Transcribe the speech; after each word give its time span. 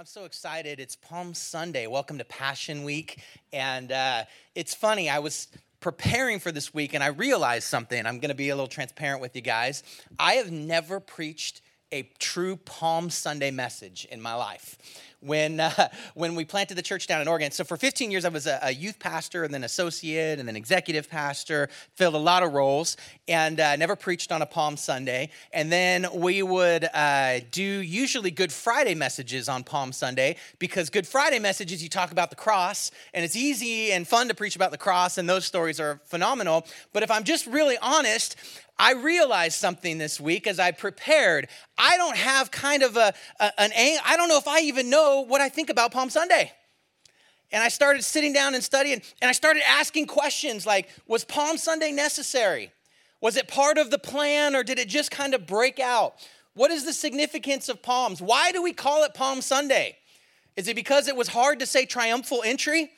I'm 0.00 0.06
so 0.06 0.24
excited. 0.24 0.80
It's 0.80 0.96
Palm 0.96 1.34
Sunday. 1.34 1.86
Welcome 1.86 2.16
to 2.16 2.24
Passion 2.24 2.84
Week. 2.84 3.22
And 3.52 3.92
uh, 3.92 4.24
it's 4.54 4.74
funny, 4.74 5.10
I 5.10 5.18
was 5.18 5.48
preparing 5.80 6.38
for 6.40 6.50
this 6.50 6.72
week 6.72 6.94
and 6.94 7.04
I 7.04 7.08
realized 7.08 7.64
something. 7.64 8.06
I'm 8.06 8.18
going 8.18 8.30
to 8.30 8.34
be 8.34 8.48
a 8.48 8.56
little 8.56 8.66
transparent 8.66 9.20
with 9.20 9.36
you 9.36 9.42
guys. 9.42 9.82
I 10.18 10.36
have 10.36 10.50
never 10.50 11.00
preached 11.00 11.60
a 11.92 12.08
true 12.18 12.56
Palm 12.56 13.10
Sunday 13.10 13.50
message 13.50 14.06
in 14.10 14.20
my 14.20 14.34
life 14.34 14.78
when, 15.20 15.60
uh, 15.60 15.88
when 16.14 16.34
we 16.34 16.44
planted 16.44 16.76
the 16.76 16.82
church 16.82 17.06
down 17.06 17.20
in 17.20 17.28
Oregon. 17.28 17.50
So 17.50 17.64
for 17.64 17.76
15 17.76 18.10
years, 18.10 18.24
I 18.24 18.28
was 18.28 18.46
a, 18.46 18.58
a, 18.62 18.70
youth 18.70 18.98
pastor 18.98 19.44
and 19.44 19.52
then 19.52 19.64
associate 19.64 20.38
and 20.38 20.48
then 20.48 20.56
executive 20.56 21.10
pastor, 21.10 21.68
filled 21.94 22.14
a 22.14 22.18
lot 22.18 22.42
of 22.42 22.52
roles, 22.52 22.96
and 23.28 23.60
uh, 23.60 23.76
never 23.76 23.96
preached 23.96 24.32
on 24.32 24.40
a 24.40 24.46
Palm 24.46 24.76
Sunday. 24.76 25.30
And 25.52 25.70
then 25.70 26.06
we 26.14 26.42
would 26.42 26.88
uh, 26.94 27.40
do 27.50 27.62
usually 27.62 28.30
Good 28.30 28.52
Friday 28.52 28.94
messages 28.94 29.48
on 29.48 29.64
Palm 29.64 29.92
Sunday 29.92 30.36
because 30.58 30.90
Good 30.90 31.06
Friday 31.06 31.38
messages, 31.38 31.82
you 31.82 31.88
talk 31.88 32.12
about 32.12 32.30
the 32.30 32.36
cross, 32.36 32.90
and 33.12 33.24
it's 33.24 33.36
easy 33.36 33.92
and 33.92 34.06
fun 34.06 34.28
to 34.28 34.34
preach 34.34 34.56
about 34.56 34.70
the 34.70 34.78
cross, 34.78 35.18
and 35.18 35.28
those 35.28 35.44
stories 35.44 35.80
are 35.80 36.00
phenomenal. 36.04 36.66
But 36.92 37.02
if 37.02 37.10
I'm 37.10 37.24
just 37.24 37.46
really 37.46 37.76
honest, 37.82 38.36
I 38.80 38.94
realized 38.94 39.56
something 39.56 39.98
this 39.98 40.18
week 40.18 40.46
as 40.46 40.58
I 40.58 40.70
prepared. 40.70 41.48
I 41.76 41.98
don't 41.98 42.16
have 42.16 42.50
kind 42.50 42.82
of 42.82 42.96
a, 42.96 43.12
a 43.38 43.60
an 43.60 43.70
I 43.76 44.16
don't 44.16 44.28
know 44.28 44.38
if 44.38 44.48
I 44.48 44.60
even 44.60 44.88
know 44.88 45.20
what 45.20 45.42
I 45.42 45.50
think 45.50 45.68
about 45.68 45.92
Palm 45.92 46.08
Sunday. 46.08 46.50
And 47.52 47.62
I 47.62 47.68
started 47.68 48.02
sitting 48.04 48.32
down 48.32 48.54
and 48.54 48.64
studying, 48.64 49.02
and 49.20 49.28
I 49.28 49.32
started 49.32 49.62
asking 49.68 50.06
questions 50.06 50.64
like, 50.64 50.88
was 51.06 51.24
Palm 51.24 51.58
Sunday 51.58 51.92
necessary? 51.92 52.72
Was 53.20 53.36
it 53.36 53.48
part 53.48 53.76
of 53.76 53.90
the 53.90 53.98
plan, 53.98 54.56
or 54.56 54.62
did 54.62 54.78
it 54.78 54.88
just 54.88 55.10
kind 55.10 55.34
of 55.34 55.46
break 55.46 55.78
out? 55.78 56.14
What 56.54 56.70
is 56.70 56.84
the 56.86 56.94
significance 56.94 57.68
of 57.68 57.82
palms? 57.82 58.22
Why 58.22 58.50
do 58.50 58.62
we 58.62 58.72
call 58.72 59.04
it 59.04 59.12
Palm 59.12 59.42
Sunday? 59.42 59.98
Is 60.56 60.68
it 60.68 60.74
because 60.74 61.06
it 61.06 61.16
was 61.16 61.28
hard 61.28 61.58
to 61.58 61.66
say 61.66 61.84
triumphal 61.84 62.42
entry? 62.44 62.90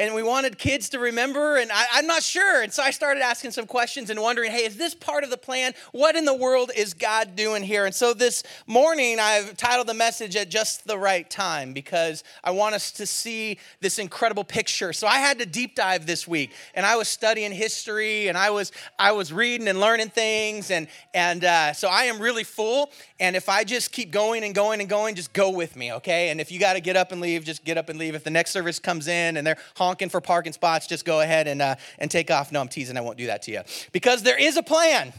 And 0.00 0.14
we 0.14 0.22
wanted 0.22 0.56
kids 0.56 0.88
to 0.88 0.98
remember, 0.98 1.58
and 1.58 1.70
I, 1.70 1.98
am 1.98 2.06
not 2.06 2.22
sure. 2.22 2.62
And 2.62 2.72
so 2.72 2.82
I 2.82 2.90
started 2.90 3.22
asking 3.22 3.50
some 3.50 3.66
questions 3.66 4.08
and 4.08 4.18
wondering, 4.18 4.50
hey, 4.50 4.64
is 4.64 4.78
this 4.78 4.94
part 4.94 5.24
of 5.24 5.30
the 5.30 5.36
plan? 5.36 5.74
What 5.92 6.16
in 6.16 6.24
the 6.24 6.34
world 6.34 6.70
is 6.74 6.94
God 6.94 7.36
doing 7.36 7.62
here? 7.62 7.84
And 7.84 7.94
so 7.94 8.14
this 8.14 8.42
morning, 8.66 9.18
I've 9.20 9.58
titled 9.58 9.88
the 9.88 9.94
message 9.94 10.36
at 10.36 10.48
just 10.48 10.86
the 10.86 10.96
right 10.96 11.28
time 11.28 11.74
because 11.74 12.24
I 12.42 12.52
want 12.52 12.74
us 12.74 12.92
to 12.92 13.04
see 13.04 13.58
this 13.80 13.98
incredible 13.98 14.42
picture. 14.42 14.94
So 14.94 15.06
I 15.06 15.18
had 15.18 15.38
to 15.38 15.44
deep 15.44 15.74
dive 15.76 16.06
this 16.06 16.26
week, 16.26 16.52
and 16.74 16.86
I 16.86 16.96
was 16.96 17.06
studying 17.06 17.52
history, 17.52 18.28
and 18.28 18.38
I 18.38 18.48
was 18.48 18.72
I 18.98 19.12
was 19.12 19.34
reading 19.34 19.68
and 19.68 19.80
learning 19.80 20.08
things, 20.08 20.70
and 20.70 20.88
and 21.12 21.44
uh, 21.44 21.74
so 21.74 21.88
I 21.88 22.04
am 22.04 22.20
really 22.20 22.44
full. 22.44 22.90
And 23.18 23.36
if 23.36 23.50
I 23.50 23.64
just 23.64 23.92
keep 23.92 24.10
going 24.10 24.44
and 24.44 24.54
going 24.54 24.80
and 24.80 24.88
going, 24.88 25.14
just 25.14 25.34
go 25.34 25.50
with 25.50 25.76
me, 25.76 25.92
okay? 25.92 26.30
And 26.30 26.40
if 26.40 26.50
you 26.50 26.58
got 26.58 26.72
to 26.72 26.80
get 26.80 26.96
up 26.96 27.12
and 27.12 27.20
leave, 27.20 27.44
just 27.44 27.66
get 27.66 27.76
up 27.76 27.90
and 27.90 27.98
leave. 27.98 28.14
If 28.14 28.24
the 28.24 28.30
next 28.30 28.52
service 28.52 28.78
comes 28.78 29.06
in 29.06 29.36
and 29.36 29.46
they're 29.46 29.58
for 30.08 30.20
parking 30.20 30.52
spots, 30.52 30.86
just 30.86 31.04
go 31.04 31.20
ahead 31.20 31.48
and, 31.48 31.60
uh, 31.60 31.76
and 31.98 32.10
take 32.10 32.30
off. 32.30 32.52
No, 32.52 32.60
I'm 32.60 32.68
teasing. 32.68 32.96
I 32.96 33.00
won't 33.00 33.18
do 33.18 33.26
that 33.26 33.42
to 33.42 33.52
you. 33.52 33.62
Because 33.92 34.22
there 34.22 34.38
is 34.38 34.56
a 34.56 34.62
plan. 34.62 35.12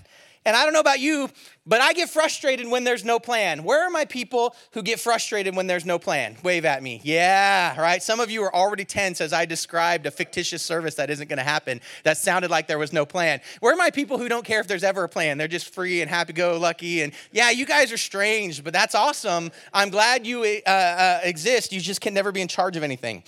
And 0.43 0.55
I 0.55 0.63
don't 0.63 0.73
know 0.73 0.79
about 0.79 0.99
you, 0.99 1.29
but 1.67 1.81
I 1.81 1.93
get 1.93 2.09
frustrated 2.09 2.67
when 2.67 2.83
there's 2.83 3.05
no 3.05 3.19
plan. 3.19 3.63
Where 3.63 3.85
are 3.85 3.91
my 3.91 4.05
people 4.05 4.55
who 4.71 4.81
get 4.81 4.99
frustrated 4.99 5.55
when 5.55 5.67
there's 5.67 5.85
no 5.85 5.99
plan? 5.99 6.35
Wave 6.41 6.65
at 6.65 6.81
me. 6.81 6.99
Yeah, 7.03 7.79
right? 7.79 8.01
Some 8.01 8.19
of 8.19 8.31
you 8.31 8.41
are 8.41 8.55
already 8.55 8.83
tense 8.83 9.21
as 9.21 9.33
I 9.33 9.45
described 9.45 10.07
a 10.07 10.11
fictitious 10.11 10.63
service 10.63 10.95
that 10.95 11.11
isn't 11.11 11.27
going 11.29 11.37
to 11.37 11.43
happen. 11.43 11.79
That 12.03 12.17
sounded 12.17 12.49
like 12.49 12.65
there 12.65 12.79
was 12.79 12.91
no 12.91 13.05
plan. 13.05 13.39
Where 13.59 13.71
are 13.71 13.77
my 13.77 13.91
people 13.91 14.17
who 14.17 14.27
don't 14.27 14.43
care 14.43 14.59
if 14.59 14.67
there's 14.67 14.83
ever 14.83 15.03
a 15.03 15.09
plan? 15.09 15.37
They're 15.37 15.47
just 15.47 15.71
free 15.71 16.01
and 16.01 16.09
happy 16.09 16.33
go 16.33 16.57
lucky. 16.57 17.03
And 17.03 17.13
yeah, 17.31 17.51
you 17.51 17.67
guys 17.67 17.91
are 17.91 17.97
strange, 17.97 18.63
but 18.63 18.73
that's 18.73 18.95
awesome. 18.95 19.51
I'm 19.71 19.91
glad 19.91 20.25
you 20.25 20.41
uh, 20.65 20.69
uh, 20.69 21.19
exist. 21.21 21.71
You 21.71 21.79
just 21.79 22.01
can 22.01 22.15
never 22.15 22.31
be 22.31 22.41
in 22.41 22.47
charge 22.47 22.75
of 22.77 22.81
anything. 22.81 23.21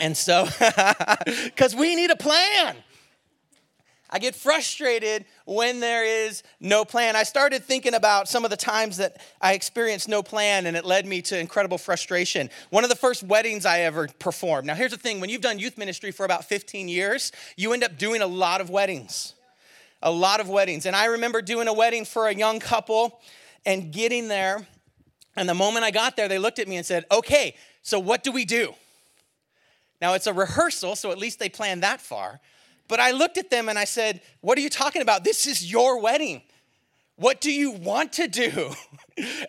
And 0.00 0.16
so, 0.16 0.48
because 1.44 1.74
we 1.74 1.94
need 1.94 2.10
a 2.10 2.16
plan. 2.16 2.76
I 4.12 4.18
get 4.18 4.34
frustrated 4.34 5.24
when 5.44 5.78
there 5.78 6.04
is 6.04 6.42
no 6.58 6.84
plan. 6.84 7.14
I 7.14 7.22
started 7.22 7.62
thinking 7.62 7.94
about 7.94 8.28
some 8.28 8.44
of 8.44 8.50
the 8.50 8.56
times 8.56 8.96
that 8.96 9.20
I 9.40 9.52
experienced 9.52 10.08
no 10.08 10.22
plan 10.22 10.66
and 10.66 10.76
it 10.76 10.84
led 10.84 11.06
me 11.06 11.22
to 11.22 11.38
incredible 11.38 11.78
frustration. 11.78 12.50
One 12.70 12.82
of 12.82 12.90
the 12.90 12.96
first 12.96 13.22
weddings 13.22 13.64
I 13.64 13.80
ever 13.80 14.08
performed. 14.18 14.66
Now, 14.66 14.74
here's 14.74 14.90
the 14.90 14.96
thing 14.96 15.20
when 15.20 15.30
you've 15.30 15.42
done 15.42 15.60
youth 15.60 15.78
ministry 15.78 16.10
for 16.10 16.24
about 16.24 16.44
15 16.44 16.88
years, 16.88 17.30
you 17.56 17.72
end 17.72 17.84
up 17.84 17.98
doing 17.98 18.20
a 18.20 18.26
lot 18.26 18.60
of 18.60 18.68
weddings. 18.68 19.34
A 20.02 20.10
lot 20.10 20.40
of 20.40 20.48
weddings. 20.48 20.86
And 20.86 20.96
I 20.96 21.04
remember 21.04 21.40
doing 21.40 21.68
a 21.68 21.72
wedding 21.72 22.04
for 22.04 22.26
a 22.26 22.34
young 22.34 22.58
couple 22.58 23.20
and 23.64 23.92
getting 23.92 24.26
there. 24.26 24.66
And 25.36 25.48
the 25.48 25.54
moment 25.54 25.84
I 25.84 25.92
got 25.92 26.16
there, 26.16 26.26
they 26.26 26.38
looked 26.38 26.58
at 26.58 26.66
me 26.66 26.76
and 26.76 26.86
said, 26.86 27.04
Okay, 27.12 27.54
so 27.82 28.00
what 28.00 28.24
do 28.24 28.32
we 28.32 28.44
do? 28.44 28.74
Now, 30.00 30.14
it's 30.14 30.26
a 30.26 30.32
rehearsal, 30.32 30.96
so 30.96 31.10
at 31.10 31.18
least 31.18 31.38
they 31.38 31.48
planned 31.48 31.82
that 31.82 32.00
far. 32.00 32.40
But 32.88 33.00
I 33.00 33.12
looked 33.12 33.38
at 33.38 33.50
them 33.50 33.68
and 33.68 33.78
I 33.78 33.84
said, 33.84 34.20
What 34.40 34.58
are 34.58 34.60
you 34.60 34.70
talking 34.70 35.02
about? 35.02 35.24
This 35.24 35.46
is 35.46 35.70
your 35.70 36.00
wedding. 36.00 36.42
What 37.16 37.40
do 37.40 37.52
you 37.52 37.70
want 37.70 38.12
to 38.14 38.28
do? 38.28 38.72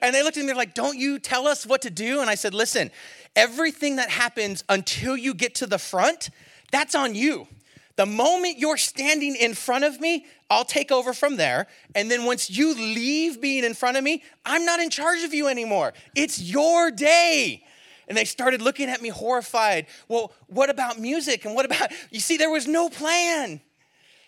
And 0.01 0.13
they 0.13 0.21
looked 0.21 0.35
at 0.35 0.41
me 0.41 0.47
they're 0.47 0.55
like, 0.55 0.73
Don't 0.73 0.97
you 0.97 1.17
tell 1.17 1.47
us 1.47 1.65
what 1.65 1.83
to 1.83 1.89
do? 1.89 2.19
And 2.19 2.29
I 2.29 2.35
said, 2.35 2.53
Listen, 2.53 2.91
everything 3.37 3.95
that 3.95 4.09
happens 4.09 4.65
until 4.67 5.15
you 5.15 5.33
get 5.33 5.55
to 5.55 5.65
the 5.65 5.79
front, 5.79 6.29
that's 6.73 6.93
on 6.93 7.15
you. 7.15 7.47
The 7.95 8.05
moment 8.05 8.59
you're 8.59 8.77
standing 8.77 9.35
in 9.35 9.53
front 9.53 9.85
of 9.85 10.01
me, 10.01 10.25
I'll 10.49 10.65
take 10.65 10.91
over 10.91 11.13
from 11.13 11.37
there. 11.37 11.67
And 11.95 12.11
then 12.11 12.25
once 12.25 12.49
you 12.49 12.73
leave 12.73 13.39
being 13.39 13.63
in 13.63 13.73
front 13.73 13.95
of 13.95 14.03
me, 14.03 14.23
I'm 14.45 14.65
not 14.65 14.79
in 14.79 14.89
charge 14.89 15.23
of 15.23 15.33
you 15.33 15.47
anymore. 15.47 15.93
It's 16.15 16.41
your 16.41 16.91
day. 16.91 17.63
And 18.07 18.17
they 18.17 18.25
started 18.25 18.61
looking 18.61 18.89
at 18.89 19.01
me 19.01 19.09
horrified. 19.09 19.87
Well, 20.07 20.33
what 20.47 20.69
about 20.69 20.99
music? 20.99 21.45
And 21.45 21.55
what 21.55 21.65
about, 21.65 21.91
you 22.11 22.19
see, 22.19 22.37
there 22.37 22.49
was 22.49 22.67
no 22.67 22.89
plan. 22.89 23.61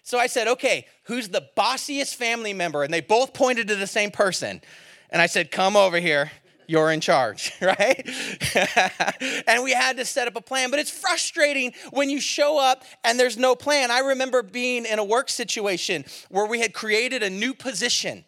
So 0.04 0.20
I 0.20 0.28
said, 0.28 0.48
okay, 0.48 0.86
who's 1.04 1.30
the 1.30 1.48
bossiest 1.56 2.16
family 2.16 2.54
member? 2.54 2.84
And 2.84 2.94
they 2.94 3.02
both 3.02 3.34
pointed 3.34 3.70
to 3.70 3.76
the 3.76 3.88
same 3.88 4.12
person. 4.12 4.62
And 5.10 5.22
I 5.22 5.28
said, 5.28 5.50
come 5.50 5.76
over 5.76 6.00
here. 6.00 6.32
You're 6.68 6.92
in 6.92 7.02
charge, 7.02 7.52
right? 7.62 8.10
and 9.48 9.64
we 9.64 9.72
had 9.72 9.98
to 9.98 10.06
set 10.06 10.28
up 10.28 10.36
a 10.36 10.42
plan. 10.42 10.72
But 10.72 10.80
it's 10.80 10.90
frustrating 10.90 11.74
when 11.92 12.10
you 12.10 12.22
show 12.22 12.58
up 12.58 12.84
and 13.04 13.20
there's 13.20 13.38
no 13.38 13.56
plan. 13.56 13.92
I 13.92 14.00
remember 14.00 14.44
being 14.44 14.86
in 14.86 15.00
a 15.00 15.04
work 15.04 15.30
situation 15.30 16.06
where 16.30 16.46
we 16.46 16.60
had 16.60 16.74
created 16.74 17.22
a 17.22 17.30
new 17.30 17.54
position 17.54 18.26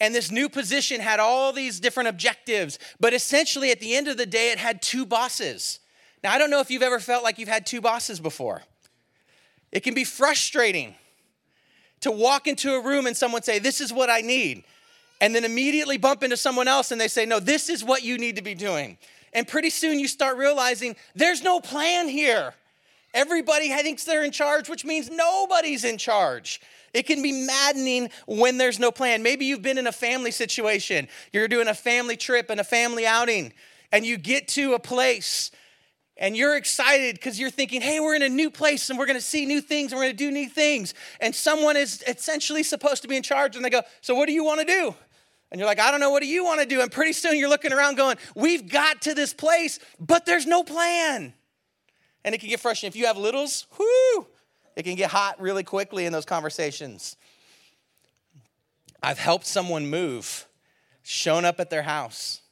and 0.00 0.14
this 0.14 0.30
new 0.30 0.48
position 0.48 1.00
had 1.00 1.20
all 1.20 1.52
these 1.52 1.80
different 1.80 2.08
objectives, 2.08 2.78
but 3.00 3.14
essentially 3.14 3.70
at 3.70 3.80
the 3.80 3.94
end 3.94 4.08
of 4.08 4.16
the 4.16 4.26
day, 4.26 4.50
it 4.52 4.58
had 4.58 4.82
two 4.82 5.06
bosses. 5.06 5.80
Now, 6.22 6.32
I 6.32 6.38
don't 6.38 6.50
know 6.50 6.60
if 6.60 6.70
you've 6.70 6.82
ever 6.82 7.00
felt 7.00 7.24
like 7.24 7.38
you've 7.38 7.48
had 7.48 7.66
two 7.66 7.80
bosses 7.80 8.20
before. 8.20 8.62
It 9.72 9.80
can 9.80 9.94
be 9.94 10.04
frustrating 10.04 10.94
to 12.00 12.10
walk 12.10 12.46
into 12.46 12.74
a 12.74 12.82
room 12.82 13.06
and 13.06 13.16
someone 13.16 13.42
say, 13.42 13.58
This 13.58 13.80
is 13.80 13.92
what 13.92 14.10
I 14.10 14.20
need. 14.20 14.64
And 15.20 15.34
then 15.34 15.44
immediately 15.44 15.96
bump 15.96 16.22
into 16.22 16.36
someone 16.36 16.68
else 16.68 16.90
and 16.90 17.00
they 17.00 17.08
say, 17.08 17.26
No, 17.26 17.40
this 17.40 17.68
is 17.68 17.84
what 17.84 18.02
you 18.02 18.18
need 18.18 18.36
to 18.36 18.42
be 18.42 18.54
doing. 18.54 18.98
And 19.32 19.46
pretty 19.46 19.70
soon 19.70 19.98
you 19.98 20.08
start 20.08 20.36
realizing 20.36 20.96
there's 21.14 21.42
no 21.42 21.60
plan 21.60 22.08
here. 22.08 22.54
Everybody 23.12 23.68
thinks 23.68 24.04
they're 24.04 24.24
in 24.24 24.30
charge, 24.30 24.68
which 24.68 24.84
means 24.84 25.10
nobody's 25.10 25.84
in 25.84 25.96
charge. 25.96 26.60
It 26.96 27.06
can 27.06 27.20
be 27.22 27.32
maddening 27.46 28.08
when 28.26 28.56
there's 28.56 28.78
no 28.78 28.90
plan. 28.90 29.22
Maybe 29.22 29.44
you've 29.44 29.60
been 29.60 29.76
in 29.76 29.86
a 29.86 29.92
family 29.92 30.30
situation, 30.30 31.08
you're 31.30 31.46
doing 31.46 31.68
a 31.68 31.74
family 31.74 32.16
trip 32.16 32.48
and 32.48 32.58
a 32.58 32.64
family 32.64 33.06
outing, 33.06 33.52
and 33.92 34.06
you 34.06 34.16
get 34.16 34.48
to 34.48 34.72
a 34.72 34.78
place 34.78 35.50
and 36.16 36.34
you're 36.34 36.56
excited 36.56 37.16
because 37.16 37.38
you're 37.38 37.50
thinking, 37.50 37.82
hey, 37.82 38.00
we're 38.00 38.14
in 38.14 38.22
a 38.22 38.28
new 38.30 38.50
place 38.50 38.88
and 38.88 38.98
we're 38.98 39.04
going 39.04 39.18
to 39.18 39.24
see 39.24 39.44
new 39.44 39.60
things 39.60 39.92
and 39.92 39.98
we're 39.98 40.06
going 40.06 40.16
to 40.16 40.24
do 40.24 40.30
new 40.30 40.48
things. 40.48 40.94
And 41.20 41.34
someone 41.34 41.76
is 41.76 42.02
essentially 42.06 42.62
supposed 42.62 43.02
to 43.02 43.08
be 43.08 43.16
in 43.16 43.22
charge, 43.22 43.56
and 43.56 43.64
they 43.64 43.68
go, 43.68 43.82
so 44.00 44.14
what 44.14 44.26
do 44.26 44.32
you 44.32 44.42
want 44.42 44.60
to 44.60 44.66
do? 44.66 44.94
And 45.52 45.60
you're 45.60 45.68
like, 45.68 45.78
I 45.78 45.90
don't 45.90 46.00
know, 46.00 46.10
what 46.10 46.22
do 46.22 46.28
you 46.28 46.44
want 46.44 46.60
to 46.60 46.66
do? 46.66 46.80
And 46.80 46.90
pretty 46.90 47.12
soon 47.12 47.38
you're 47.38 47.50
looking 47.50 47.74
around 47.74 47.96
going, 47.96 48.16
we've 48.34 48.68
got 48.68 49.02
to 49.02 49.12
this 49.12 49.34
place, 49.34 49.78
but 50.00 50.24
there's 50.24 50.46
no 50.46 50.64
plan. 50.64 51.34
And 52.24 52.34
it 52.34 52.38
can 52.38 52.48
get 52.48 52.58
frustrating. 52.58 52.88
If 52.88 52.96
you 52.96 53.06
have 53.06 53.18
littles, 53.18 53.66
whoo, 53.78 54.26
it 54.76 54.84
can 54.84 54.94
get 54.94 55.10
hot 55.10 55.40
really 55.40 55.64
quickly 55.64 56.04
in 56.06 56.12
those 56.12 56.26
conversations. 56.26 57.16
I've 59.02 59.18
helped 59.18 59.46
someone 59.46 59.86
move, 59.86 60.46
shown 61.02 61.44
up 61.44 61.58
at 61.58 61.70
their 61.70 61.82
house 61.82 62.42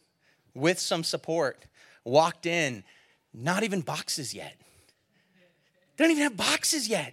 with 0.54 0.78
some 0.78 1.04
support, 1.04 1.66
walked 2.04 2.46
in, 2.46 2.82
not 3.32 3.62
even 3.62 3.82
boxes 3.82 4.32
yet. 4.32 4.54
They 5.96 6.04
don't 6.04 6.12
even 6.12 6.22
have 6.22 6.36
boxes 6.36 6.88
yet. 6.88 7.12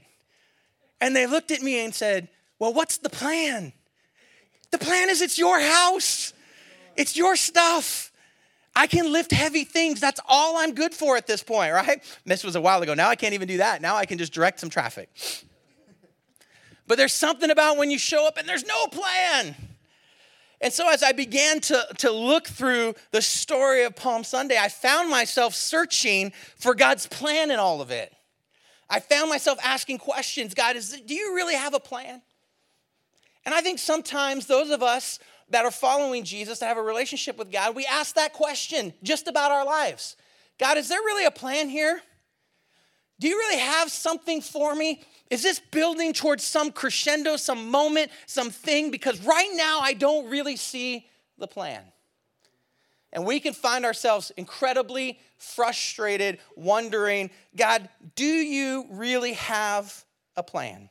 And 0.99 1.15
they 1.15 1.27
looked 1.27 1.51
at 1.51 1.61
me 1.61 1.83
and 1.83 1.93
said, 1.93 2.29
Well, 2.59 2.73
what's 2.73 2.97
the 2.97 3.09
plan? 3.09 3.73
The 4.71 4.77
plan 4.77 5.09
is 5.09 5.21
it's 5.21 5.37
your 5.37 5.59
house, 5.59 6.33
it's 6.95 7.17
your 7.17 7.35
stuff. 7.35 8.10
I 8.75 8.87
can 8.87 9.11
lift 9.11 9.31
heavy 9.31 9.63
things. 9.63 9.99
That's 9.99 10.19
all 10.27 10.57
I'm 10.57 10.73
good 10.73 10.93
for 10.93 11.17
at 11.17 11.27
this 11.27 11.43
point, 11.43 11.73
right? 11.73 12.03
This 12.25 12.43
was 12.43 12.55
a 12.55 12.61
while 12.61 12.81
ago. 12.81 12.93
Now 12.93 13.09
I 13.09 13.15
can't 13.15 13.33
even 13.33 13.47
do 13.47 13.57
that. 13.57 13.81
Now 13.81 13.95
I 13.95 14.05
can 14.05 14.17
just 14.17 14.33
direct 14.33 14.59
some 14.59 14.69
traffic. 14.69 15.09
But 16.87 16.97
there's 16.97 17.13
something 17.13 17.49
about 17.49 17.77
when 17.77 17.89
you 17.89 17.97
show 17.97 18.27
up 18.27 18.37
and 18.37 18.49
there's 18.49 18.65
no 18.65 18.87
plan. 18.87 19.55
And 20.59 20.73
so, 20.73 20.89
as 20.91 21.01
I 21.03 21.13
began 21.13 21.61
to, 21.61 21.87
to 21.99 22.11
look 22.11 22.47
through 22.47 22.95
the 23.11 23.21
story 23.21 23.83
of 23.83 23.95
Palm 23.95 24.25
Sunday, 24.25 24.57
I 24.59 24.67
found 24.67 25.09
myself 25.09 25.55
searching 25.55 26.33
for 26.57 26.75
God's 26.75 27.07
plan 27.07 27.49
in 27.49 27.59
all 27.59 27.81
of 27.81 27.91
it. 27.91 28.13
I 28.89 28.99
found 28.99 29.29
myself 29.29 29.57
asking 29.63 29.99
questions 29.99 30.53
God, 30.53 30.75
is, 30.75 31.01
do 31.05 31.15
you 31.15 31.33
really 31.33 31.55
have 31.55 31.73
a 31.73 31.79
plan? 31.79 32.21
And 33.45 33.55
I 33.55 33.61
think 33.61 33.79
sometimes 33.79 34.45
those 34.45 34.69
of 34.69 34.83
us 34.83 35.17
that 35.51 35.65
are 35.65 35.71
following 35.71 36.23
Jesus, 36.23 36.59
that 36.59 36.67
have 36.67 36.77
a 36.77 36.81
relationship 36.81 37.37
with 37.37 37.51
God, 37.51 37.75
we 37.75 37.85
ask 37.85 38.15
that 38.15 38.33
question 38.33 38.93
just 39.03 39.27
about 39.27 39.51
our 39.51 39.65
lives 39.65 40.15
God, 40.57 40.77
is 40.77 40.89
there 40.89 40.99
really 40.99 41.25
a 41.25 41.31
plan 41.31 41.69
here? 41.69 42.01
Do 43.19 43.27
you 43.27 43.37
really 43.37 43.59
have 43.59 43.91
something 43.91 44.41
for 44.41 44.73
me? 44.75 45.03
Is 45.29 45.43
this 45.43 45.59
building 45.59 46.11
towards 46.11 46.43
some 46.43 46.71
crescendo, 46.71 47.37
some 47.37 47.69
moment, 47.69 48.11
something? 48.25 48.89
Because 48.89 49.21
right 49.21 49.49
now 49.53 49.79
I 49.79 49.93
don't 49.93 50.29
really 50.29 50.55
see 50.55 51.07
the 51.37 51.47
plan. 51.47 51.83
And 53.13 53.25
we 53.25 53.39
can 53.39 53.53
find 53.53 53.85
ourselves 53.85 54.31
incredibly 54.37 55.19
frustrated, 55.37 56.39
wondering, 56.55 57.29
God, 57.55 57.89
do 58.15 58.25
you 58.25 58.87
really 58.89 59.33
have 59.33 60.05
a 60.35 60.43
plan? 60.43 60.89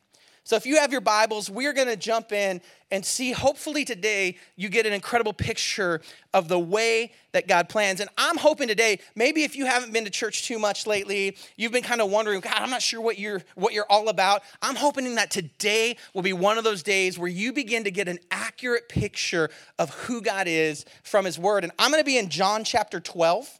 So, 0.51 0.57
if 0.57 0.65
you 0.65 0.79
have 0.79 0.91
your 0.91 0.99
Bibles, 0.99 1.49
we're 1.49 1.71
going 1.71 1.87
to 1.87 1.95
jump 1.95 2.33
in 2.33 2.59
and 2.91 3.05
see. 3.05 3.31
Hopefully, 3.31 3.85
today 3.85 4.35
you 4.57 4.67
get 4.67 4.85
an 4.85 4.91
incredible 4.91 5.31
picture 5.31 6.01
of 6.33 6.49
the 6.49 6.59
way 6.59 7.13
that 7.31 7.47
God 7.47 7.69
plans. 7.69 8.01
And 8.01 8.09
I'm 8.17 8.35
hoping 8.35 8.67
today, 8.67 8.99
maybe 9.15 9.45
if 9.45 9.55
you 9.55 9.65
haven't 9.65 9.93
been 9.93 10.03
to 10.03 10.09
church 10.11 10.45
too 10.45 10.59
much 10.59 10.85
lately, 10.85 11.37
you've 11.55 11.71
been 11.71 11.83
kind 11.83 12.01
of 12.01 12.11
wondering, 12.11 12.41
God, 12.41 12.55
I'm 12.57 12.69
not 12.69 12.81
sure 12.81 12.99
what 12.99 13.17
you're 13.17 13.41
what 13.55 13.71
you're 13.71 13.85
all 13.89 14.09
about. 14.09 14.43
I'm 14.61 14.75
hoping 14.75 15.15
that 15.15 15.31
today 15.31 15.95
will 16.13 16.21
be 16.21 16.33
one 16.33 16.57
of 16.57 16.65
those 16.65 16.83
days 16.83 17.17
where 17.17 17.29
you 17.29 17.53
begin 17.53 17.85
to 17.85 17.91
get 17.91 18.09
an 18.09 18.19
accurate 18.29 18.89
picture 18.89 19.49
of 19.79 19.91
who 19.91 20.21
God 20.21 20.49
is 20.49 20.83
from 21.01 21.23
His 21.23 21.39
Word. 21.39 21.63
And 21.63 21.71
I'm 21.79 21.91
going 21.91 22.03
to 22.03 22.05
be 22.05 22.17
in 22.17 22.27
John 22.27 22.65
chapter 22.65 22.99
12, 22.99 23.57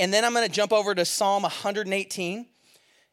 and 0.00 0.12
then 0.12 0.24
I'm 0.24 0.32
going 0.32 0.44
to 0.44 0.52
jump 0.52 0.72
over 0.72 0.92
to 0.92 1.04
Psalm 1.04 1.44
118. 1.44 2.46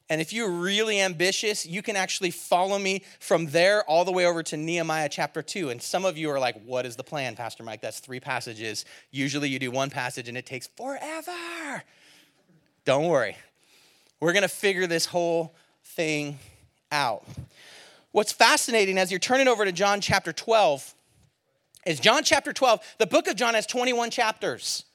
And 0.10 0.20
if 0.20 0.34
you're 0.34 0.50
really 0.50 1.00
ambitious, 1.00 1.66
you 1.66 1.84
can 1.84 1.96
actually 1.96 2.32
follow 2.32 2.80
me 2.80 3.04
from 3.20 3.48
there 3.48 3.84
all 3.84 4.06
the 4.06 4.12
way 4.12 4.26
over 4.26 4.42
to 4.44 4.58
Nehemiah 4.58 5.08
chapter 5.10 5.44
2. 5.44 5.70
And 5.70 5.80
some 5.80 6.04
of 6.04 6.18
you 6.18 6.32
are 6.32 6.40
like, 6.40 6.60
What 6.66 6.86
is 6.86 6.96
the 6.96 7.04
plan, 7.04 7.36
Pastor 7.36 7.64
Mike? 7.64 7.82
That's 7.82 8.00
three 8.00 8.20
passages. 8.20 8.86
Usually 9.12 9.50
you 9.50 9.60
do 9.60 9.70
one 9.70 9.92
passage 9.92 10.28
and 10.28 10.38
it 10.38 10.46
takes 10.48 10.68
forever. 10.68 11.84
Don't 12.86 13.08
worry. 13.08 13.38
We're 14.20 14.34
going 14.34 14.44
to 14.44 14.50
figure 14.50 14.88
this 14.88 15.06
whole 15.06 15.56
thing 15.84 16.40
out. 16.92 17.24
What's 18.12 18.32
fascinating 18.32 18.98
as 18.98 19.12
you're 19.12 19.20
turning 19.20 19.48
over 19.48 19.64
to 19.64 19.72
John 19.72 20.02
chapter 20.02 20.34
12 20.34 20.96
is 21.86 22.00
John 22.00 22.24
chapter 22.24 22.52
12, 22.52 22.96
the 22.98 23.08
book 23.08 23.28
of 23.28 23.36
John 23.36 23.54
has 23.54 23.66
21 23.66 24.10
chapters. 24.10 24.86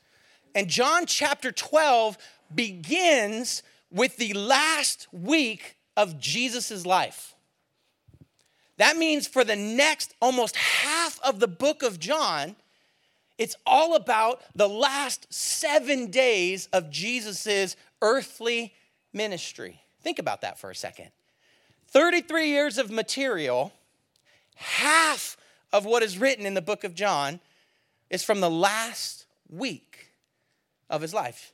And 0.55 0.69
John 0.69 1.07
chapter 1.07 1.51
12 1.53 2.19
begins 2.55 3.63
with 3.95 4.17
the 4.17 4.33
last 4.35 5.07
week 5.13 5.77
of 5.97 6.19
Jesus' 6.19 6.85
life. 6.85 7.35
That 8.77 8.97
means 8.97 9.29
for 9.29 9.45
the 9.45 9.55
next 9.55 10.15
almost 10.21 10.57
half 10.57 11.21
of 11.23 11.39
the 11.39 11.47
book 11.47 11.85
of 11.85 12.01
John, 12.01 12.57
it's 13.39 13.55
all 13.65 13.95
about 13.95 14.43
the 14.55 14.69
last 14.69 15.33
seven 15.33 16.11
days 16.11 16.69
of 16.73 16.91
Jesus' 16.91 17.77
earthly 18.03 18.75
ministry. 19.13 19.81
Think 20.03 20.19
about 20.19 20.41
that 20.41 20.59
for 20.59 20.71
a 20.71 20.75
second. 20.75 21.11
33 21.89 22.49
years 22.49 22.79
of 22.79 22.91
material, 22.91 23.73
half 24.57 25.37
of 25.73 25.85
what 25.85 26.03
is 26.03 26.19
written 26.19 26.47
in 26.47 26.55
the 26.55 26.63
book 26.63 26.83
of 26.83 26.97
John 26.97 27.39
is 28.11 28.25
from 28.25 28.41
the 28.41 28.51
last 28.51 29.27
week 29.49 30.11
of 30.91 31.01
his 31.01 31.15
life. 31.15 31.54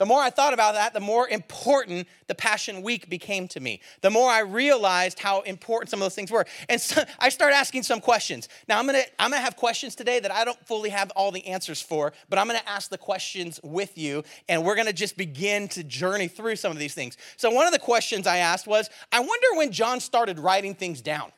The 0.00 0.06
more 0.06 0.22
I 0.22 0.30
thought 0.30 0.54
about 0.54 0.72
that, 0.76 0.94
the 0.94 1.00
more 1.00 1.28
important 1.28 2.08
the 2.26 2.34
Passion 2.34 2.80
Week 2.80 3.10
became 3.10 3.46
to 3.48 3.60
me. 3.60 3.82
The 4.00 4.08
more 4.08 4.30
I 4.30 4.40
realized 4.40 5.18
how 5.18 5.42
important 5.42 5.90
some 5.90 6.00
of 6.00 6.06
those 6.06 6.14
things 6.14 6.30
were. 6.30 6.46
And 6.70 6.80
so 6.80 7.02
I 7.18 7.28
started 7.28 7.54
asking 7.54 7.82
some 7.82 8.00
questions. 8.00 8.48
Now, 8.66 8.78
I'm 8.78 8.86
gonna, 8.86 9.02
I'm 9.18 9.30
gonna 9.30 9.42
have 9.42 9.56
questions 9.56 9.94
today 9.94 10.18
that 10.18 10.32
I 10.32 10.46
don't 10.46 10.58
fully 10.66 10.88
have 10.88 11.10
all 11.10 11.30
the 11.30 11.46
answers 11.46 11.82
for, 11.82 12.14
but 12.30 12.38
I'm 12.38 12.46
gonna 12.46 12.62
ask 12.66 12.88
the 12.88 12.96
questions 12.96 13.60
with 13.62 13.98
you, 13.98 14.24
and 14.48 14.64
we're 14.64 14.74
gonna 14.74 14.94
just 14.94 15.18
begin 15.18 15.68
to 15.68 15.84
journey 15.84 16.28
through 16.28 16.56
some 16.56 16.72
of 16.72 16.78
these 16.78 16.94
things. 16.94 17.18
So, 17.36 17.50
one 17.50 17.66
of 17.66 17.72
the 17.74 17.78
questions 17.78 18.26
I 18.26 18.38
asked 18.38 18.66
was 18.66 18.88
I 19.12 19.20
wonder 19.20 19.48
when 19.56 19.70
John 19.70 20.00
started 20.00 20.38
writing 20.38 20.74
things 20.74 21.02
down. 21.02 21.30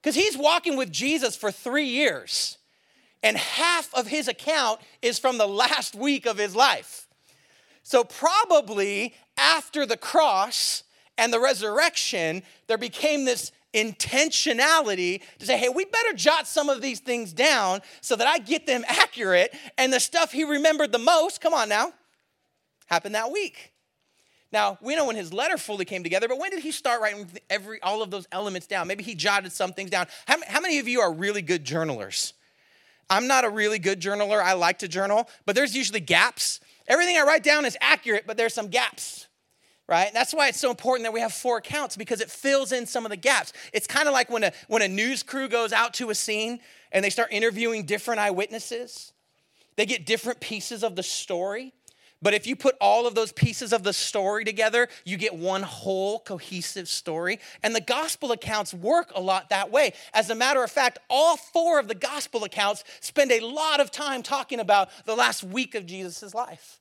Because 0.00 0.14
he's 0.14 0.38
walking 0.38 0.78
with 0.78 0.90
Jesus 0.90 1.36
for 1.36 1.52
three 1.52 1.88
years, 1.88 2.56
and 3.22 3.36
half 3.36 3.92
of 3.92 4.06
his 4.06 4.28
account 4.28 4.80
is 5.02 5.18
from 5.18 5.36
the 5.36 5.46
last 5.46 5.94
week 5.94 6.24
of 6.24 6.38
his 6.38 6.56
life. 6.56 7.06
So, 7.82 8.04
probably 8.04 9.14
after 9.36 9.86
the 9.86 9.96
cross 9.96 10.84
and 11.18 11.32
the 11.32 11.40
resurrection, 11.40 12.42
there 12.68 12.78
became 12.78 13.24
this 13.24 13.52
intentionality 13.74 15.22
to 15.38 15.46
say, 15.46 15.56
hey, 15.56 15.68
we 15.68 15.84
better 15.84 16.12
jot 16.12 16.46
some 16.46 16.68
of 16.68 16.82
these 16.82 17.00
things 17.00 17.32
down 17.32 17.80
so 18.00 18.16
that 18.16 18.26
I 18.26 18.38
get 18.38 18.66
them 18.66 18.84
accurate. 18.88 19.54
And 19.78 19.92
the 19.92 20.00
stuff 20.00 20.32
he 20.32 20.44
remembered 20.44 20.92
the 20.92 20.98
most, 20.98 21.40
come 21.40 21.54
on 21.54 21.68
now, 21.68 21.92
happened 22.86 23.14
that 23.14 23.32
week. 23.32 23.72
Now, 24.52 24.76
we 24.82 24.94
know 24.94 25.06
when 25.06 25.16
his 25.16 25.32
letter 25.32 25.56
fully 25.56 25.86
came 25.86 26.02
together, 26.02 26.28
but 26.28 26.38
when 26.38 26.50
did 26.50 26.60
he 26.60 26.72
start 26.72 27.00
writing 27.00 27.26
every, 27.48 27.80
all 27.80 28.02
of 28.02 28.10
those 28.10 28.26
elements 28.30 28.66
down? 28.66 28.86
Maybe 28.86 29.02
he 29.02 29.14
jotted 29.14 29.50
some 29.50 29.72
things 29.72 29.90
down. 29.90 30.06
How, 30.26 30.36
how 30.46 30.60
many 30.60 30.78
of 30.78 30.86
you 30.86 31.00
are 31.00 31.10
really 31.10 31.40
good 31.40 31.64
journalers? 31.64 32.34
I'm 33.08 33.26
not 33.26 33.44
a 33.44 33.50
really 33.50 33.78
good 33.78 34.00
journaler. 34.00 34.42
I 34.42 34.52
like 34.52 34.80
to 34.80 34.88
journal, 34.88 35.28
but 35.46 35.56
there's 35.56 35.74
usually 35.74 36.00
gaps 36.00 36.60
Everything 36.88 37.16
I 37.16 37.22
write 37.22 37.42
down 37.42 37.64
is 37.64 37.76
accurate, 37.80 38.24
but 38.26 38.36
there's 38.36 38.54
some 38.54 38.68
gaps, 38.68 39.28
right? 39.88 40.10
That's 40.12 40.34
why 40.34 40.48
it's 40.48 40.60
so 40.60 40.70
important 40.70 41.04
that 41.04 41.12
we 41.12 41.20
have 41.20 41.32
four 41.32 41.58
accounts 41.58 41.96
because 41.96 42.20
it 42.20 42.30
fills 42.30 42.72
in 42.72 42.86
some 42.86 43.04
of 43.04 43.10
the 43.10 43.16
gaps. 43.16 43.52
It's 43.72 43.86
kind 43.86 44.08
of 44.08 44.12
like 44.12 44.30
when 44.30 44.44
a, 44.44 44.52
when 44.68 44.82
a 44.82 44.88
news 44.88 45.22
crew 45.22 45.48
goes 45.48 45.72
out 45.72 45.94
to 45.94 46.10
a 46.10 46.14
scene 46.14 46.60
and 46.90 47.04
they 47.04 47.10
start 47.10 47.28
interviewing 47.30 47.84
different 47.84 48.20
eyewitnesses, 48.20 49.12
they 49.76 49.86
get 49.86 50.06
different 50.06 50.40
pieces 50.40 50.82
of 50.84 50.96
the 50.96 51.02
story. 51.02 51.72
But 52.22 52.34
if 52.34 52.46
you 52.46 52.54
put 52.54 52.76
all 52.80 53.06
of 53.06 53.14
those 53.14 53.32
pieces 53.32 53.72
of 53.72 53.82
the 53.82 53.92
story 53.92 54.44
together, 54.44 54.88
you 55.04 55.16
get 55.16 55.34
one 55.34 55.62
whole 55.62 56.20
cohesive 56.20 56.88
story. 56.88 57.40
And 57.62 57.74
the 57.74 57.80
gospel 57.80 58.32
accounts 58.32 58.72
work 58.72 59.10
a 59.14 59.20
lot 59.20 59.50
that 59.50 59.70
way. 59.70 59.92
As 60.14 60.30
a 60.30 60.34
matter 60.34 60.62
of 60.62 60.70
fact, 60.70 60.98
all 61.10 61.36
four 61.36 61.80
of 61.80 61.88
the 61.88 61.94
gospel 61.94 62.44
accounts 62.44 62.84
spend 63.00 63.32
a 63.32 63.40
lot 63.40 63.80
of 63.80 63.90
time 63.90 64.22
talking 64.22 64.60
about 64.60 64.88
the 65.04 65.16
last 65.16 65.42
week 65.42 65.74
of 65.74 65.84
Jesus' 65.84 66.32
life. 66.32 66.78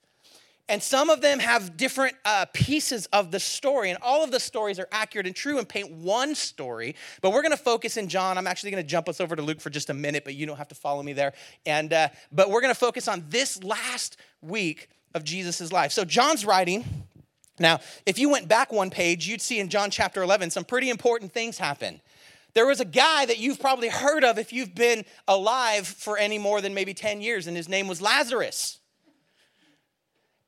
And 0.69 0.81
some 0.81 1.09
of 1.09 1.19
them 1.19 1.39
have 1.39 1.75
different 1.75 2.15
uh, 2.23 2.45
pieces 2.53 3.05
of 3.07 3.29
the 3.31 3.41
story, 3.41 3.89
and 3.89 3.99
all 4.01 4.23
of 4.23 4.31
the 4.31 4.39
stories 4.39 4.79
are 4.79 4.87
accurate 4.89 5.27
and 5.27 5.35
true 5.35 5.57
and 5.57 5.67
paint 5.67 5.91
one 5.91 6.33
story. 6.33 6.95
But 7.19 7.33
we're 7.33 7.41
going 7.41 7.51
to 7.51 7.57
focus 7.57 7.97
in 7.97 8.07
John. 8.07 8.37
I'm 8.37 8.47
actually 8.47 8.71
going 8.71 8.83
to 8.83 8.89
jump 8.89 9.09
us 9.09 9.19
over 9.19 9.35
to 9.35 9.41
Luke 9.41 9.59
for 9.59 9.69
just 9.69 9.89
a 9.89 9.93
minute, 9.93 10.23
but 10.23 10.35
you 10.35 10.45
don't 10.45 10.55
have 10.55 10.69
to 10.69 10.75
follow 10.75 11.03
me 11.03 11.11
there. 11.11 11.33
And 11.65 11.91
uh, 11.91 12.07
but 12.31 12.49
we're 12.49 12.61
going 12.61 12.73
to 12.73 12.79
focus 12.79 13.09
on 13.09 13.25
this 13.27 13.61
last 13.63 14.15
week 14.41 14.87
of 15.13 15.23
Jesus' 15.23 15.71
life. 15.71 15.91
So 15.91 16.05
John's 16.05 16.45
writing. 16.45 16.85
Now, 17.59 17.79
if 18.05 18.17
you 18.17 18.29
went 18.29 18.47
back 18.47 18.71
one 18.71 18.89
page, 18.89 19.27
you'd 19.27 19.41
see 19.41 19.59
in 19.59 19.69
John 19.69 19.91
chapter 19.91 20.21
11 20.23 20.51
some 20.51 20.63
pretty 20.63 20.89
important 20.89 21.31
things 21.33 21.57
happen. 21.57 22.01
There 22.53 22.65
was 22.65 22.79
a 22.79 22.85
guy 22.85 23.25
that 23.25 23.37
you've 23.37 23.59
probably 23.59 23.87
heard 23.87 24.23
of 24.23 24.37
if 24.37 24.51
you've 24.51 24.75
been 24.75 25.05
alive 25.27 25.87
for 25.87 26.17
any 26.17 26.37
more 26.37 26.59
than 26.59 26.73
maybe 26.73 26.93
10 26.93 27.21
years, 27.21 27.47
and 27.47 27.55
his 27.55 27.69
name 27.69 27.87
was 27.87 28.01
Lazarus. 28.01 28.79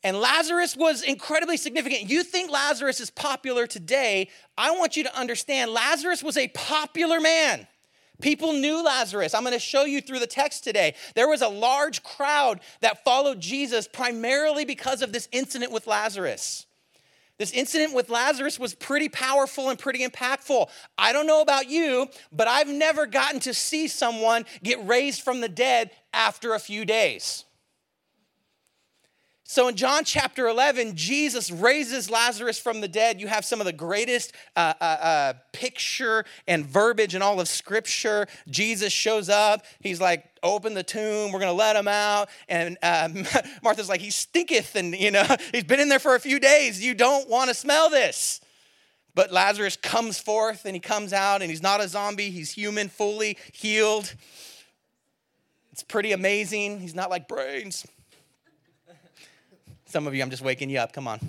And 0.04 0.20
Lazarus 0.20 0.76
was 0.76 1.02
incredibly 1.02 1.56
significant. 1.56 2.10
You 2.10 2.24
think 2.24 2.52
Lazarus 2.52 3.00
is 3.00 3.10
popular 3.10 3.68
today. 3.68 4.30
I 4.58 4.72
want 4.72 4.98
you 4.98 5.04
to 5.06 5.18
understand 5.18 5.72
Lazarus 5.72 6.22
was 6.22 6.36
a 6.36 6.50
popular 6.50 7.22
man. 7.22 7.68
People 8.24 8.54
knew 8.54 8.82
Lazarus. 8.82 9.34
I'm 9.34 9.44
going 9.44 9.52
to 9.52 9.60
show 9.60 9.84
you 9.84 10.00
through 10.00 10.20
the 10.20 10.28
text 10.28 10.64
today. 10.64 10.96
There 11.14 11.28
was 11.28 11.42
a 11.42 11.50
large 11.50 12.04
crowd 12.04 12.62
that 12.80 13.04
followed 13.04 13.42
Jesus 13.42 13.86
primarily 13.86 14.64
because 14.64 15.02
of 15.02 15.12
this 15.12 15.28
incident 15.34 15.74
with 15.74 15.88
Lazarus. 15.88 16.66
This 17.38 17.52
incident 17.52 17.94
with 17.94 18.10
Lazarus 18.10 18.58
was 18.58 18.76
pretty 18.76 19.10
powerful 19.10 19.70
and 19.70 19.78
pretty 19.78 20.08
impactful. 20.08 20.70
I 20.98 21.12
don't 21.12 21.28
know 21.28 21.42
about 21.42 21.70
you, 21.70 22.08
but 22.32 22.48
I've 22.48 22.70
never 22.70 23.08
gotten 23.08 23.42
to 23.42 23.54
see 23.54 23.90
someone 23.90 24.46
get 24.64 24.88
raised 24.88 25.22
from 25.22 25.42
the 25.42 25.50
dead 25.50 25.92
after 26.14 26.54
a 26.54 26.60
few 26.60 26.86
days. 26.86 27.44
So 29.46 29.68
in 29.68 29.76
John 29.76 30.06
chapter 30.06 30.48
11, 30.48 30.96
Jesus 30.96 31.52
raises 31.52 32.10
Lazarus 32.10 32.58
from 32.58 32.80
the 32.80 32.88
dead. 32.88 33.20
You 33.20 33.28
have 33.28 33.44
some 33.44 33.60
of 33.60 33.66
the 33.66 33.74
greatest 33.74 34.32
uh, 34.56 34.74
uh, 34.80 34.84
uh, 34.84 35.34
picture 35.52 36.24
and 36.48 36.66
verbiage 36.66 37.14
in 37.14 37.22
all 37.22 37.42
of 37.42 37.50
Scripture. 37.50 38.28
Jesus 38.50 38.94
shows 38.94 39.28
up. 39.28 39.66
He's 39.82 40.00
like, 40.00 40.24
open 40.42 40.74
the 40.74 40.84
tomb. 40.84 41.32
We're 41.32 41.40
going 41.40 41.52
to 41.52 41.58
let 41.58 41.76
him 41.76 41.90
out. 41.90 42.30
And 42.48 42.78
um, 42.82 43.26
Martha's 43.64 43.90
like, 43.90 44.00
he 44.00 44.12
stinketh. 44.12 44.76
And, 44.76 44.96
you 44.96 45.12
know, 45.12 45.26
he's 45.52 45.66
been 45.66 45.82
in 45.82 45.90
there 45.90 46.00
for 46.00 46.16
a 46.16 46.20
few 46.22 46.40
days. 46.40 46.84
You 46.84 46.94
don't 46.94 47.30
want 47.30 47.50
to 47.50 47.54
smell 47.54 47.90
this. 47.90 48.40
But 49.14 49.32
Lazarus 49.32 49.76
comes 49.76 50.20
forth 50.20 50.66
and 50.66 50.74
he 50.74 50.80
comes 50.80 51.12
out 51.12 51.42
and 51.42 51.52
he's 51.52 51.62
not 51.62 51.82
a 51.82 51.88
zombie. 51.88 52.32
He's 52.32 52.52
human, 52.52 52.88
fully 52.88 53.38
healed. 53.52 54.16
It's 55.74 55.84
pretty 55.84 56.14
amazing. 56.14 56.80
He's 56.80 56.96
not 56.96 57.10
like 57.10 57.28
brains. 57.28 57.86
Some 59.94 60.08
of 60.08 60.16
you, 60.16 60.24
I'm 60.24 60.32
just 60.32 60.42
waking 60.42 60.72
you 60.72 60.80
up. 60.80 60.92
Come 60.92 61.08
on. 61.08 61.20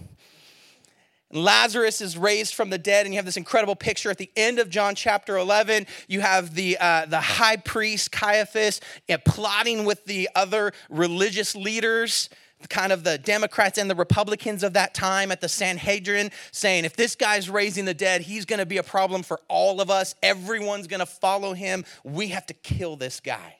Lazarus 1.30 2.00
is 2.00 2.16
raised 2.16 2.54
from 2.54 2.70
the 2.70 2.78
dead, 2.78 3.04
and 3.04 3.14
you 3.14 3.18
have 3.18 3.26
this 3.26 3.36
incredible 3.36 3.76
picture 3.76 4.10
at 4.10 4.16
the 4.16 4.30
end 4.36 4.58
of 4.58 4.70
John 4.70 4.94
chapter 4.94 5.36
11. 5.36 5.86
You 6.08 6.22
have 6.22 6.54
the, 6.54 6.78
uh, 6.80 7.04
the 7.04 7.20
high 7.20 7.58
priest 7.58 8.10
Caiaphas 8.10 8.80
plotting 9.26 9.84
with 9.84 10.06
the 10.06 10.30
other 10.34 10.72
religious 10.88 11.54
leaders, 11.54 12.30
kind 12.70 12.90
of 12.90 13.04
the 13.04 13.18
Democrats 13.18 13.76
and 13.76 13.90
the 13.90 13.94
Republicans 13.94 14.62
of 14.62 14.72
that 14.72 14.94
time 14.94 15.30
at 15.30 15.42
the 15.42 15.48
Sanhedrin, 15.50 16.30
saying, 16.50 16.86
if 16.86 16.96
this 16.96 17.16
guy's 17.16 17.50
raising 17.50 17.84
the 17.84 17.92
dead, 17.92 18.22
he's 18.22 18.46
gonna 18.46 18.64
be 18.64 18.78
a 18.78 18.82
problem 18.82 19.22
for 19.22 19.42
all 19.48 19.82
of 19.82 19.90
us. 19.90 20.14
Everyone's 20.22 20.86
gonna 20.86 21.04
follow 21.04 21.52
him. 21.52 21.84
We 22.02 22.28
have 22.28 22.46
to 22.46 22.54
kill 22.54 22.96
this 22.96 23.20
guy. 23.20 23.58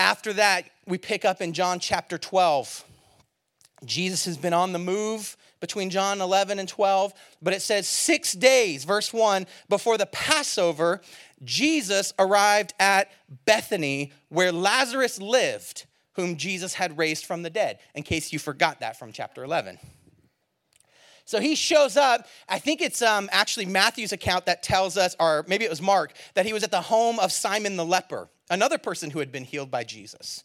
After 0.00 0.32
that, 0.32 0.64
we 0.86 0.96
pick 0.96 1.26
up 1.26 1.42
in 1.42 1.52
John 1.52 1.78
chapter 1.78 2.16
12. 2.16 2.84
Jesus 3.84 4.24
has 4.24 4.38
been 4.38 4.54
on 4.54 4.72
the 4.72 4.78
move 4.78 5.36
between 5.60 5.90
John 5.90 6.22
11 6.22 6.58
and 6.58 6.66
12, 6.66 7.12
but 7.42 7.52
it 7.52 7.60
says 7.60 7.86
six 7.86 8.32
days, 8.32 8.84
verse 8.84 9.12
1, 9.12 9.46
before 9.68 9.98
the 9.98 10.06
Passover, 10.06 11.02
Jesus 11.44 12.14
arrived 12.18 12.72
at 12.80 13.10
Bethany 13.44 14.12
where 14.30 14.52
Lazarus 14.52 15.20
lived, 15.20 15.84
whom 16.14 16.36
Jesus 16.36 16.72
had 16.72 16.96
raised 16.96 17.26
from 17.26 17.42
the 17.42 17.50
dead, 17.50 17.78
in 17.94 18.02
case 18.02 18.32
you 18.32 18.38
forgot 18.38 18.80
that 18.80 18.98
from 18.98 19.12
chapter 19.12 19.44
11. 19.44 19.78
So 21.30 21.38
he 21.38 21.54
shows 21.54 21.96
up. 21.96 22.26
I 22.48 22.58
think 22.58 22.80
it's 22.80 23.02
um, 23.02 23.28
actually 23.30 23.64
Matthew's 23.64 24.10
account 24.10 24.46
that 24.46 24.64
tells 24.64 24.96
us, 24.96 25.14
or 25.20 25.44
maybe 25.46 25.64
it 25.64 25.70
was 25.70 25.80
Mark, 25.80 26.12
that 26.34 26.44
he 26.44 26.52
was 26.52 26.64
at 26.64 26.72
the 26.72 26.80
home 26.80 27.20
of 27.20 27.30
Simon 27.30 27.76
the 27.76 27.84
leper, 27.84 28.28
another 28.50 28.78
person 28.78 29.10
who 29.10 29.20
had 29.20 29.30
been 29.30 29.44
healed 29.44 29.70
by 29.70 29.84
Jesus. 29.84 30.42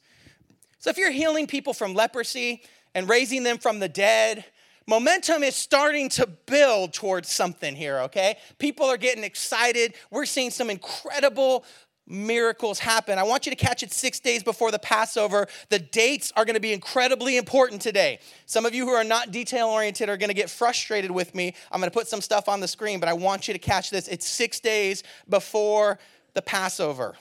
So 0.77 0.92
if 0.92 1.00
you're 1.00 1.10
healing 1.10 1.48
people 1.48 1.74
from 1.74 1.96
leprosy 1.96 2.62
and 2.94 3.10
raising 3.10 3.42
them 3.42 3.58
from 3.58 3.80
the 3.80 3.89
dead, 3.89 4.46
momentum 4.86 5.42
is 5.42 5.56
starting 5.56 6.08
to 6.10 6.27
build 6.27 6.94
towards 6.94 7.32
something 7.32 7.75
here, 7.75 8.01
okay? 8.01 8.38
People 8.60 8.86
are 8.86 8.98
getting 8.98 9.24
excited. 9.24 9.96
We're 10.12 10.27
seeing 10.27 10.51
some 10.51 10.70
incredible 10.70 11.65
miracles 12.07 12.79
happen. 12.79 13.17
I 13.17 13.24
want 13.24 13.45
you 13.45 13.51
to 13.51 13.55
catch 13.55 13.83
it 13.83 13.91
six 13.91 14.19
days 14.19 14.43
before 14.43 14.71
the 14.71 14.79
Passover. 14.79 15.47
The 15.69 15.79
dates 15.79 16.31
are 16.35 16.45
going 16.45 16.55
to 16.55 16.62
be 16.62 16.74
incredibly 16.74 17.38
important 17.38 17.81
today. 17.81 18.19
Some 18.45 18.65
of 18.65 18.75
you 18.75 18.85
who 18.85 18.93
are 18.93 19.03
not 19.03 19.31
detail 19.31 19.67
oriented 19.67 20.09
are 20.09 20.17
going 20.17 20.29
to 20.29 20.35
get 20.35 20.50
frustrated 20.50 21.12
with 21.12 21.33
me. 21.33 21.55
I'm 21.71 21.79
going 21.79 21.89
to 21.89 21.97
put 21.97 22.07
some 22.07 22.21
stuff 22.21 22.47
on 22.47 22.59
the 22.59 22.67
screen, 22.67 23.00
but 23.00 23.09
I 23.09 23.13
want 23.13 23.47
you 23.47 23.53
to 23.53 23.59
catch 23.59 23.89
this. 23.89 24.07
It's 24.07 24.27
six 24.27 24.59
days 24.59 25.03
before 25.27 26.00
the 26.33 26.41
Passover. 26.41 27.15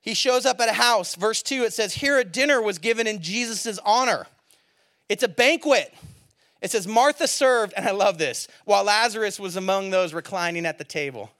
He 0.00 0.14
shows 0.14 0.46
up 0.46 0.60
at 0.60 0.68
a 0.68 0.74
house. 0.74 1.14
Verse 1.14 1.42
2, 1.42 1.64
it 1.64 1.72
says, 1.72 1.94
Here 1.94 2.18
a 2.18 2.24
dinner 2.24 2.62
was 2.62 2.78
given 2.78 3.06
in 3.06 3.20
Jesus' 3.20 3.78
honor. 3.84 4.26
It's 5.08 5.22
a 5.22 5.28
banquet. 5.28 5.92
It 6.62 6.70
says, 6.70 6.86
Martha 6.86 7.26
served, 7.26 7.72
and 7.76 7.86
I 7.86 7.90
love 7.90 8.18
this, 8.18 8.46
while 8.64 8.84
Lazarus 8.84 9.40
was 9.40 9.56
among 9.56 9.90
those 9.90 10.14
reclining 10.14 10.66
at 10.66 10.78
the 10.78 10.84
table. 10.84 11.30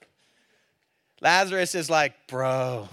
Lazarus 1.21 1.75
is 1.75 1.91
like, 1.91 2.15
Bro, 2.27 2.89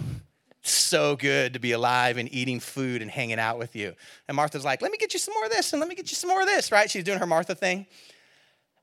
so 0.62 1.16
good 1.16 1.54
to 1.54 1.60
be 1.60 1.72
alive 1.72 2.18
and 2.18 2.32
eating 2.34 2.60
food 2.60 3.02
and 3.02 3.10
hanging 3.10 3.40
out 3.40 3.58
with 3.58 3.76
you. 3.76 3.94
And 4.28 4.36
Martha's 4.36 4.66
like, 4.66 4.82
Let 4.82 4.92
me 4.92 4.98
get 4.98 5.14
you 5.14 5.20
some 5.20 5.34
more 5.34 5.46
of 5.46 5.52
this, 5.52 5.74
and 5.74 5.80
let 5.80 5.90
me 5.90 5.96
get 5.96 6.10
you 6.12 6.16
some 6.16 6.30
more 6.30 6.42
of 6.42 6.48
this, 6.48 6.72
right? 6.72 6.90
She's 6.90 7.04
doing 7.04 7.20
her 7.20 7.26
Martha 7.26 7.56
thing. 7.56 7.86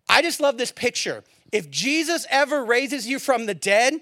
I 0.09 0.23
just 0.23 0.41
love 0.41 0.59
this 0.59 0.73
picture. 0.73 1.25
If 1.53 1.71
Jesus 1.71 2.27
ever 2.31 2.65
raises 2.65 3.07
you 3.07 3.19
from 3.19 3.47
the 3.47 3.55
dead, 3.55 4.01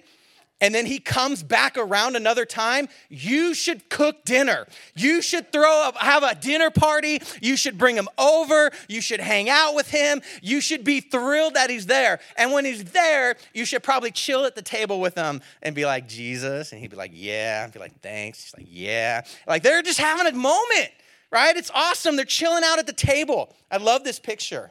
and 0.62 0.72
then 0.72 0.86
he 0.86 1.00
comes 1.00 1.42
back 1.42 1.76
around 1.76 2.14
another 2.14 2.46
time, 2.46 2.88
you 3.10 3.52
should 3.52 3.90
cook 3.90 4.24
dinner. 4.24 4.68
You 4.94 5.20
should 5.20 5.50
throw 5.50 5.82
up, 5.82 5.96
have 5.96 6.22
a 6.22 6.36
dinner 6.36 6.70
party. 6.70 7.20
You 7.42 7.56
should 7.56 7.76
bring 7.76 7.96
him 7.96 8.08
over. 8.16 8.70
You 8.88 9.00
should 9.00 9.18
hang 9.18 9.50
out 9.50 9.74
with 9.74 9.90
him. 9.90 10.22
You 10.40 10.60
should 10.60 10.84
be 10.84 11.00
thrilled 11.00 11.54
that 11.54 11.68
he's 11.68 11.86
there. 11.86 12.20
And 12.36 12.52
when 12.52 12.64
he's 12.64 12.84
there, 12.84 13.34
you 13.52 13.64
should 13.64 13.82
probably 13.82 14.12
chill 14.12 14.44
at 14.44 14.54
the 14.54 14.62
table 14.62 15.00
with 15.00 15.16
him 15.16 15.40
and 15.62 15.74
be 15.74 15.84
like, 15.84 16.06
Jesus. 16.06 16.70
And 16.70 16.80
he'd 16.80 16.90
be 16.90 16.96
like, 16.96 17.10
yeah. 17.12 17.64
And 17.64 17.72
be 17.72 17.80
like, 17.80 18.00
thanks. 18.00 18.44
He's 18.44 18.54
like, 18.56 18.68
yeah. 18.70 19.22
Like 19.48 19.64
they're 19.64 19.82
just 19.82 19.98
having 19.98 20.28
a 20.28 20.32
moment, 20.32 20.90
right? 21.32 21.56
It's 21.56 21.72
awesome. 21.74 22.14
They're 22.14 22.24
chilling 22.24 22.62
out 22.64 22.78
at 22.78 22.86
the 22.86 22.92
table. 22.92 23.52
I 23.68 23.78
love 23.78 24.04
this 24.04 24.20
picture. 24.20 24.70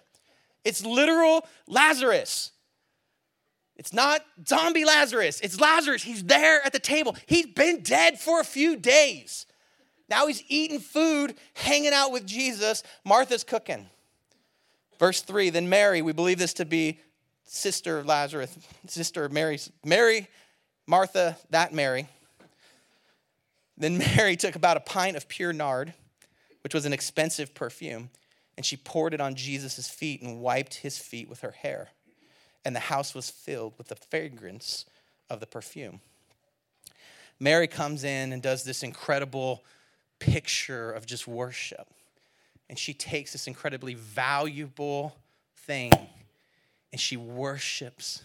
It's 0.64 0.86
literal 0.86 1.46
Lazarus. 1.68 2.52
It's 3.76 3.94
not 3.94 4.22
zombie 4.48 4.86
Lazarus, 4.86 5.40
it's 5.42 5.60
Lazarus. 5.60 6.04
He's 6.04 6.24
there 6.24 6.64
at 6.66 6.74
the 6.74 6.80
table. 6.80 7.16
He's 7.26 7.48
been 7.48 7.82
dead 7.82 8.20
for 8.20 8.40
a 8.40 8.44
few 8.44 8.76
days. 8.76 9.46
Now 10.10 10.28
he's 10.28 10.44
eating 10.50 10.80
food, 10.80 11.36
hanging 11.54 11.94
out 11.94 12.12
with 12.12 12.26
Jesus. 12.26 12.84
Martha's 13.06 13.44
cooking. 13.44 13.88
Verse 15.00 15.22
3 15.22 15.50
Then 15.50 15.70
Mary, 15.70 16.02
we 16.02 16.12
believe 16.12 16.38
this 16.38 16.54
to 16.56 16.66
be 16.66 17.00
sister 17.46 17.98
of 17.98 18.06
Lazarus, 18.06 18.58
sister 18.88 19.28
Mary, 19.30 19.60
Mary, 19.84 20.28
Martha, 20.86 21.38
that 21.50 21.74
Mary. 21.74 22.08
Then 23.78 23.98
Mary 23.98 24.36
took 24.36 24.56
about 24.56 24.78
a 24.78 24.82
pint 24.82 25.18
of 25.18 25.28
pure 25.28 25.54
nard, 25.54 25.94
which 26.64 26.74
was 26.74 26.86
an 26.86 26.94
expensive 26.94 27.56
perfume, 27.56 28.10
and 28.58 28.66
she 28.66 28.78
poured 28.78 29.14
it 29.14 29.22
on 29.22 29.34
Jesus' 29.34 29.90
feet 29.90 30.22
and 30.22 30.40
wiped 30.40 30.76
his 30.76 30.98
feet 30.98 31.30
with 31.30 31.40
her 31.40 31.52
hair 31.52 31.90
and 32.64 32.76
the 32.76 32.80
house 32.80 33.14
was 33.14 33.30
filled 33.30 33.74
with 33.78 33.88
the 33.88 33.96
fragrance 33.96 34.86
of 35.30 35.40
the 35.40 35.48
perfume. 35.48 36.00
Mary 37.40 37.68
comes 37.68 38.04
in 38.04 38.34
and 38.34 38.42
does 38.42 38.64
this 38.64 38.84
incredible 38.84 39.64
picture 40.20 40.92
of 40.92 41.06
just 41.06 41.28
worship. 41.28 41.88
And 42.70 42.78
she 42.78 42.94
takes 42.94 43.32
this 43.32 43.48
incredibly 43.48 43.96
valuable 43.96 45.16
thing 45.56 45.92
and 46.92 47.00
she 47.00 47.18
worships 47.18 48.24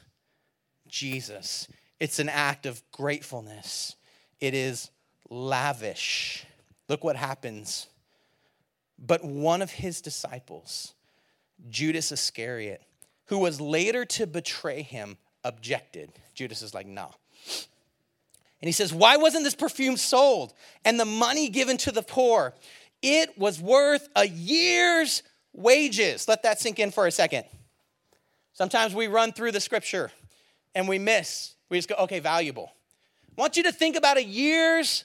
Jesus. 0.89 1.69
It's 1.99 2.19
an 2.19 2.29
act 2.29 2.67
of 2.67 2.83
gratefulness, 2.93 3.97
it 4.41 4.55
is 4.55 4.91
lavish. 5.31 6.45
Look 6.89 7.03
what 7.03 7.17
happens. 7.17 7.89
But 8.99 9.25
one 9.25 9.61
of 9.61 9.71
his 9.71 10.01
disciples, 10.01 10.95
Judas 11.69 12.13
Iscariot, 12.13 12.83
who 13.27 13.39
was 13.39 13.61
later 13.61 14.05
to 14.05 14.27
betray 14.27 14.83
him, 14.83 15.17
objected. 15.45 16.13
Judas 16.35 16.63
is 16.63 16.75
like, 16.75 16.87
no. 16.87 17.15
And 18.61 18.69
he 18.69 18.73
says, 18.73 18.93
Why 18.93 19.17
wasn't 19.17 19.45
this 19.45 19.55
perfume 19.55 19.97
sold 19.97 20.55
and 20.85 20.99
the 20.99 21.05
money 21.05 21.49
given 21.49 21.77
to 21.79 21.93
the 21.93 22.03
poor? 22.03 22.55
It 23.03 23.37
was 23.39 23.61
worth 23.61 24.09
a 24.17 24.27
year's 24.27 25.23
wages. 25.53 26.27
Let 26.27 26.43
that 26.43 26.61
sink 26.61 26.79
in 26.79 26.91
for 26.91 27.07
a 27.07 27.11
second. 27.11 27.45
Sometimes 28.53 28.95
we 28.95 29.07
run 29.07 29.33
through 29.33 29.53
the 29.53 29.61
scripture 29.61 30.11
and 30.75 30.89
we 30.89 30.99
miss. 30.99 31.55
We 31.69 31.79
just 31.79 31.89
go, 31.89 31.95
okay, 32.01 32.21
valuable. 32.21 32.73
I 33.37 33.41
want 33.41 33.57
you 33.57 33.65
to 33.65 33.73
think 33.73 33.97
about 33.97 34.17
a 34.17 34.25
year's 34.25 35.05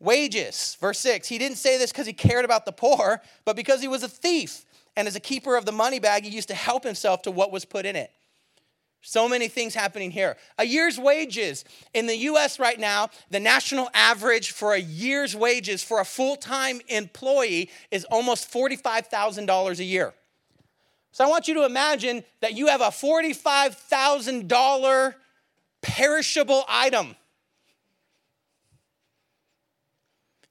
wages. 0.00 0.76
Verse 0.80 0.98
6. 1.00 1.28
He 1.28 1.36
didn't 1.36 1.58
say 1.58 1.76
this 1.76 1.92
because 1.92 2.06
he 2.06 2.12
cared 2.12 2.44
about 2.44 2.64
the 2.64 2.72
poor, 2.72 3.20
but 3.44 3.56
because 3.56 3.82
he 3.82 3.88
was 3.88 4.02
a 4.02 4.08
thief. 4.08 4.64
And 4.98 5.06
as 5.06 5.14
a 5.14 5.20
keeper 5.20 5.56
of 5.56 5.64
the 5.64 5.70
money 5.70 6.00
bag, 6.00 6.24
he 6.24 6.30
used 6.30 6.48
to 6.48 6.56
help 6.56 6.82
himself 6.82 7.22
to 7.22 7.30
what 7.30 7.52
was 7.52 7.64
put 7.64 7.86
in 7.86 7.94
it. 7.94 8.10
So 9.00 9.28
many 9.28 9.46
things 9.46 9.72
happening 9.72 10.10
here. 10.10 10.36
A 10.58 10.64
year's 10.64 10.98
wages. 10.98 11.64
In 11.94 12.08
the 12.08 12.16
US 12.16 12.58
right 12.58 12.80
now, 12.80 13.10
the 13.30 13.38
national 13.38 13.90
average 13.94 14.50
for 14.50 14.74
a 14.74 14.80
year's 14.80 15.36
wages 15.36 15.84
for 15.84 16.00
a 16.00 16.04
full 16.04 16.34
time 16.34 16.80
employee 16.88 17.70
is 17.92 18.02
almost 18.06 18.52
$45,000 18.52 19.78
a 19.78 19.84
year. 19.84 20.14
So 21.12 21.24
I 21.24 21.28
want 21.28 21.46
you 21.46 21.54
to 21.54 21.64
imagine 21.64 22.24
that 22.40 22.54
you 22.54 22.66
have 22.66 22.80
a 22.80 22.86
$45,000 22.86 25.14
perishable 25.80 26.64
item 26.68 27.14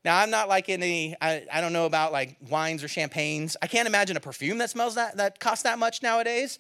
Now, 0.07 0.19
I'm 0.19 0.29
not 0.29 0.47
like 0.47 0.69
any, 0.69 1.17
I, 1.19 1.43
I 1.51 1.59
don't 1.59 1.73
know 1.73 1.85
about 1.85 2.13
like 2.13 2.37
wines 2.49 2.81
or 2.81 2.87
champagnes. 2.87 3.57
I 3.61 3.67
can't 3.67 3.89
imagine 3.89 4.15
a 4.15 4.21
perfume 4.21 4.59
that 4.59 4.69
smells 4.69 4.95
that, 4.95 5.17
that 5.17 5.41
costs 5.41 5.63
that 5.63 5.77
much 5.79 6.01
nowadays, 6.01 6.59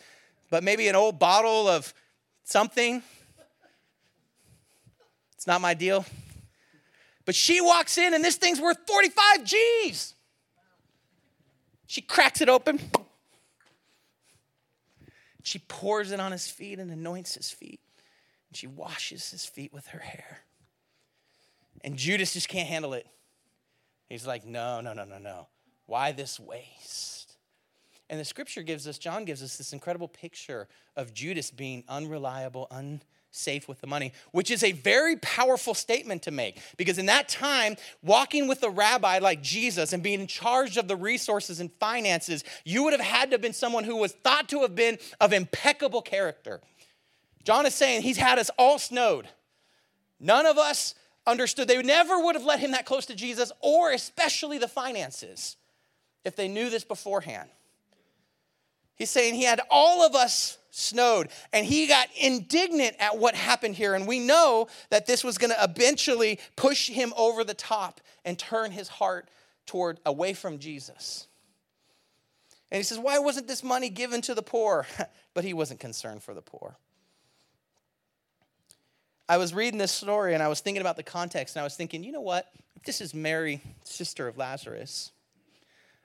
but 0.49 0.65
maybe 0.65 0.89
an 0.89 0.95
old 0.95 1.17
bottle 1.17 1.65
of 1.69 1.93
something. 2.43 3.01
It's 5.35 5.47
not 5.47 5.61
my 5.61 5.73
deal. 5.73 6.05
But 7.23 7.35
she 7.35 7.61
walks 7.61 7.97
in 7.97 8.13
and 8.13 8.21
this 8.21 8.35
thing's 8.35 8.59
worth 8.59 8.79
45 8.85 9.45
G's. 9.45 10.13
She 11.85 12.01
cracks 12.01 12.41
it 12.41 12.49
open. 12.49 12.81
She 15.43 15.59
pours 15.59 16.11
it 16.11 16.19
on 16.19 16.33
his 16.33 16.49
feet 16.49 16.79
and 16.79 16.91
anoints 16.91 17.35
his 17.35 17.49
feet. 17.49 17.79
And 18.49 18.57
she 18.57 18.67
washes 18.67 19.31
his 19.31 19.45
feet 19.45 19.71
with 19.71 19.87
her 19.87 19.99
hair. 19.99 20.39
And 21.85 21.95
Judas 21.95 22.33
just 22.33 22.49
can't 22.49 22.67
handle 22.67 22.93
it. 22.93 23.07
He's 24.07 24.25
like, 24.25 24.45
no, 24.45 24.81
no, 24.81 24.93
no, 24.93 25.03
no, 25.03 25.17
no. 25.17 25.47
Why 25.85 26.11
this 26.11 26.39
waste? 26.39 27.37
And 28.09 28.19
the 28.19 28.25
scripture 28.25 28.63
gives 28.63 28.87
us, 28.87 28.97
John 28.97 29.25
gives 29.25 29.43
us 29.43 29.57
this 29.57 29.73
incredible 29.73 30.07
picture 30.07 30.67
of 30.95 31.13
Judas 31.13 31.51
being 31.51 31.83
unreliable, 31.89 32.67
unsafe 32.71 33.67
with 33.67 33.81
the 33.81 33.87
money, 33.87 34.13
which 34.31 34.49
is 34.49 34.63
a 34.63 34.71
very 34.71 35.17
powerful 35.17 35.73
statement 35.73 36.23
to 36.23 36.31
make. 36.31 36.61
Because 36.77 36.97
in 36.97 37.07
that 37.07 37.27
time, 37.27 37.75
walking 38.01 38.47
with 38.47 38.63
a 38.63 38.69
rabbi 38.69 39.19
like 39.19 39.41
Jesus 39.41 39.91
and 39.91 40.01
being 40.01 40.21
in 40.21 40.27
charge 40.27 40.77
of 40.77 40.87
the 40.87 40.95
resources 40.95 41.59
and 41.59 41.69
finances, 41.79 42.45
you 42.63 42.83
would 42.83 42.93
have 42.93 43.01
had 43.01 43.29
to 43.31 43.33
have 43.33 43.41
been 43.41 43.51
someone 43.51 43.83
who 43.83 43.97
was 43.97 44.13
thought 44.13 44.47
to 44.49 44.61
have 44.61 44.73
been 44.75 44.97
of 45.19 45.33
impeccable 45.33 46.01
character. 46.01 46.61
John 47.43 47.65
is 47.65 47.75
saying 47.75 48.03
he's 48.03 48.17
had 48.17 48.39
us 48.39 48.49
all 48.57 48.79
snowed. 48.79 49.27
None 50.19 50.45
of 50.45 50.57
us 50.57 50.95
understood. 51.27 51.67
They 51.67 51.81
never 51.83 52.19
would 52.19 52.35
have 52.35 52.45
let 52.45 52.59
him 52.59 52.71
that 52.71 52.85
close 52.85 53.05
to 53.07 53.15
Jesus, 53.15 53.51
or 53.59 53.91
especially 53.91 54.57
the 54.57 54.67
finances, 54.67 55.57
if 56.23 56.35
they 56.35 56.47
knew 56.47 56.69
this 56.69 56.83
beforehand. 56.83 57.49
He's 58.95 59.11
saying 59.11 59.35
he 59.35 59.43
had 59.43 59.61
all 59.69 60.03
of 60.03 60.15
us 60.15 60.57
snowed, 60.71 61.29
and 61.53 61.65
he 61.65 61.87
got 61.87 62.07
indignant 62.19 62.95
at 62.99 63.17
what 63.17 63.35
happened 63.35 63.75
here. 63.75 63.93
And 63.93 64.07
we 64.07 64.19
know 64.19 64.67
that 64.89 65.05
this 65.05 65.23
was 65.23 65.37
going 65.37 65.51
to 65.51 65.63
eventually 65.63 66.39
push 66.55 66.89
him 66.89 67.13
over 67.15 67.43
the 67.43 67.53
top 67.53 68.01
and 68.25 68.39
turn 68.39 68.71
his 68.71 68.87
heart 68.87 69.29
toward 69.67 69.99
away 70.05 70.33
from 70.33 70.57
Jesus. 70.57 71.27
And 72.71 72.77
he 72.77 72.83
says, 72.83 72.97
Why 72.97 73.19
wasn't 73.19 73.47
this 73.47 73.63
money 73.63 73.89
given 73.89 74.21
to 74.21 74.33
the 74.33 74.41
poor? 74.41 74.87
but 75.33 75.43
he 75.43 75.53
wasn't 75.53 75.79
concerned 75.79 76.23
for 76.23 76.33
the 76.33 76.41
poor. 76.41 76.77
I 79.29 79.37
was 79.37 79.53
reading 79.53 79.77
this 79.77 79.91
story 79.91 80.33
and 80.33 80.41
I 80.41 80.47
was 80.47 80.61
thinking 80.61 80.81
about 80.81 80.95
the 80.95 81.03
context, 81.03 81.55
and 81.55 81.61
I 81.61 81.63
was 81.63 81.75
thinking, 81.75 82.03
you 82.03 82.11
know 82.11 82.21
what? 82.21 82.51
This 82.85 83.01
is 83.01 83.13
Mary, 83.13 83.61
sister 83.83 84.27
of 84.27 84.37
Lazarus, 84.37 85.11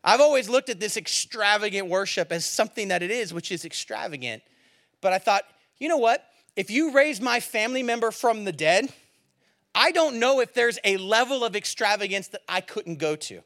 I've 0.05 0.21
always 0.21 0.49
looked 0.49 0.69
at 0.69 0.81
this 0.81 0.97
extravagant 0.97 1.89
worship 1.89 2.33
as 2.33 2.45
something 2.45 2.89
that 2.89 3.03
it 3.03 3.11
is, 3.11 3.33
which 3.33 3.53
is 3.53 3.65
extravagant. 3.65 4.43
But 5.01 5.13
I 5.13 5.19
thought, 5.19 5.45
you 5.79 5.89
know 5.89 5.97
what? 5.97 6.25
If 6.57 6.71
you 6.71 6.93
raise 6.93 7.21
my 7.21 7.39
family 7.41 7.83
member 7.83 8.11
from 8.11 8.45
the 8.45 8.53
dead, 8.53 8.93
I 9.75 9.93
don't 9.93 10.19
know 10.19 10.41
if 10.41 10.55
there's 10.55 10.79
a 10.85 10.97
level 10.97 11.45
of 11.45 11.55
extravagance 11.55 12.29
that 12.29 12.43
I 12.49 12.61
couldn't 12.61 12.99
go 12.99 13.15
to. 13.17 13.43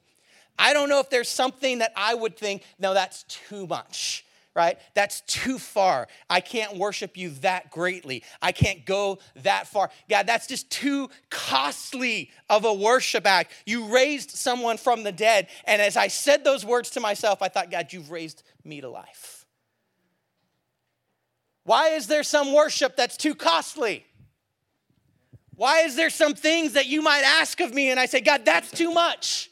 I 0.59 0.73
don't 0.73 0.89
know 0.89 1.01
if 1.01 1.11
there's 1.11 1.29
something 1.29 1.79
that 1.81 1.93
I 1.95 2.15
would 2.15 2.39
think, 2.39 2.63
no, 2.79 2.95
that's 2.95 3.25
too 3.25 3.67
much 3.67 4.25
right? 4.57 4.79
That's 4.95 5.21
too 5.21 5.59
far. 5.59 6.09
I 6.31 6.41
can't 6.41 6.79
worship 6.79 7.17
you 7.17 7.31
that 7.43 7.71
greatly. 7.71 8.25
I 8.41 8.53
can't 8.53 8.87
go 8.87 9.19
that 9.37 9.69
far. 9.69 9.91
God, 10.09 10.27
that's 10.27 10.47
just 10.47 10.71
too 10.71 11.11
costly 11.31 12.31
of 12.49 12.65
a 12.65 12.73
worship 12.73 13.27
act. 13.27 13.53
You 13.67 13.95
raised 13.95 14.31
someone 14.31 14.79
from 14.79 15.05
the 15.05 15.13
dead. 15.13 15.49
And 15.65 15.83
as 15.83 15.97
I 15.97 16.09
said 16.09 16.43
those 16.43 16.65
words 16.65 16.91
to 16.91 17.01
myself, 17.01 17.43
I 17.43 17.49
thought, 17.49 17.71
God, 17.71 17.93
you've 17.93 18.11
raised 18.11 18.43
me 18.65 18.81
to 18.81 18.89
life. 18.89 19.45
Why 21.65 21.89
is 21.91 22.07
there 22.07 22.23
some 22.23 22.55
worship 22.55 22.97
that's 22.97 23.17
too 23.17 23.35
costly? 23.35 24.07
Why 25.57 25.81
is 25.81 25.97
there 25.97 26.11
some 26.11 26.35
things 26.35 26.75
that 26.75 26.87
you 26.87 27.03
might 27.03 27.25
ask 27.25 27.61
of 27.61 27.75
me 27.75 27.91
and 27.91 28.01
I 28.01 28.07
say, 28.07 28.21
God, 28.21 28.45
that's 28.45 28.71
too 28.71 28.93
much? 28.93 29.51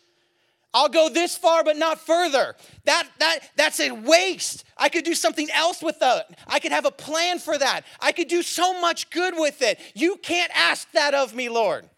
I'll 0.75 0.89
go 0.89 1.09
this 1.09 1.37
far 1.37 1.63
but 1.63 1.77
not 1.77 2.01
further. 2.01 2.57
That, 2.85 3.09
that, 3.19 3.39
that's 3.57 3.81
a 3.81 3.93
waste. 3.93 4.64
I 4.77 4.89
could 4.89 5.05
do 5.05 5.15
something 5.15 5.49
else 5.53 5.83
with 5.83 6.01
that. 6.01 6.39
I 6.47 6.59
could 6.59 6.73
have 6.73 6.85
a 6.85 6.91
plan 6.91 7.39
for 7.39 7.57
that. 7.57 7.83
I 8.01 8.13
could 8.13 8.29
do 8.29 8.43
so 8.43 8.81
much 8.81 9.11
good 9.11 9.35
with 9.37 9.63
it. 9.63 9.79
You 9.95 10.17
can't 10.17 10.51
ask 10.55 10.91
that 10.93 11.15
of 11.15 11.35
me, 11.35 11.49
Lord. 11.49 11.89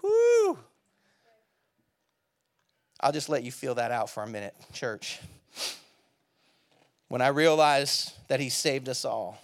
Whew. 0.00 0.58
I'll 3.00 3.12
just 3.12 3.28
let 3.28 3.42
you 3.42 3.52
feel 3.52 3.74
that 3.74 3.90
out 3.90 4.08
for 4.10 4.22
a 4.22 4.26
minute, 4.26 4.54
church. 4.72 5.20
When 7.08 7.20
I 7.20 7.28
realized 7.28 8.12
that 8.28 8.40
He 8.40 8.48
saved 8.48 8.88
us 8.88 9.04
all, 9.04 9.40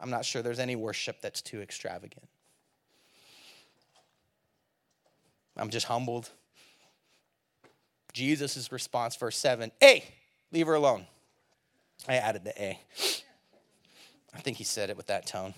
I'm 0.00 0.10
not 0.10 0.24
sure 0.24 0.42
there's 0.42 0.58
any 0.58 0.76
worship 0.76 1.20
that's 1.20 1.42
too 1.42 1.60
extravagant. 1.60 2.26
I'm 5.56 5.70
just 5.70 5.86
humbled 5.86 6.30
Jesus' 8.12 8.72
response, 8.72 9.14
verse 9.16 9.36
7 9.36 9.70
A, 9.82 10.04
leave 10.50 10.66
her 10.66 10.74
alone. 10.74 11.06
I 12.06 12.16
added 12.16 12.44
the 12.44 12.62
A. 12.62 12.78
I 14.34 14.40
think 14.40 14.56
he 14.56 14.64
said 14.64 14.90
it 14.90 14.96
with 14.96 15.06
that 15.06 15.26
tone. 15.26 15.54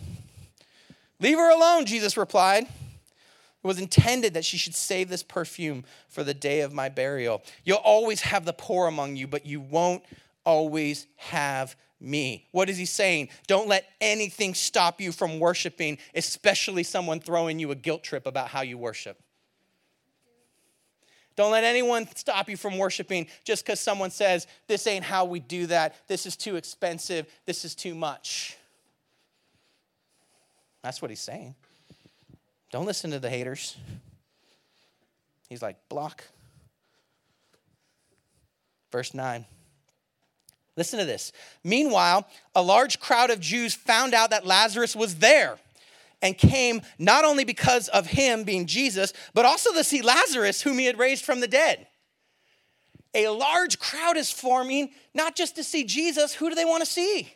Leave 1.21 1.37
her 1.37 1.51
alone, 1.51 1.85
Jesus 1.85 2.17
replied. 2.17 2.65
It 2.65 3.67
was 3.67 3.79
intended 3.79 4.35
that 4.35 4.45
she 4.45 4.57
should 4.57 4.75
save 4.75 5.11
this 5.11 5.23
perfume 5.23 5.85
for 6.09 6.25
the 6.25 6.33
day 6.33 6.61
of 6.61 6.73
my 6.73 6.89
burial. 6.89 7.43
You'll 7.65 7.77
always 7.77 8.23
have 8.23 8.47
the 8.47 8.55
poor 8.55 8.87
among 8.87 9.17
you, 9.17 9.27
but 9.27 9.45
you 9.45 9.61
won't 9.61 10.03
always 10.45 11.07
have 11.17 11.77
me. 12.01 12.49
What 12.53 12.71
is 12.71 12.79
he 12.79 12.87
saying? 12.87 13.29
Don't 13.47 13.69
let 13.69 13.85
anything 14.01 14.55
stop 14.55 14.99
you 14.99 15.13
from 15.13 15.39
worshiping, 15.39 15.99
especially 16.15 16.83
someone 16.83 17.21
throwing 17.21 17.59
you 17.59 17.71
a 17.71 17.75
guilt 17.75 18.03
trip 18.03 18.27
about 18.27 18.49
how 18.49 18.63
you 18.63 18.79
worship. 18.79 19.21
Don't 21.41 21.53
let 21.53 21.65
anyone 21.65 22.07
stop 22.17 22.51
you 22.51 22.57
from 22.59 22.77
worshiping 22.77 23.27
just 23.45 23.65
because 23.65 23.81
someone 23.81 24.11
says, 24.11 24.47
This 24.67 24.87
ain't 24.87 25.07
how 25.07 25.25
we 25.25 25.41
do 25.41 25.65
that. 25.69 25.95
This 26.07 26.27
is 26.27 26.37
too 26.37 26.57
expensive. 26.57 27.27
This 27.47 27.65
is 27.65 27.75
too 27.75 27.95
much. 27.95 28.59
That's 30.83 31.01
what 31.01 31.11
he's 31.11 31.23
saying. 31.23 31.55
Don't 32.71 32.85
listen 32.85 33.13
to 33.13 33.19
the 33.19 33.31
haters. 33.31 33.79
He's 35.49 35.63
like, 35.63 35.77
Block. 35.89 36.25
Verse 38.93 39.15
9. 39.15 39.47
Listen 40.77 40.99
to 40.99 41.07
this. 41.07 41.33
Meanwhile, 41.65 42.29
a 42.55 42.61
large 42.61 43.01
crowd 43.01 43.31
of 43.31 43.41
Jews 43.41 43.73
found 43.73 44.13
out 44.13 44.29
that 44.29 44.45
Lazarus 44.45 44.95
was 44.95 45.15
there 45.15 45.57
and 46.23 46.37
came 46.37 46.83
not 46.99 47.25
only 47.25 47.45
because 47.45 47.89
of 47.89 48.07
him 48.07 48.45
being 48.45 48.67
Jesus, 48.67 49.13
but 49.35 49.45
also 49.45 49.73
to 49.73 49.85
see 49.85 50.03
Lazarus, 50.03 50.61
whom 50.63 50.79
he 50.79 50.87
had 50.87 50.99
raised 50.99 51.25
from 51.25 51.41
the 51.41 51.49
dead. 51.49 51.87
A 53.15 53.29
large 53.29 53.79
crowd 53.79 54.17
is 54.17 54.31
forming, 54.31 54.91
not 55.15 55.35
just 55.35 55.57
to 55.57 55.65
see 55.65 55.85
Jesus, 55.85 56.35
who 56.35 56.49
do 56.49 56.55
they 56.55 56.65
want 56.65 56.85
to 56.85 56.91
see? 56.91 57.33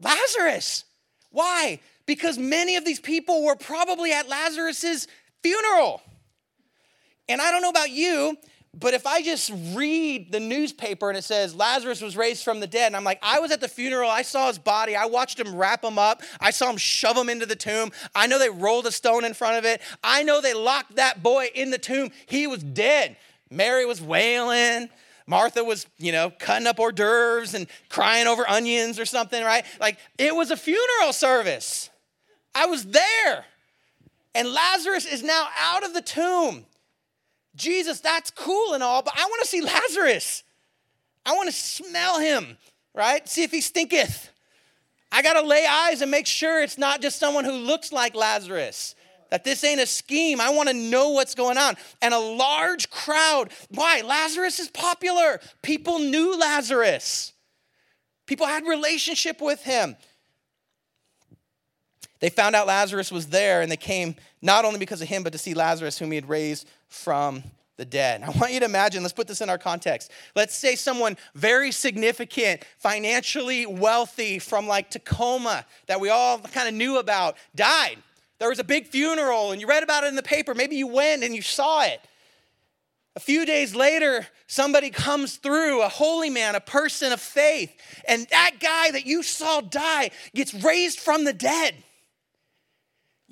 Lazarus. 0.00 0.84
Why? 1.30 1.80
Because 2.06 2.36
many 2.36 2.76
of 2.76 2.84
these 2.84 3.00
people 3.00 3.44
were 3.44 3.56
probably 3.56 4.12
at 4.12 4.28
Lazarus's 4.28 5.08
funeral. 5.42 6.02
And 7.28 7.40
I 7.40 7.50
don't 7.50 7.62
know 7.62 7.70
about 7.70 7.90
you, 7.90 8.36
but 8.78 8.94
if 8.94 9.06
I 9.06 9.22
just 9.22 9.52
read 9.72 10.32
the 10.32 10.40
newspaper 10.40 11.08
and 11.08 11.18
it 11.18 11.24
says 11.24 11.54
Lazarus 11.54 12.00
was 12.00 12.16
raised 12.16 12.44
from 12.44 12.60
the 12.60 12.66
dead, 12.66 12.88
and 12.88 12.96
I'm 12.96 13.04
like, 13.04 13.20
I 13.22 13.40
was 13.40 13.50
at 13.50 13.60
the 13.60 13.68
funeral, 13.68 14.10
I 14.10 14.22
saw 14.22 14.48
his 14.48 14.58
body, 14.58 14.96
I 14.96 15.06
watched 15.06 15.38
him 15.38 15.54
wrap 15.54 15.84
him 15.84 15.98
up, 15.98 16.22
I 16.40 16.50
saw 16.50 16.70
him 16.70 16.76
shove 16.76 17.16
him 17.16 17.28
into 17.28 17.46
the 17.46 17.56
tomb, 17.56 17.92
I 18.14 18.26
know 18.26 18.38
they 18.38 18.50
rolled 18.50 18.86
a 18.86 18.92
stone 18.92 19.24
in 19.24 19.34
front 19.34 19.56
of 19.56 19.64
it, 19.64 19.80
I 20.02 20.22
know 20.22 20.40
they 20.40 20.54
locked 20.54 20.96
that 20.96 21.22
boy 21.22 21.50
in 21.54 21.70
the 21.70 21.78
tomb, 21.78 22.10
he 22.26 22.46
was 22.46 22.62
dead. 22.62 23.16
Mary 23.50 23.86
was 23.86 24.02
wailing. 24.02 24.88
Martha 25.26 25.64
was, 25.64 25.86
you 25.98 26.12
know, 26.12 26.30
cutting 26.38 26.66
up 26.66 26.78
hors 26.78 26.92
d'oeuvres 26.92 27.54
and 27.54 27.66
crying 27.88 28.26
over 28.26 28.48
onions 28.48 28.98
or 28.98 29.06
something, 29.06 29.42
right? 29.42 29.64
Like 29.80 29.98
it 30.18 30.34
was 30.34 30.50
a 30.50 30.56
funeral 30.56 31.12
service. 31.12 31.88
I 32.54 32.66
was 32.66 32.84
there. 32.84 33.44
And 34.34 34.52
Lazarus 34.52 35.06
is 35.06 35.22
now 35.22 35.48
out 35.58 35.84
of 35.84 35.94
the 35.94 36.02
tomb. 36.02 36.66
Jesus, 37.56 38.00
that's 38.00 38.30
cool 38.30 38.74
and 38.74 38.82
all, 38.82 39.02
but 39.02 39.14
I 39.16 39.24
want 39.26 39.42
to 39.42 39.48
see 39.48 39.60
Lazarus. 39.60 40.42
I 41.24 41.34
want 41.34 41.48
to 41.48 41.54
smell 41.54 42.18
him, 42.18 42.58
right? 42.94 43.26
See 43.28 43.42
if 43.42 43.50
he 43.50 43.60
stinketh. 43.60 44.30
I 45.10 45.22
got 45.22 45.34
to 45.34 45.46
lay 45.46 45.64
eyes 45.64 46.02
and 46.02 46.10
make 46.10 46.26
sure 46.26 46.62
it's 46.62 46.78
not 46.78 47.00
just 47.00 47.20
someone 47.20 47.44
who 47.44 47.52
looks 47.52 47.92
like 47.92 48.14
Lazarus. 48.14 48.96
That 49.30 49.44
this 49.44 49.64
ain't 49.64 49.80
a 49.80 49.86
scheme. 49.86 50.40
I 50.40 50.50
want 50.50 50.68
to 50.68 50.74
know 50.74 51.10
what's 51.10 51.34
going 51.34 51.56
on. 51.56 51.76
And 52.02 52.12
a 52.12 52.18
large 52.18 52.90
crowd. 52.90 53.52
Why? 53.70 54.02
Lazarus 54.02 54.58
is 54.58 54.68
popular. 54.68 55.40
People 55.62 55.98
knew 55.98 56.38
Lazarus. 56.38 57.32
People 58.26 58.46
had 58.46 58.66
relationship 58.66 59.40
with 59.40 59.62
him. 59.62 59.96
They 62.20 62.30
found 62.30 62.56
out 62.56 62.66
Lazarus 62.66 63.12
was 63.12 63.26
there 63.26 63.60
and 63.60 63.70
they 63.70 63.76
came 63.76 64.16
not 64.40 64.64
only 64.64 64.78
because 64.78 65.02
of 65.02 65.08
him, 65.08 65.22
but 65.22 65.32
to 65.32 65.38
see 65.38 65.54
Lazarus, 65.54 65.98
whom 65.98 66.10
he 66.10 66.16
had 66.16 66.28
raised 66.28 66.68
from 66.88 67.42
the 67.76 67.84
dead. 67.84 68.22
I 68.22 68.30
want 68.30 68.52
you 68.52 68.60
to 68.60 68.66
imagine, 68.66 69.02
let's 69.02 69.12
put 69.12 69.26
this 69.26 69.40
in 69.40 69.50
our 69.50 69.58
context. 69.58 70.10
Let's 70.36 70.54
say 70.54 70.76
someone 70.76 71.16
very 71.34 71.72
significant, 71.72 72.64
financially 72.78 73.66
wealthy 73.66 74.38
from 74.38 74.66
like 74.66 74.90
Tacoma 74.90 75.66
that 75.86 76.00
we 76.00 76.08
all 76.08 76.38
kind 76.38 76.68
of 76.68 76.74
knew 76.74 76.98
about 76.98 77.36
died. 77.54 77.98
There 78.38 78.48
was 78.48 78.58
a 78.58 78.64
big 78.64 78.86
funeral 78.86 79.52
and 79.52 79.60
you 79.60 79.66
read 79.66 79.82
about 79.82 80.04
it 80.04 80.08
in 80.08 80.16
the 80.16 80.22
paper. 80.22 80.54
Maybe 80.54 80.76
you 80.76 80.86
went 80.86 81.24
and 81.24 81.34
you 81.34 81.42
saw 81.42 81.82
it. 81.84 82.00
A 83.16 83.20
few 83.20 83.46
days 83.46 83.76
later, 83.76 84.26
somebody 84.48 84.90
comes 84.90 85.36
through, 85.36 85.82
a 85.82 85.88
holy 85.88 86.30
man, 86.30 86.56
a 86.56 86.60
person 86.60 87.12
of 87.12 87.20
faith, 87.20 87.72
and 88.08 88.26
that 88.30 88.56
guy 88.58 88.90
that 88.90 89.06
you 89.06 89.22
saw 89.22 89.60
die 89.60 90.10
gets 90.34 90.52
raised 90.52 90.98
from 90.98 91.24
the 91.24 91.32
dead. 91.32 91.76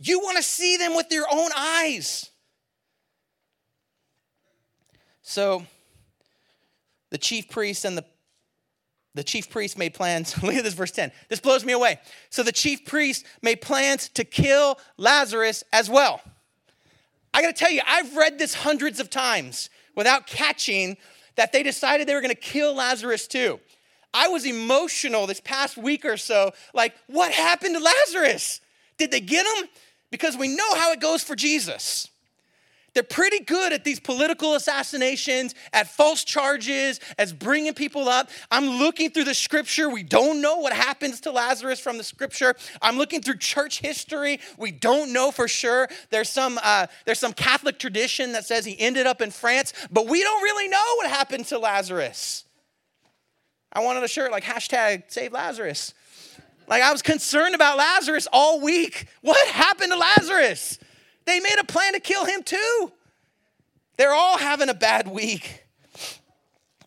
You 0.04 0.18
want 0.18 0.36
to 0.36 0.42
see 0.42 0.76
them 0.76 0.96
with 0.96 1.06
your 1.12 1.26
own 1.30 1.50
eyes. 1.56 2.28
So 5.22 5.64
the 7.10 7.18
chief 7.18 7.48
priests 7.48 7.84
and 7.84 7.96
the 7.96 8.04
the 9.14 9.22
chief 9.22 9.50
priest 9.50 9.76
made 9.76 9.92
plans. 9.92 10.42
Look 10.42 10.54
at 10.54 10.64
this, 10.64 10.72
verse 10.72 10.90
10. 10.90 11.12
This 11.28 11.38
blows 11.38 11.66
me 11.66 11.74
away. 11.74 12.00
So 12.30 12.42
the 12.42 12.50
chief 12.50 12.86
priest 12.86 13.26
made 13.42 13.60
plans 13.60 14.08
to 14.14 14.24
kill 14.24 14.78
Lazarus 14.96 15.62
as 15.70 15.90
well. 15.90 16.22
I 17.34 17.42
gotta 17.42 17.52
tell 17.52 17.70
you, 17.70 17.82
I've 17.86 18.16
read 18.16 18.38
this 18.38 18.54
hundreds 18.54 19.00
of 19.00 19.10
times 19.10 19.70
without 19.94 20.26
catching 20.26 20.96
that 21.36 21.52
they 21.52 21.62
decided 21.62 22.06
they 22.08 22.14
were 22.14 22.22
gonna 22.22 22.34
kill 22.34 22.74
Lazarus 22.74 23.26
too. 23.26 23.60
I 24.14 24.28
was 24.28 24.46
emotional 24.46 25.26
this 25.26 25.40
past 25.40 25.76
week 25.76 26.04
or 26.04 26.16
so. 26.16 26.52
Like, 26.74 26.94
what 27.06 27.32
happened 27.32 27.76
to 27.76 27.82
Lazarus? 27.82 28.60
Did 28.98 29.10
they 29.10 29.20
get 29.20 29.46
him? 29.46 29.68
Because 30.12 30.36
we 30.36 30.46
know 30.46 30.74
how 30.74 30.92
it 30.92 31.00
goes 31.00 31.24
for 31.24 31.34
Jesus. 31.34 32.08
They're 32.94 33.02
pretty 33.02 33.40
good 33.40 33.72
at 33.72 33.84
these 33.84 33.98
political 33.98 34.54
assassinations, 34.54 35.54
at 35.72 35.88
false 35.88 36.24
charges, 36.24 37.00
as 37.16 37.32
bringing 37.32 37.72
people 37.72 38.06
up. 38.06 38.28
I'm 38.50 38.68
looking 38.78 39.10
through 39.10 39.24
the 39.24 39.34
scripture. 39.34 39.88
We 39.88 40.02
don't 40.02 40.42
know 40.42 40.58
what 40.58 40.74
happens 40.74 41.22
to 41.22 41.32
Lazarus 41.32 41.80
from 41.80 41.96
the 41.96 42.04
scripture. 42.04 42.54
I'm 42.82 42.98
looking 42.98 43.22
through 43.22 43.38
church 43.38 43.80
history. 43.80 44.40
We 44.58 44.72
don't 44.72 45.14
know 45.14 45.30
for 45.30 45.48
sure. 45.48 45.88
There's 46.10 46.28
some, 46.28 46.60
uh, 46.62 46.88
there's 47.06 47.18
some 47.18 47.32
Catholic 47.32 47.78
tradition 47.78 48.32
that 48.32 48.44
says 48.44 48.66
he 48.66 48.78
ended 48.78 49.06
up 49.06 49.22
in 49.22 49.30
France, 49.30 49.72
but 49.90 50.06
we 50.06 50.22
don't 50.22 50.42
really 50.42 50.68
know 50.68 50.84
what 50.96 51.08
happened 51.08 51.46
to 51.46 51.58
Lazarus. 51.58 52.44
I 53.72 53.80
wanted 53.80 54.04
a 54.04 54.08
shirt 54.08 54.30
like 54.30 54.44
hashtag 54.44 55.04
save 55.08 55.32
Lazarus. 55.32 55.94
Like 56.72 56.82
I 56.82 56.90
was 56.90 57.02
concerned 57.02 57.54
about 57.54 57.76
Lazarus 57.76 58.26
all 58.32 58.58
week. 58.58 59.06
What 59.20 59.46
happened 59.48 59.92
to 59.92 59.98
Lazarus? 59.98 60.78
They 61.26 61.38
made 61.38 61.58
a 61.60 61.64
plan 61.64 61.92
to 61.92 62.00
kill 62.00 62.24
him 62.24 62.42
too. 62.42 62.90
They're 63.98 64.14
all 64.14 64.38
having 64.38 64.70
a 64.70 64.74
bad 64.74 65.06
week. 65.06 65.66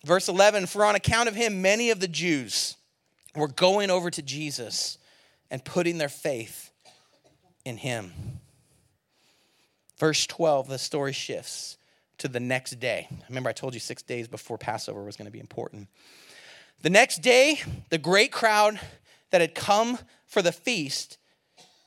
Verse 0.03 0.27
11 0.27 0.65
For 0.65 0.83
on 0.83 0.95
account 0.95 1.29
of 1.29 1.35
him, 1.35 1.61
many 1.61 1.91
of 1.91 1.99
the 1.99 2.07
Jews 2.07 2.77
were 3.35 3.47
going 3.47 3.91
over 3.91 4.09
to 4.09 4.23
Jesus 4.23 4.97
and 5.51 5.63
putting 5.63 5.99
their 5.99 6.09
faith 6.09 6.71
in 7.63 7.77
him. 7.77 8.11
Verse 9.99 10.25
12, 10.25 10.67
the 10.67 10.79
story 10.79 11.13
shifts 11.13 11.77
to 12.17 12.27
the 12.27 12.39
next 12.39 12.79
day. 12.79 13.07
Remember, 13.29 13.51
I 13.51 13.53
told 13.53 13.75
you 13.75 13.79
six 13.79 14.01
days 14.01 14.27
before 14.27 14.57
Passover 14.57 15.03
was 15.03 15.15
going 15.15 15.27
to 15.27 15.31
be 15.31 15.39
important. 15.39 15.89
The 16.81 16.89
next 16.89 17.21
day, 17.21 17.61
the 17.91 17.99
great 17.99 18.31
crowd 18.31 18.79
that 19.35 19.41
had 19.41 19.53
come 19.53 19.99
for 20.27 20.41
the 20.41 20.53
feast 20.53 21.17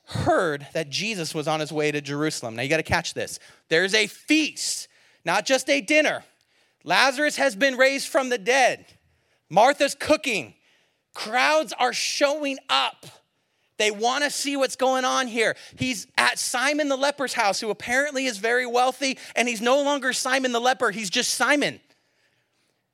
heard 0.04 0.66
that 0.74 0.90
Jesus 0.90 1.34
was 1.34 1.48
on 1.48 1.60
his 1.60 1.72
way 1.72 1.90
to 1.90 2.02
Jerusalem. 2.02 2.54
Now 2.54 2.60
you 2.60 2.68
got 2.68 2.76
to 2.76 2.82
catch 2.82 3.14
this. 3.14 3.38
There's 3.70 3.94
a 3.94 4.06
feast, 4.06 4.86
not 5.24 5.46
just 5.46 5.70
a 5.70 5.80
dinner. 5.80 6.24
Lazarus 6.84 7.36
has 7.36 7.56
been 7.56 7.78
raised 7.78 8.08
from 8.08 8.28
the 8.28 8.36
dead. 8.36 8.84
Martha's 9.48 9.94
cooking. 9.94 10.52
Crowds 11.14 11.72
are 11.78 11.94
showing 11.94 12.58
up. 12.68 13.06
They 13.78 13.90
want 13.90 14.24
to 14.24 14.30
see 14.30 14.54
what's 14.54 14.76
going 14.76 15.06
on 15.06 15.26
here. 15.26 15.56
He's 15.78 16.06
at 16.18 16.38
Simon 16.38 16.90
the 16.90 16.98
leper's 16.98 17.32
house, 17.32 17.60
who 17.60 17.70
apparently 17.70 18.26
is 18.26 18.36
very 18.36 18.66
wealthy, 18.66 19.16
and 19.34 19.48
he's 19.48 19.62
no 19.62 19.82
longer 19.82 20.12
Simon 20.12 20.52
the 20.52 20.60
leper, 20.60 20.90
he's 20.90 21.08
just 21.08 21.32
Simon. 21.32 21.80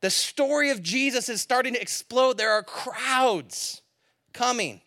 The 0.01 0.11
story 0.11 0.71
of 0.71 0.81
Jesus 0.81 1.29
is 1.29 1.41
starting 1.41 1.75
to 1.75 1.83
explode. 1.83 2.39
There 2.39 2.53
are 2.53 2.63
crowds 2.63 3.81
coming 4.35 4.83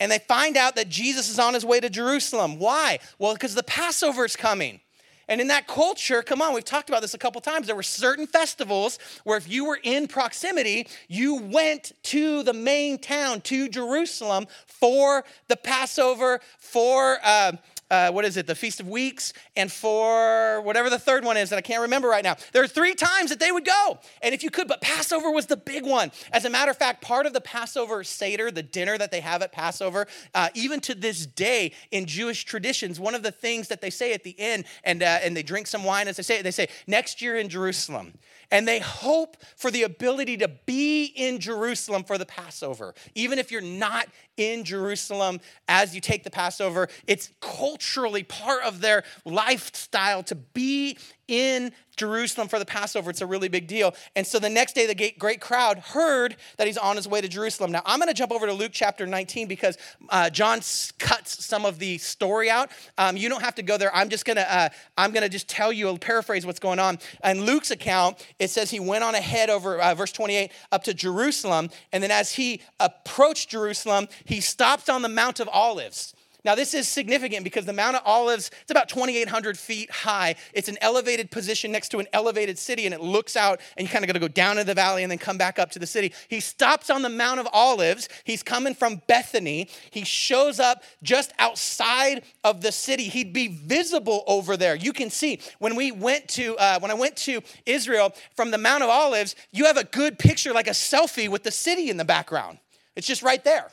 and 0.00 0.10
they 0.10 0.18
find 0.18 0.56
out 0.56 0.76
that 0.76 0.88
Jesus 0.88 1.28
is 1.28 1.38
on 1.38 1.52
his 1.52 1.64
way 1.64 1.78
to 1.78 1.90
Jerusalem. 1.90 2.58
Why? 2.58 2.98
Well, 3.18 3.34
because 3.34 3.54
the 3.54 3.62
Passover 3.62 4.24
is 4.24 4.34
coming. 4.34 4.80
And 5.28 5.40
in 5.40 5.46
that 5.48 5.68
culture, 5.68 6.22
come 6.22 6.42
on, 6.42 6.54
we've 6.54 6.64
talked 6.64 6.88
about 6.88 7.02
this 7.02 7.14
a 7.14 7.18
couple 7.18 7.40
times. 7.40 7.68
There 7.68 7.76
were 7.76 7.84
certain 7.84 8.26
festivals 8.26 8.98
where 9.22 9.36
if 9.36 9.48
you 9.48 9.64
were 9.64 9.78
in 9.80 10.08
proximity, 10.08 10.88
you 11.06 11.36
went 11.36 11.92
to 12.04 12.42
the 12.42 12.54
main 12.54 12.98
town, 12.98 13.42
to 13.42 13.68
Jerusalem, 13.68 14.46
for 14.66 15.24
the 15.46 15.54
Passover, 15.54 16.40
for 16.58 17.18
uh, 17.22 17.52
uh, 17.90 18.10
what 18.10 18.24
is 18.24 18.36
it, 18.36 18.46
the 18.46 18.54
Feast 18.54 18.80
of 18.80 18.88
Weeks, 18.88 19.32
and 19.56 19.70
for 19.70 20.60
whatever 20.62 20.88
the 20.88 20.98
third 20.98 21.24
one 21.24 21.36
is 21.36 21.50
that 21.50 21.56
I 21.56 21.62
can't 21.62 21.82
remember 21.82 22.08
right 22.08 22.24
now. 22.24 22.36
There 22.52 22.62
are 22.62 22.68
three 22.68 22.94
times 22.94 23.30
that 23.30 23.40
they 23.40 23.52
would 23.52 23.64
go. 23.64 23.98
And 24.22 24.34
if 24.34 24.42
you 24.42 24.50
could, 24.50 24.68
but 24.68 24.80
Passover 24.80 25.30
was 25.30 25.46
the 25.46 25.56
big 25.56 25.84
one. 25.84 26.12
As 26.32 26.44
a 26.44 26.50
matter 26.50 26.70
of 26.70 26.76
fact, 26.76 27.02
part 27.02 27.26
of 27.26 27.32
the 27.32 27.40
Passover 27.40 28.04
Seder, 28.04 28.50
the 28.50 28.62
dinner 28.62 28.96
that 28.98 29.10
they 29.10 29.20
have 29.20 29.42
at 29.42 29.52
Passover, 29.52 30.06
uh, 30.34 30.48
even 30.54 30.80
to 30.80 30.94
this 30.94 31.26
day 31.26 31.72
in 31.90 32.06
Jewish 32.06 32.44
traditions, 32.44 33.00
one 33.00 33.14
of 33.14 33.22
the 33.22 33.32
things 33.32 33.68
that 33.68 33.80
they 33.80 33.90
say 33.90 34.12
at 34.12 34.22
the 34.22 34.38
end, 34.38 34.64
and, 34.84 35.02
uh, 35.02 35.18
and 35.22 35.36
they 35.36 35.42
drink 35.42 35.66
some 35.66 35.84
wine 35.84 36.08
as 36.08 36.16
they 36.16 36.22
say 36.22 36.38
it, 36.38 36.42
they 36.42 36.50
say, 36.50 36.68
next 36.86 37.20
year 37.20 37.36
in 37.36 37.48
Jerusalem 37.48 38.12
and 38.50 38.66
they 38.66 38.80
hope 38.80 39.36
for 39.56 39.70
the 39.70 39.84
ability 39.84 40.36
to 40.38 40.48
be 40.48 41.04
in 41.04 41.38
Jerusalem 41.38 42.04
for 42.04 42.18
the 42.18 42.26
Passover. 42.26 42.94
Even 43.14 43.38
if 43.38 43.50
you're 43.50 43.60
not 43.60 44.08
in 44.40 44.64
Jerusalem 44.64 45.40
as 45.68 45.94
you 45.94 46.00
take 46.00 46.24
the 46.24 46.30
Passover, 46.30 46.88
it's 47.06 47.30
culturally 47.40 48.22
part 48.22 48.62
of 48.64 48.80
their 48.80 49.04
lifestyle 49.24 50.22
to 50.24 50.34
be 50.34 50.96
in 51.30 51.70
Jerusalem 51.96 52.48
for 52.48 52.58
the 52.58 52.64
Passover. 52.64 53.08
It's 53.10 53.20
a 53.20 53.26
really 53.26 53.48
big 53.48 53.66
deal. 53.66 53.94
And 54.16 54.26
so 54.26 54.38
the 54.38 54.48
next 54.48 54.74
day, 54.74 54.86
the 54.86 55.14
great 55.18 55.40
crowd 55.40 55.78
heard 55.78 56.36
that 56.56 56.66
he's 56.66 56.76
on 56.76 56.96
his 56.96 57.06
way 57.06 57.20
to 57.20 57.28
Jerusalem. 57.28 57.70
Now, 57.70 57.82
I'm 57.86 57.98
going 57.98 58.08
to 58.08 58.14
jump 58.14 58.32
over 58.32 58.46
to 58.46 58.52
Luke 58.52 58.72
chapter 58.74 59.06
19 59.06 59.46
because 59.46 59.78
uh, 60.08 60.28
John 60.30 60.60
cuts 60.98 61.44
some 61.44 61.64
of 61.64 61.78
the 61.78 61.98
story 61.98 62.50
out. 62.50 62.70
Um, 62.98 63.16
you 63.16 63.28
don't 63.28 63.42
have 63.42 63.54
to 63.56 63.62
go 63.62 63.76
there. 63.76 63.94
I'm 63.94 64.08
just 64.08 64.24
going 64.24 64.36
to, 64.36 64.54
uh, 64.54 64.68
I'm 64.98 65.12
going 65.12 65.22
to 65.22 65.28
just 65.28 65.48
tell 65.48 65.72
you, 65.72 65.96
paraphrase 65.98 66.44
what's 66.44 66.60
going 66.60 66.78
on. 66.78 66.98
In 67.22 67.44
Luke's 67.44 67.70
account, 67.70 68.26
it 68.38 68.50
says 68.50 68.70
he 68.70 68.80
went 68.80 69.04
on 69.04 69.14
ahead 69.14 69.48
over 69.48 69.80
uh, 69.80 69.94
verse 69.94 70.12
28 70.12 70.50
up 70.72 70.82
to 70.84 70.94
Jerusalem. 70.94 71.70
And 71.92 72.02
then 72.02 72.10
as 72.10 72.32
he 72.32 72.62
approached 72.80 73.50
Jerusalem, 73.50 74.08
he 74.24 74.40
stopped 74.40 74.90
on 74.90 75.02
the 75.02 75.08
Mount 75.08 75.38
of 75.38 75.48
Olives. 75.52 76.14
Now, 76.44 76.54
this 76.54 76.72
is 76.72 76.88
significant 76.88 77.44
because 77.44 77.66
the 77.66 77.72
Mount 77.72 77.96
of 77.96 78.02
Olives, 78.04 78.50
it's 78.62 78.70
about 78.70 78.88
2,800 78.88 79.58
feet 79.58 79.90
high. 79.90 80.36
It's 80.54 80.68
an 80.68 80.78
elevated 80.80 81.30
position 81.30 81.70
next 81.70 81.90
to 81.90 81.98
an 81.98 82.06
elevated 82.12 82.58
city, 82.58 82.86
and 82.86 82.94
it 82.94 83.00
looks 83.00 83.36
out, 83.36 83.60
and 83.76 83.86
you 83.86 83.92
kind 83.92 84.04
of 84.04 84.06
got 84.06 84.14
to 84.14 84.20
go 84.20 84.28
down 84.28 84.52
into 84.52 84.64
the 84.64 84.74
valley 84.74 85.02
and 85.02 85.10
then 85.10 85.18
come 85.18 85.36
back 85.36 85.58
up 85.58 85.70
to 85.72 85.78
the 85.78 85.86
city. 85.86 86.12
He 86.28 86.40
stops 86.40 86.88
on 86.88 87.02
the 87.02 87.08
Mount 87.08 87.40
of 87.40 87.48
Olives. 87.52 88.08
He's 88.24 88.42
coming 88.42 88.74
from 88.74 89.02
Bethany. 89.06 89.68
He 89.90 90.04
shows 90.04 90.58
up 90.58 90.82
just 91.02 91.32
outside 91.38 92.22
of 92.42 92.62
the 92.62 92.72
city. 92.72 93.04
He'd 93.04 93.32
be 93.32 93.48
visible 93.48 94.24
over 94.26 94.56
there. 94.56 94.74
You 94.74 94.92
can 94.92 95.10
see 95.10 95.40
when 95.58 95.76
we 95.76 95.92
went 95.92 96.28
to, 96.30 96.56
uh, 96.56 96.78
when 96.80 96.90
I 96.90 96.94
went 96.94 97.16
to 97.18 97.42
Israel 97.66 98.14
from 98.34 98.50
the 98.50 98.58
Mount 98.58 98.82
of 98.82 98.88
Olives, 98.88 99.36
you 99.52 99.66
have 99.66 99.76
a 99.76 99.84
good 99.84 100.18
picture, 100.18 100.52
like 100.52 100.68
a 100.68 100.70
selfie 100.70 101.28
with 101.28 101.42
the 101.42 101.50
city 101.50 101.90
in 101.90 101.96
the 101.96 102.04
background. 102.04 102.58
It's 102.96 103.06
just 103.06 103.22
right 103.22 103.42
there. 103.44 103.70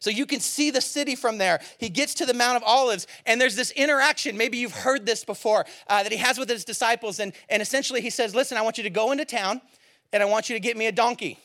So 0.00 0.10
you 0.10 0.26
can 0.26 0.40
see 0.40 0.70
the 0.70 0.80
city 0.80 1.14
from 1.14 1.38
there. 1.38 1.60
He 1.78 1.88
gets 1.88 2.14
to 2.14 2.26
the 2.26 2.34
Mount 2.34 2.56
of 2.56 2.62
Olives, 2.62 3.06
and 3.26 3.40
there's 3.40 3.56
this 3.56 3.70
interaction. 3.72 4.36
Maybe 4.36 4.58
you've 4.58 4.72
heard 4.72 5.06
this 5.06 5.24
before 5.24 5.66
uh, 5.88 6.02
that 6.02 6.12
he 6.12 6.18
has 6.18 6.38
with 6.38 6.48
his 6.48 6.64
disciples. 6.64 7.18
And, 7.18 7.32
and 7.48 7.60
essentially, 7.60 8.00
he 8.00 8.10
says, 8.10 8.34
Listen, 8.34 8.58
I 8.58 8.62
want 8.62 8.78
you 8.78 8.84
to 8.84 8.90
go 8.90 9.10
into 9.12 9.24
town, 9.24 9.60
and 10.12 10.22
I 10.22 10.26
want 10.26 10.48
you 10.48 10.56
to 10.56 10.60
get 10.60 10.76
me 10.76 10.86
a 10.86 10.92
donkey. 10.92 11.38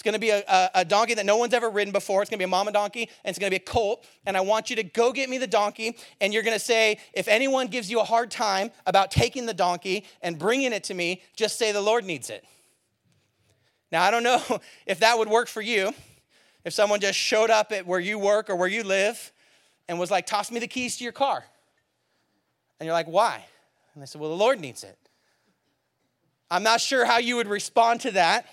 It's 0.00 0.02
gonna 0.02 0.18
be 0.18 0.30
a, 0.30 0.42
a, 0.48 0.70
a, 0.76 0.84
donkey 0.86 1.12
that 1.12 1.26
no 1.26 1.36
one's 1.36 1.52
ever 1.52 1.68
ridden 1.68 1.92
before. 1.92 2.22
It's 2.22 2.30
gonna 2.30 2.38
be 2.38 2.44
a 2.44 2.48
mama 2.48 2.72
donkey, 2.72 3.02
and 3.22 3.30
it's 3.30 3.38
gonna 3.38 3.50
be 3.50 3.56
a 3.56 3.58
colt. 3.58 4.06
And 4.24 4.34
I 4.34 4.40
want 4.40 4.70
you 4.70 4.76
to 4.76 4.82
go 4.82 5.12
get 5.12 5.28
me 5.28 5.36
the 5.36 5.46
donkey, 5.46 5.98
and 6.22 6.32
you're 6.32 6.42
gonna 6.42 6.58
say, 6.58 6.98
if 7.12 7.28
anyone 7.28 7.66
gives 7.66 7.90
you 7.90 8.00
a 8.00 8.04
hard 8.04 8.30
time 8.30 8.70
about 8.86 9.10
taking 9.10 9.44
the 9.44 9.52
donkey 9.52 10.06
and 10.22 10.38
bringing 10.38 10.72
it 10.72 10.84
to 10.84 10.94
me, 10.94 11.22
just 11.36 11.58
say 11.58 11.72
the 11.72 11.82
Lord 11.82 12.06
needs 12.06 12.30
it. 12.30 12.46
Now, 13.92 14.02
I 14.02 14.10
don't 14.10 14.22
know 14.22 14.40
if 14.86 15.00
that 15.00 15.18
would 15.18 15.28
work 15.28 15.48
for 15.48 15.60
you. 15.60 15.92
If 16.64 16.72
someone 16.72 17.00
just 17.00 17.18
showed 17.18 17.50
up 17.50 17.72
at 17.72 17.86
where 17.86 18.00
you 18.00 18.18
work 18.18 18.50
or 18.50 18.56
where 18.56 18.68
you 18.68 18.82
live 18.82 19.32
and 19.88 19.98
was 19.98 20.10
like, 20.10 20.26
toss 20.26 20.50
me 20.50 20.60
the 20.60 20.68
keys 20.68 20.96
to 20.98 21.04
your 21.04 21.12
car. 21.12 21.44
And 22.78 22.86
you're 22.86 22.94
like, 22.94 23.08
why? 23.08 23.44
And 23.94 24.02
they 24.02 24.06
said, 24.06 24.20
well, 24.20 24.30
the 24.30 24.36
Lord 24.36 24.60
needs 24.60 24.84
it. 24.84 24.98
I'm 26.50 26.62
not 26.62 26.80
sure 26.80 27.04
how 27.04 27.18
you 27.18 27.36
would 27.36 27.48
respond 27.48 28.00
to 28.02 28.10
that. 28.12 28.46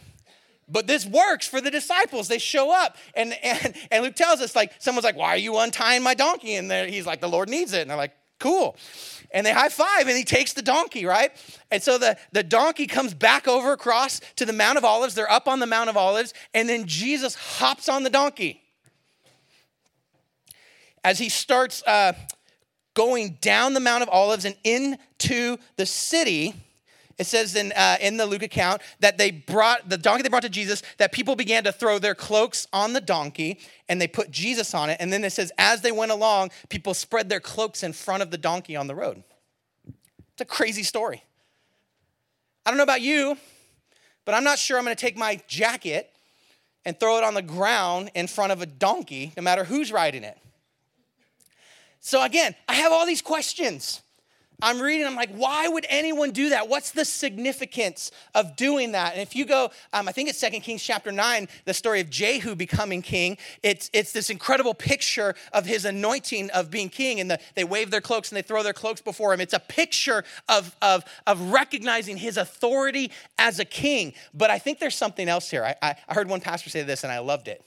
But 0.69 0.85
this 0.85 1.05
works 1.05 1.47
for 1.47 1.61
the 1.61 1.71
disciples. 1.71 2.27
They 2.27 2.39
show 2.39 2.71
up. 2.71 2.97
And, 3.15 3.33
and, 3.43 3.73
and 3.89 4.03
Luke 4.03 4.15
tells 4.15 4.41
us, 4.41 4.55
like, 4.55 4.73
someone's 4.79 5.05
like, 5.05 5.15
Why 5.15 5.29
are 5.29 5.37
you 5.37 5.57
untying 5.57 6.03
my 6.03 6.13
donkey? 6.13 6.55
And 6.55 6.71
he's 6.89 7.05
like, 7.05 7.21
The 7.21 7.29
Lord 7.29 7.49
needs 7.49 7.73
it. 7.73 7.81
And 7.81 7.89
they're 7.89 7.97
like, 7.97 8.13
Cool 8.39 8.75
and 9.31 9.45
they 9.45 9.53
high 9.53 9.69
five 9.69 10.07
and 10.07 10.17
he 10.17 10.23
takes 10.23 10.53
the 10.53 10.61
donkey, 10.61 11.05
right? 11.05 11.31
And 11.71 11.81
so 11.81 11.97
the, 11.97 12.17
the 12.31 12.43
donkey 12.43 12.87
comes 12.87 13.13
back 13.13 13.47
over 13.47 13.73
across 13.73 14.21
to 14.37 14.45
the 14.45 14.53
Mount 14.53 14.77
of 14.77 14.85
Olives. 14.85 15.15
They're 15.15 15.31
up 15.31 15.47
on 15.47 15.59
the 15.59 15.65
Mount 15.65 15.89
of 15.89 15.97
Olives, 15.97 16.33
and 16.53 16.67
then 16.67 16.85
Jesus 16.85 17.35
hops 17.35 17.89
on 17.89 18.03
the 18.03 18.09
donkey. 18.09 18.61
As 21.03 21.19
he 21.19 21.29
starts 21.29 21.83
uh, 21.83 22.13
going 22.93 23.37
down 23.41 23.73
the 23.73 23.79
Mount 23.79 24.03
of 24.03 24.09
Olives 24.09 24.45
and 24.45 24.55
into 24.63 25.57
the 25.75 25.85
city, 25.85 26.53
it 27.17 27.25
says 27.25 27.55
in, 27.55 27.71
uh, 27.75 27.97
in 27.99 28.17
the 28.17 28.25
Luke 28.25 28.43
account 28.43 28.81
that 28.99 29.17
they 29.17 29.31
brought 29.31 29.89
the 29.89 29.97
donkey 29.97 30.21
they 30.21 30.29
brought 30.29 30.43
to 30.43 30.49
Jesus, 30.49 30.83
that 30.97 31.11
people 31.11 31.35
began 31.35 31.63
to 31.63 31.71
throw 31.71 31.97
their 31.97 32.13
cloaks 32.13 32.67
on 32.71 32.93
the 32.93 33.01
donkey 33.01 33.59
and 33.89 33.99
they 33.99 34.07
put 34.07 34.29
Jesus 34.29 34.73
on 34.75 34.89
it. 34.89 34.97
And 34.99 35.11
then 35.11 35.23
it 35.23 35.31
says, 35.31 35.51
as 35.57 35.81
they 35.81 35.91
went 35.91 36.11
along, 36.11 36.51
people 36.69 36.93
spread 36.93 37.27
their 37.27 37.39
cloaks 37.39 37.81
in 37.81 37.93
front 37.93 38.21
of 38.21 38.29
the 38.29 38.37
donkey 38.37 38.75
on 38.75 38.85
the 38.85 38.93
road. 38.93 39.23
It's 40.33 40.41
a 40.41 40.45
crazy 40.45 40.83
story. 40.83 41.23
I 42.65 42.69
don't 42.69 42.77
know 42.77 42.83
about 42.83 43.01
you, 43.01 43.37
but 44.23 44.35
I'm 44.35 44.43
not 44.43 44.59
sure 44.59 44.77
I'm 44.77 44.83
gonna 44.83 44.95
take 44.95 45.17
my 45.17 45.41
jacket 45.47 46.13
and 46.85 46.99
throw 46.99 47.17
it 47.17 47.23
on 47.23 47.33
the 47.33 47.41
ground 47.41 48.11
in 48.13 48.27
front 48.27 48.51
of 48.51 48.61
a 48.61 48.67
donkey, 48.67 49.33
no 49.35 49.41
matter 49.41 49.63
who's 49.63 49.91
riding 49.91 50.23
it. 50.23 50.37
So 51.99 52.23
again, 52.23 52.55
I 52.69 52.75
have 52.75 52.91
all 52.91 53.07
these 53.07 53.23
questions. 53.23 54.01
I'm 54.59 54.81
reading, 54.81 55.05
I'm 55.05 55.15
like, 55.15 55.29
why 55.35 55.67
would 55.67 55.85
anyone 55.87 56.31
do 56.31 56.49
that? 56.49 56.67
What's 56.67 56.89
the 56.89 57.05
significance 57.05 58.09
of 58.33 58.55
doing 58.55 58.93
that? 58.93 59.13
And 59.13 59.21
if 59.21 59.35
you 59.35 59.45
go, 59.45 59.69
um, 59.93 60.07
I 60.07 60.11
think 60.11 60.29
it's 60.29 60.41
2 60.41 60.49
Kings 60.61 60.81
chapter 60.81 61.11
9, 61.11 61.47
the 61.65 61.75
story 61.75 62.01
of 62.01 62.09
Jehu 62.09 62.55
becoming 62.55 63.03
king, 63.03 63.37
it's, 63.61 63.91
it's 63.93 64.11
this 64.13 64.31
incredible 64.31 64.73
picture 64.73 65.35
of 65.53 65.67
his 65.67 65.85
anointing 65.85 66.49
of 66.51 66.71
being 66.71 66.89
king. 66.89 67.19
And 67.19 67.29
the, 67.29 67.39
they 67.53 67.65
wave 67.65 67.91
their 67.91 68.01
cloaks 68.01 68.31
and 68.31 68.37
they 68.37 68.41
throw 68.41 68.63
their 68.63 68.73
cloaks 68.73 68.99
before 68.99 69.31
him. 69.31 69.41
It's 69.41 69.53
a 69.53 69.59
picture 69.59 70.23
of, 70.49 70.75
of, 70.81 71.05
of 71.27 71.51
recognizing 71.51 72.17
his 72.17 72.37
authority 72.37 73.11
as 73.37 73.59
a 73.59 73.65
king. 73.65 74.13
But 74.33 74.49
I 74.49 74.57
think 74.57 74.79
there's 74.79 74.95
something 74.95 75.29
else 75.29 75.51
here. 75.51 75.63
I, 75.63 75.75
I, 75.83 75.95
I 76.09 76.13
heard 76.15 76.29
one 76.29 76.41
pastor 76.41 76.71
say 76.71 76.81
this 76.81 77.03
and 77.03 77.11
I 77.11 77.19
loved 77.19 77.47
it. 77.47 77.63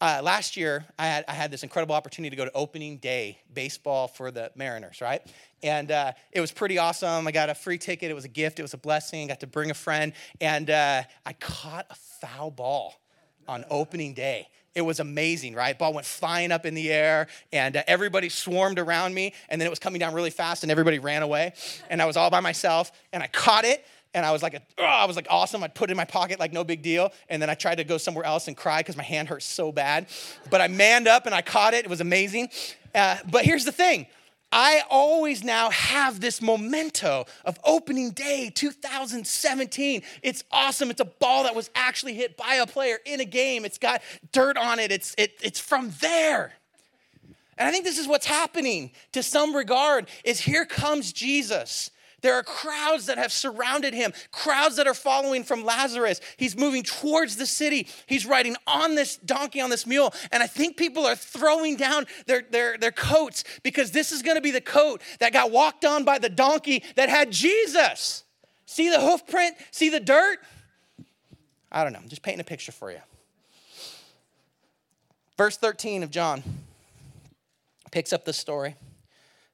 Uh, 0.00 0.20
last 0.20 0.56
year, 0.56 0.84
I 0.98 1.06
had, 1.06 1.24
I 1.28 1.32
had 1.32 1.52
this 1.52 1.62
incredible 1.62 1.94
opportunity 1.94 2.30
to 2.30 2.36
go 2.36 2.44
to 2.44 2.50
opening 2.56 2.96
day 2.96 3.38
baseball 3.54 4.08
for 4.08 4.32
the 4.32 4.50
Mariners, 4.56 5.00
right? 5.00 5.22
And 5.62 5.90
uh, 5.90 6.12
it 6.32 6.40
was 6.40 6.52
pretty 6.52 6.78
awesome. 6.78 7.26
I 7.26 7.32
got 7.32 7.50
a 7.50 7.54
free 7.54 7.78
ticket. 7.78 8.10
It 8.10 8.14
was 8.14 8.24
a 8.24 8.28
gift. 8.28 8.58
It 8.58 8.62
was 8.62 8.74
a 8.74 8.78
blessing. 8.78 9.24
I 9.24 9.28
got 9.28 9.40
to 9.40 9.46
bring 9.46 9.70
a 9.70 9.74
friend. 9.74 10.12
And 10.40 10.70
uh, 10.70 11.02
I 11.24 11.32
caught 11.34 11.86
a 11.90 11.94
foul 11.94 12.50
ball 12.50 12.94
on 13.46 13.64
opening 13.70 14.14
day. 14.14 14.48
It 14.74 14.82
was 14.82 15.00
amazing, 15.00 15.54
right? 15.54 15.78
Ball 15.78 15.92
went 15.92 16.06
flying 16.06 16.50
up 16.50 16.64
in 16.64 16.74
the 16.74 16.90
air, 16.90 17.26
and 17.52 17.76
uh, 17.76 17.82
everybody 17.86 18.30
swarmed 18.30 18.78
around 18.78 19.12
me. 19.12 19.34
And 19.50 19.60
then 19.60 19.66
it 19.66 19.70
was 19.70 19.78
coming 19.78 19.98
down 19.98 20.14
really 20.14 20.30
fast, 20.30 20.62
and 20.62 20.72
everybody 20.72 20.98
ran 20.98 21.22
away. 21.22 21.52
And 21.90 22.00
I 22.00 22.06
was 22.06 22.16
all 22.16 22.30
by 22.30 22.40
myself, 22.40 22.90
and 23.12 23.22
I 23.22 23.26
caught 23.26 23.64
it 23.64 23.84
and 24.14 24.26
I 24.26 24.32
was 24.32 24.42
like, 24.42 24.60
oh, 24.78 24.84
I 24.84 25.06
was 25.06 25.16
like 25.16 25.26
awesome. 25.30 25.62
I'd 25.62 25.74
put 25.74 25.88
it 25.88 25.92
in 25.92 25.96
my 25.96 26.04
pocket 26.04 26.38
like 26.38 26.52
no 26.52 26.64
big 26.64 26.82
deal. 26.82 27.10
And 27.28 27.40
then 27.40 27.48
I 27.48 27.54
tried 27.54 27.76
to 27.76 27.84
go 27.84 27.96
somewhere 27.96 28.24
else 28.24 28.48
and 28.48 28.56
cry 28.56 28.80
because 28.80 28.96
my 28.96 29.02
hand 29.02 29.28
hurt 29.28 29.42
so 29.42 29.72
bad. 29.72 30.06
But 30.50 30.60
I 30.60 30.68
manned 30.68 31.08
up 31.08 31.26
and 31.26 31.34
I 31.34 31.40
caught 31.40 31.74
it. 31.74 31.84
It 31.84 31.88
was 31.88 32.00
amazing. 32.00 32.50
Uh, 32.94 33.16
but 33.30 33.44
here's 33.44 33.64
the 33.64 33.72
thing. 33.72 34.06
I 34.52 34.82
always 34.90 35.42
now 35.42 35.70
have 35.70 36.20
this 36.20 36.42
memento 36.42 37.24
of 37.44 37.58
opening 37.64 38.10
day 38.10 38.50
2017. 38.54 40.02
It's 40.22 40.44
awesome. 40.52 40.90
It's 40.90 41.00
a 41.00 41.06
ball 41.06 41.44
that 41.44 41.54
was 41.54 41.70
actually 41.74 42.12
hit 42.14 42.36
by 42.36 42.56
a 42.56 42.66
player 42.66 42.98
in 43.06 43.20
a 43.20 43.24
game. 43.24 43.64
It's 43.64 43.78
got 43.78 44.02
dirt 44.30 44.58
on 44.58 44.78
it. 44.78 44.92
It's, 44.92 45.14
it, 45.16 45.38
it's 45.42 45.58
from 45.58 45.90
there. 46.00 46.52
And 47.56 47.66
I 47.66 47.72
think 47.72 47.84
this 47.84 47.98
is 47.98 48.06
what's 48.06 48.26
happening 48.26 48.92
to 49.12 49.22
some 49.22 49.56
regard 49.56 50.08
is 50.24 50.40
here 50.40 50.66
comes 50.66 51.12
Jesus 51.12 51.90
there 52.22 52.34
are 52.34 52.42
crowds 52.42 53.06
that 53.06 53.18
have 53.18 53.32
surrounded 53.32 53.94
him, 53.94 54.12
crowds 54.30 54.76
that 54.76 54.86
are 54.86 54.94
following 54.94 55.44
from 55.44 55.64
Lazarus. 55.64 56.20
He's 56.36 56.56
moving 56.56 56.84
towards 56.84 57.36
the 57.36 57.46
city. 57.46 57.88
He's 58.06 58.24
riding 58.24 58.56
on 58.66 58.94
this 58.94 59.16
donkey, 59.16 59.60
on 59.60 59.70
this 59.70 59.86
mule. 59.86 60.14
And 60.30 60.42
I 60.42 60.46
think 60.46 60.76
people 60.76 61.04
are 61.04 61.16
throwing 61.16 61.76
down 61.76 62.06
their, 62.26 62.42
their, 62.48 62.78
their 62.78 62.92
coats 62.92 63.44
because 63.62 63.90
this 63.90 64.12
is 64.12 64.22
going 64.22 64.36
to 64.36 64.40
be 64.40 64.52
the 64.52 64.60
coat 64.60 65.02
that 65.18 65.32
got 65.32 65.50
walked 65.50 65.84
on 65.84 66.04
by 66.04 66.18
the 66.18 66.28
donkey 66.28 66.84
that 66.94 67.08
had 67.08 67.32
Jesus. 67.32 68.22
See 68.66 68.88
the 68.88 69.00
hoof 69.00 69.26
print? 69.26 69.56
See 69.72 69.90
the 69.90 70.00
dirt? 70.00 70.38
I 71.70 71.82
don't 71.82 71.92
know. 71.92 71.98
I'm 71.98 72.08
just 72.08 72.22
painting 72.22 72.40
a 72.40 72.44
picture 72.44 72.72
for 72.72 72.90
you. 72.92 73.00
Verse 75.36 75.56
13 75.56 76.04
of 76.04 76.10
John 76.10 76.42
picks 77.90 78.12
up 78.12 78.24
the 78.24 78.32
story. 78.32 78.70
It 78.70 78.76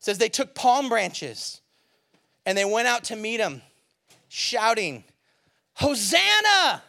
says 0.01 0.19
they 0.19 0.29
took 0.29 0.55
palm 0.55 0.91
branches 0.91 1.63
and 2.49 2.57
they 2.57 2.65
went 2.65 2.89
out 2.89 3.05
to 3.05 3.15
meet 3.15 3.41
him, 3.41 3.61
shouting, 4.29 5.05
Hosanna! 5.75 6.83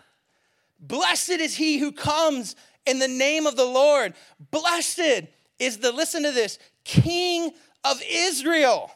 Blessed 0.80 1.32
is 1.32 1.54
he 1.54 1.80
who 1.80 1.91
comes 1.91 2.56
in 2.86 3.00
the 3.00 3.10
name 3.10 3.45
of 3.45 3.58
the 3.58 3.65
Lord. 3.65 4.13
Blessed 4.52 5.28
is 5.60 5.80
the, 5.80 5.91
listen 5.91 6.24
to 6.24 6.32
this, 6.32 6.60
King 6.86 7.52
of 7.84 8.02
Israel. 8.10 8.89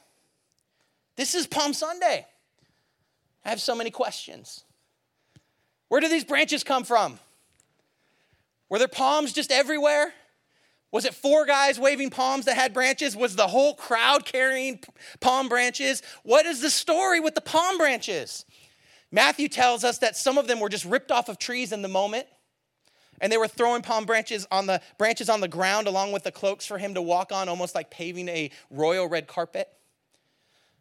This 1.18 1.36
is 1.36 1.48
Palm 1.48 1.74
Sunday. 1.74 2.26
I 3.44 3.50
have 3.50 3.60
so 3.60 3.76
many 3.76 3.92
questions. 3.92 4.64
Where 5.90 6.00
do 6.00 6.08
these 6.08 6.24
branches 6.24 6.64
come 6.64 6.86
from? 6.86 7.20
Were 8.70 8.80
there 8.80 8.88
palms 8.88 9.34
just 9.34 9.52
everywhere? 9.52 10.14
Was 10.94 11.06
it 11.06 11.16
four 11.16 11.48
guys 11.48 11.80
waving 11.80 12.12
palms 12.12 12.46
that 12.46 12.56
had 12.56 12.72
branches? 12.72 13.16
Was 13.16 13.36
the 13.36 13.48
whole 13.48 13.74
crowd 13.74 14.26
carrying 14.26 14.80
palm 15.20 15.50
branches? 15.50 16.04
What 16.22 16.46
is 16.46 16.62
the 16.62 16.70
story 16.70 17.20
with 17.20 17.34
the 17.34 17.42
palm 17.42 17.80
branches? 17.80 18.46
Matthew 19.12 19.50
tells 19.50 19.84
us 19.84 19.98
that 19.98 20.16
some 20.16 20.38
of 20.38 20.46
them 20.46 20.60
were 20.60 20.70
just 20.70 20.86
ripped 20.86 21.12
off 21.12 21.30
of 21.30 21.40
trees 21.40 21.72
in 21.72 21.82
the 21.82 21.88
moment 21.88 22.28
and 23.20 23.34
they 23.34 23.38
were 23.38 23.48
throwing 23.48 23.82
palm 23.82 24.06
branches 24.06 24.46
on 24.52 24.68
the 24.68 24.82
branches 25.00 25.30
on 25.30 25.42
the 25.42 25.48
ground 25.48 25.88
along 25.88 26.12
with 26.12 26.22
the 26.22 26.32
cloaks 26.32 26.68
for 26.68 26.78
him 26.78 26.94
to 26.94 27.02
walk 27.02 27.32
on 27.32 27.50
almost 27.50 27.74
like 27.74 27.90
paving 27.90 28.30
a 28.30 28.52
royal 28.70 29.10
red 29.10 29.26
carpet. 29.26 29.70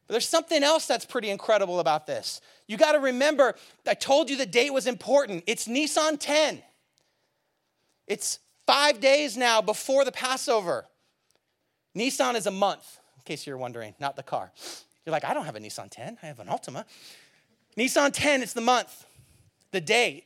But 0.06 0.12
there's 0.12 0.28
something 0.28 0.62
else 0.62 0.86
that's 0.86 1.06
pretty 1.06 1.30
incredible 1.30 1.80
about 1.80 2.06
this. 2.06 2.42
You 2.66 2.76
got 2.76 2.92
to 2.92 2.98
remember 2.98 3.54
I 3.86 3.94
told 3.94 4.28
you 4.28 4.36
the 4.36 4.44
date 4.44 4.74
was 4.74 4.86
important. 4.86 5.44
It's 5.46 5.66
Nissan 5.66 6.18
10. 6.20 6.62
It's 8.06 8.40
Five 8.66 9.00
days 9.00 9.36
now 9.36 9.60
before 9.60 10.04
the 10.04 10.12
Passover. 10.12 10.86
Nissan 11.96 12.36
is 12.36 12.46
a 12.46 12.50
month, 12.50 12.98
in 13.16 13.22
case 13.24 13.46
you're 13.46 13.58
wondering, 13.58 13.94
not 14.00 14.16
the 14.16 14.22
car. 14.22 14.52
You're 15.04 15.12
like, 15.12 15.24
I 15.24 15.34
don't 15.34 15.44
have 15.44 15.56
a 15.56 15.60
Nissan 15.60 15.88
10, 15.90 16.18
I 16.22 16.26
have 16.26 16.38
an 16.38 16.46
Altima. 16.46 16.84
Nissan 17.76 18.10
10, 18.12 18.42
it's 18.42 18.52
the 18.52 18.60
month, 18.60 19.04
the 19.72 19.80
date. 19.80 20.24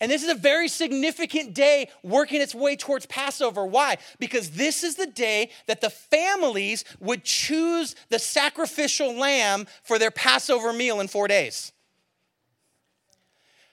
And 0.00 0.10
this 0.10 0.22
is 0.22 0.28
a 0.28 0.34
very 0.34 0.68
significant 0.68 1.54
day 1.54 1.88
working 2.02 2.42
its 2.42 2.54
way 2.54 2.76
towards 2.76 3.06
Passover. 3.06 3.64
Why? 3.64 3.96
Because 4.18 4.50
this 4.50 4.84
is 4.84 4.96
the 4.96 5.06
day 5.06 5.50
that 5.66 5.80
the 5.80 5.88
families 5.88 6.84
would 7.00 7.24
choose 7.24 7.96
the 8.10 8.18
sacrificial 8.18 9.14
lamb 9.14 9.66
for 9.82 9.98
their 9.98 10.10
Passover 10.10 10.74
meal 10.74 11.00
in 11.00 11.08
four 11.08 11.28
days. 11.28 11.72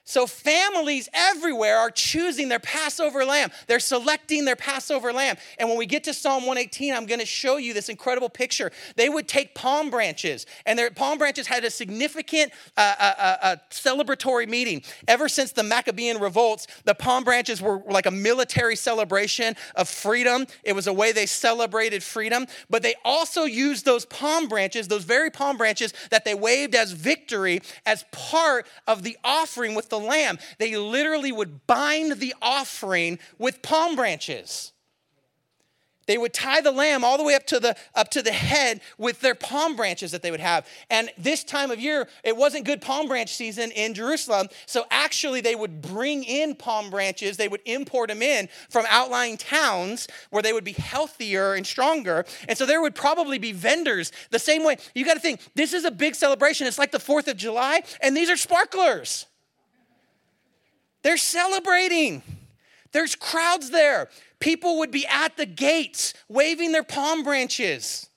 So, 0.06 0.26
families 0.26 1.08
everywhere 1.14 1.78
are 1.78 1.90
choosing 1.90 2.50
their 2.50 2.58
Passover 2.58 3.24
lamb. 3.24 3.50
They're 3.66 3.80
selecting 3.80 4.44
their 4.44 4.54
Passover 4.54 5.14
lamb. 5.14 5.36
And 5.58 5.66
when 5.66 5.78
we 5.78 5.86
get 5.86 6.04
to 6.04 6.12
Psalm 6.12 6.44
118, 6.44 6.92
I'm 6.92 7.06
going 7.06 7.20
to 7.20 7.26
show 7.26 7.56
you 7.56 7.72
this 7.72 7.88
incredible 7.88 8.28
picture. 8.28 8.70
They 8.96 9.08
would 9.08 9.26
take 9.26 9.54
palm 9.54 9.88
branches, 9.88 10.44
and 10.66 10.78
their 10.78 10.90
palm 10.90 11.16
branches 11.16 11.46
had 11.46 11.64
a 11.64 11.70
significant 11.70 12.52
uh, 12.76 12.94
uh, 13.00 13.12
uh, 13.18 13.36
uh, 13.40 13.56
celebratory 13.70 14.46
meeting. 14.46 14.82
Ever 15.08 15.26
since 15.26 15.52
the 15.52 15.62
Maccabean 15.62 16.20
revolts, 16.20 16.66
the 16.84 16.94
palm 16.94 17.24
branches 17.24 17.62
were 17.62 17.82
like 17.88 18.04
a 18.04 18.10
military 18.10 18.76
celebration 18.76 19.56
of 19.74 19.88
freedom. 19.88 20.46
It 20.64 20.74
was 20.74 20.86
a 20.86 20.92
way 20.92 21.12
they 21.12 21.24
celebrated 21.24 22.02
freedom. 22.02 22.46
But 22.68 22.82
they 22.82 22.94
also 23.06 23.44
used 23.44 23.86
those 23.86 24.04
palm 24.04 24.48
branches, 24.48 24.88
those 24.88 25.04
very 25.04 25.30
palm 25.30 25.56
branches 25.56 25.94
that 26.10 26.26
they 26.26 26.34
waved 26.34 26.74
as 26.74 26.92
victory, 26.92 27.62
as 27.86 28.04
part 28.12 28.66
of 28.86 29.02
the 29.02 29.16
offering 29.24 29.74
with 29.74 29.88
the 29.88 29.93
lamb. 29.98 30.38
They 30.58 30.76
literally 30.76 31.32
would 31.32 31.66
bind 31.66 32.20
the 32.20 32.34
offering 32.40 33.18
with 33.38 33.62
palm 33.62 33.96
branches. 33.96 34.72
They 36.06 36.18
would 36.18 36.32
tie 36.32 36.60
the 36.60 36.70
lamb 36.70 37.04
all 37.04 37.16
the 37.16 37.24
way 37.24 37.34
up 37.34 37.46
to 37.46 37.60
the 37.60 37.76
up 37.94 38.10
to 38.10 38.22
the 38.22 38.32
head 38.32 38.80
with 38.98 39.20
their 39.20 39.34
palm 39.34 39.76
branches 39.76 40.12
that 40.12 40.22
they 40.22 40.30
would 40.30 40.40
have. 40.40 40.66
And 40.90 41.10
this 41.16 41.44
time 41.44 41.70
of 41.70 41.80
year, 41.80 42.08
it 42.22 42.36
wasn't 42.36 42.66
good 42.66 42.80
palm 42.80 43.08
branch 43.08 43.34
season 43.34 43.70
in 43.70 43.94
Jerusalem. 43.94 44.48
So 44.66 44.84
actually 44.90 45.40
they 45.40 45.54
would 45.54 45.80
bring 45.80 46.24
in 46.24 46.54
palm 46.54 46.90
branches, 46.90 47.36
they 47.36 47.48
would 47.48 47.62
import 47.64 48.08
them 48.08 48.22
in 48.22 48.48
from 48.68 48.84
outlying 48.88 49.36
towns 49.36 50.08
where 50.30 50.42
they 50.42 50.52
would 50.52 50.64
be 50.64 50.72
healthier 50.72 51.54
and 51.54 51.66
stronger. 51.66 52.24
And 52.48 52.56
so 52.58 52.66
there 52.66 52.82
would 52.82 52.94
probably 52.94 53.38
be 53.38 53.52
vendors 53.52 54.12
the 54.30 54.38
same 54.38 54.64
way. 54.64 54.76
You 54.94 55.04
got 55.04 55.14
to 55.14 55.20
think, 55.20 55.40
this 55.54 55.72
is 55.72 55.84
a 55.84 55.90
big 55.90 56.14
celebration. 56.14 56.66
It's 56.66 56.78
like 56.78 56.92
the 56.92 56.98
4th 56.98 57.28
of 57.28 57.36
July, 57.36 57.82
and 58.00 58.16
these 58.16 58.30
are 58.30 58.36
sparklers. 58.36 59.26
They're 61.04 61.16
celebrating. 61.18 62.22
There's 62.90 63.14
crowds 63.14 63.70
there. 63.70 64.08
People 64.40 64.78
would 64.78 64.90
be 64.90 65.06
at 65.06 65.36
the 65.36 65.46
gates 65.46 66.14
waving 66.28 66.72
their 66.72 66.82
palm 66.82 67.22
branches, 67.22 68.08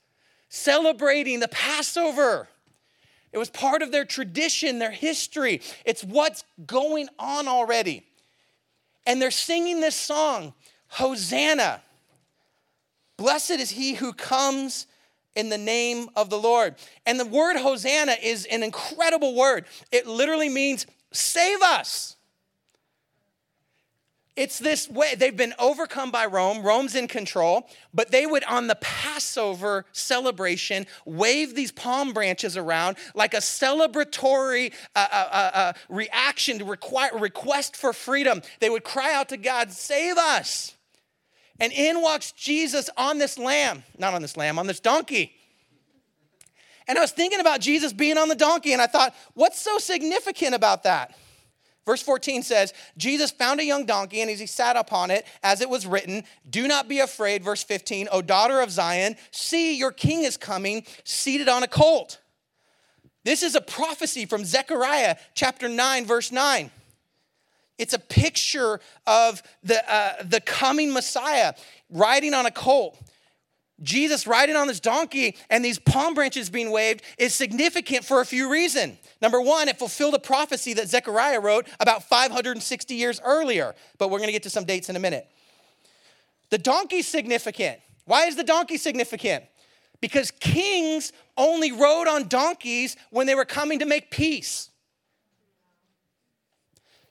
celebrating 0.49 1.41
the 1.41 1.49
Passover. 1.49 2.47
It 3.33 3.37
was 3.37 3.49
part 3.49 3.81
of 3.81 3.91
their 3.91 4.05
tradition, 4.05 4.79
their 4.79 4.91
history. 4.91 5.61
It's 5.85 6.03
what's 6.03 6.45
going 6.65 7.09
on 7.19 7.47
already. 7.47 8.05
And 9.05 9.21
they're 9.21 9.31
singing 9.31 9.81
this 9.81 9.95
song 9.95 10.53
Hosanna. 10.87 11.81
Blessed 13.17 13.51
is 13.51 13.71
he 13.71 13.95
who 13.95 14.13
comes 14.13 14.87
in 15.35 15.49
the 15.49 15.57
name 15.57 16.09
of 16.15 16.29
the 16.29 16.39
Lord. 16.39 16.75
And 17.05 17.19
the 17.19 17.25
word 17.25 17.57
Hosanna 17.57 18.15
is 18.23 18.45
an 18.45 18.63
incredible 18.63 19.35
word. 19.35 19.65
It 19.91 20.07
literally 20.07 20.49
means 20.49 20.85
save 21.11 21.61
us. 21.61 22.16
It's 24.37 24.59
this 24.59 24.87
way 24.87 25.15
they've 25.15 25.35
been 25.35 25.55
overcome 25.57 26.11
by 26.11 26.27
Rome. 26.27 26.61
Rome's 26.61 26.95
in 26.95 27.07
control, 27.07 27.67
but 27.93 28.11
they 28.11 28.25
would, 28.25 28.43
on 28.43 28.67
the 28.67 28.75
Passover 28.75 29.85
celebration, 29.91 30.85
wave 31.05 31.55
these 31.55 31.71
palm 31.71 32.13
branches 32.13 32.55
around 32.55 32.97
like 33.15 33.33
a 33.33 33.37
celebratory 33.37 34.71
uh, 34.95 35.07
uh, 35.11 35.29
uh, 35.31 35.51
uh 35.53 35.73
reaction 35.89 36.59
to 36.59 36.65
request 36.65 37.75
for 37.75 37.91
freedom. 37.91 38.43
They 38.59 38.69
would 38.69 38.83
cry 38.83 39.13
out 39.13 39.29
to 39.29 39.37
God, 39.37 39.71
Save 39.71 40.17
us. 40.17 40.75
And 41.59 41.73
in 41.73 42.01
walks 42.01 42.31
Jesus 42.31 42.91
on 42.95 43.17
this 43.17 43.39
lamb, 43.39 43.83
not 43.97 44.13
on 44.13 44.21
this 44.21 44.37
lamb, 44.37 44.59
on 44.59 44.67
this 44.67 44.79
donkey. 44.79 45.33
And 46.87 46.97
I 46.97 47.01
was 47.01 47.11
thinking 47.11 47.39
about 47.39 47.59
Jesus 47.59 47.91
being 47.91 48.17
on 48.17 48.29
the 48.29 48.35
donkey, 48.35 48.73
and 48.73 48.81
I 48.81 48.87
thought, 48.87 49.13
what's 49.33 49.59
so 49.59 49.79
significant 49.79 50.53
about 50.53 50.83
that? 50.83 51.15
Verse 51.87 52.01
14 52.01 52.43
says, 52.43 52.73
Jesus 52.97 53.31
found 53.31 53.61
a 53.61 53.63
young 53.63 53.85
donkey, 53.85 54.19
and 54.19 54.29
as 54.29 54.41
he 54.41 54.45
sat 54.45 54.75
upon 54.75 55.09
it, 55.09 55.25
as 55.41 55.61
it 55.61 55.69
was 55.69 55.87
written, 55.87 56.25
Do 56.49 56.67
not 56.67 56.89
be 56.89 56.99
afraid. 56.99 57.45
Verse 57.45 57.63
15, 57.63 58.09
O 58.11 58.21
daughter 58.21 58.59
of 58.59 58.69
Zion, 58.69 59.15
see, 59.31 59.77
your 59.77 59.93
king 59.93 60.23
is 60.23 60.35
coming, 60.35 60.85
seated 61.05 61.47
on 61.47 61.63
a 61.63 61.67
colt. 61.67 62.19
This 63.23 63.41
is 63.41 63.55
a 63.55 63.61
prophecy 63.61 64.25
from 64.25 64.43
Zechariah 64.43 65.15
chapter 65.33 65.69
9, 65.69 66.05
verse 66.05 66.29
9. 66.29 66.71
It's 67.77 67.93
a 67.93 67.99
picture 67.99 68.81
of 69.05 69.41
the, 69.63 69.81
uh, 69.89 70.23
the 70.25 70.41
coming 70.41 70.91
Messiah 70.91 71.53
riding 71.89 72.33
on 72.33 72.45
a 72.45 72.51
colt. 72.51 72.99
Jesus 73.83 74.25
riding 74.25 74.55
on 74.55 74.67
this 74.67 74.79
donkey 74.79 75.35
and 75.49 75.63
these 75.63 75.77
palm 75.77 76.15
branches 76.15 76.49
being 76.49 76.71
waved 76.71 77.03
is 77.17 77.35
significant 77.35 78.03
for 78.03 78.21
a 78.21 78.25
few 78.25 78.51
reasons. 78.51 78.97
Number 79.21 79.39
one, 79.39 79.67
it 79.67 79.77
fulfilled 79.77 80.15
a 80.15 80.19
prophecy 80.19 80.73
that 80.73 80.89
Zechariah 80.89 81.39
wrote 81.39 81.67
about 81.79 82.03
560 82.03 82.95
years 82.95 83.21
earlier, 83.23 83.75
but 83.97 84.09
we're 84.09 84.19
to 84.27 84.31
get 84.31 84.43
to 84.43 84.49
some 84.49 84.65
dates 84.65 84.89
in 84.89 84.95
a 84.95 84.99
minute. 84.99 85.27
The 86.49 86.57
donkey's 86.57 87.07
significant. 87.07 87.79
Why 88.05 88.25
is 88.25 88.35
the 88.35 88.43
donkey 88.43 88.77
significant? 88.77 89.43
Because 90.01 90.31
kings 90.31 91.11
only 91.35 91.71
rode 91.71 92.07
on 92.07 92.27
donkeys 92.27 92.95
when 93.11 93.27
they 93.27 93.35
were 93.35 93.45
coming 93.45 93.79
to 93.79 93.85
make 93.85 94.09
peace. 94.09 94.69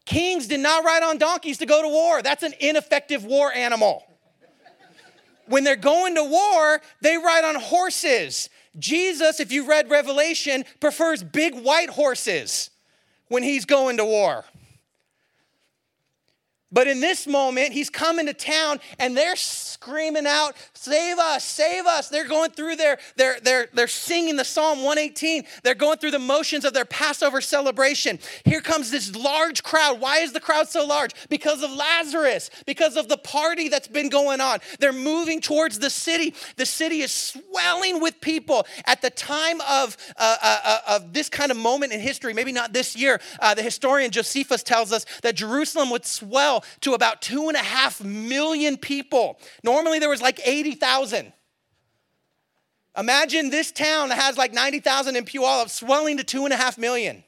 Kings 0.04 0.46
did 0.46 0.60
not 0.60 0.84
ride 0.84 1.02
on 1.02 1.18
donkeys 1.18 1.58
to 1.58 1.66
go 1.66 1.82
to 1.82 1.88
war. 1.88 2.22
That's 2.22 2.44
an 2.44 2.54
ineffective 2.60 3.24
war 3.24 3.52
animal 3.52 4.04
when 5.48 5.64
they're 5.64 5.76
going 5.76 6.14
to 6.16 6.24
war, 6.24 6.80
they 7.00 7.16
ride 7.16 7.44
on 7.44 7.56
horses. 7.56 8.48
Jesus, 8.78 9.40
if 9.40 9.52
you 9.52 9.66
read 9.66 9.90
Revelation, 9.90 10.64
prefers 10.80 11.22
big 11.22 11.54
white 11.54 11.90
horses 11.90 12.70
when 13.28 13.42
he's 13.42 13.64
going 13.64 13.96
to 13.96 14.04
war. 14.04 14.44
But 16.72 16.88
in 16.88 17.00
this 17.00 17.28
moment, 17.28 17.72
he's 17.72 17.88
coming 17.88 18.26
to 18.26 18.34
town 18.34 18.80
and 18.98 19.16
they're 19.16 19.36
screaming 19.36 20.26
out, 20.26 20.56
Save 20.74 21.18
us, 21.18 21.44
save 21.44 21.86
us. 21.86 22.08
They're 22.08 22.26
going 22.26 22.50
through 22.50 22.76
their, 22.76 22.98
they're, 23.16 23.38
they're, 23.40 23.68
they're 23.72 23.86
singing 23.86 24.36
the 24.36 24.44
Psalm 24.44 24.82
118. 24.82 25.44
They're 25.62 25.74
going 25.74 25.98
through 25.98 26.10
the 26.10 26.18
motions 26.18 26.64
of 26.64 26.74
their 26.74 26.84
Passover 26.84 27.40
celebration. 27.40 28.18
Here 28.44 28.60
comes 28.60 28.90
this 28.90 29.14
large 29.14 29.62
crowd. 29.62 30.00
Why 30.00 30.18
is 30.18 30.32
the 30.32 30.40
crowd 30.40 30.68
so 30.68 30.84
large? 30.84 31.12
Because 31.28 31.62
of 31.62 31.70
Lazarus, 31.70 32.50
because 32.66 32.96
of 32.96 33.08
the 33.08 33.16
party 33.16 33.68
that's 33.68 33.88
been 33.88 34.08
going 34.08 34.40
on. 34.40 34.58
They're 34.80 34.92
moving 34.92 35.40
towards 35.40 35.78
the 35.78 35.90
city. 35.90 36.34
The 36.56 36.66
city 36.66 37.00
is 37.00 37.12
swelling 37.12 38.00
with 38.00 38.20
people. 38.20 38.66
At 38.86 39.02
the 39.02 39.10
time 39.10 39.60
of, 39.62 39.96
uh, 40.16 40.36
uh, 40.42 40.58
uh 40.64 40.78
of 40.96 41.12
this 41.12 41.28
kind 41.28 41.50
of 41.50 41.56
moment 41.56 41.92
in 41.92 42.00
history, 42.00 42.34
maybe 42.34 42.52
not 42.52 42.72
this 42.72 42.96
year, 42.96 43.20
uh, 43.40 43.54
the 43.54 43.62
historian 43.62 44.10
Josephus 44.10 44.64
tells 44.64 44.92
us 44.92 45.06
that 45.22 45.36
Jerusalem 45.36 45.90
would 45.90 46.04
swell 46.04 46.55
to 46.80 46.94
about 46.94 47.22
two 47.22 47.48
and 47.48 47.56
a 47.56 47.62
half 47.62 48.02
million 48.02 48.76
people. 48.76 49.38
Normally 49.62 49.98
there 49.98 50.08
was 50.08 50.22
like 50.22 50.40
80,000. 50.44 51.32
Imagine 52.96 53.50
this 53.50 53.72
town 53.72 54.10
has 54.10 54.38
like 54.38 54.54
90,000 54.54 55.16
in 55.16 55.24
Puyallup 55.24 55.68
swelling 55.68 56.16
to 56.16 56.24
two 56.24 56.44
and 56.44 56.52
a 56.52 56.56
half 56.56 56.78
million. 56.78 57.24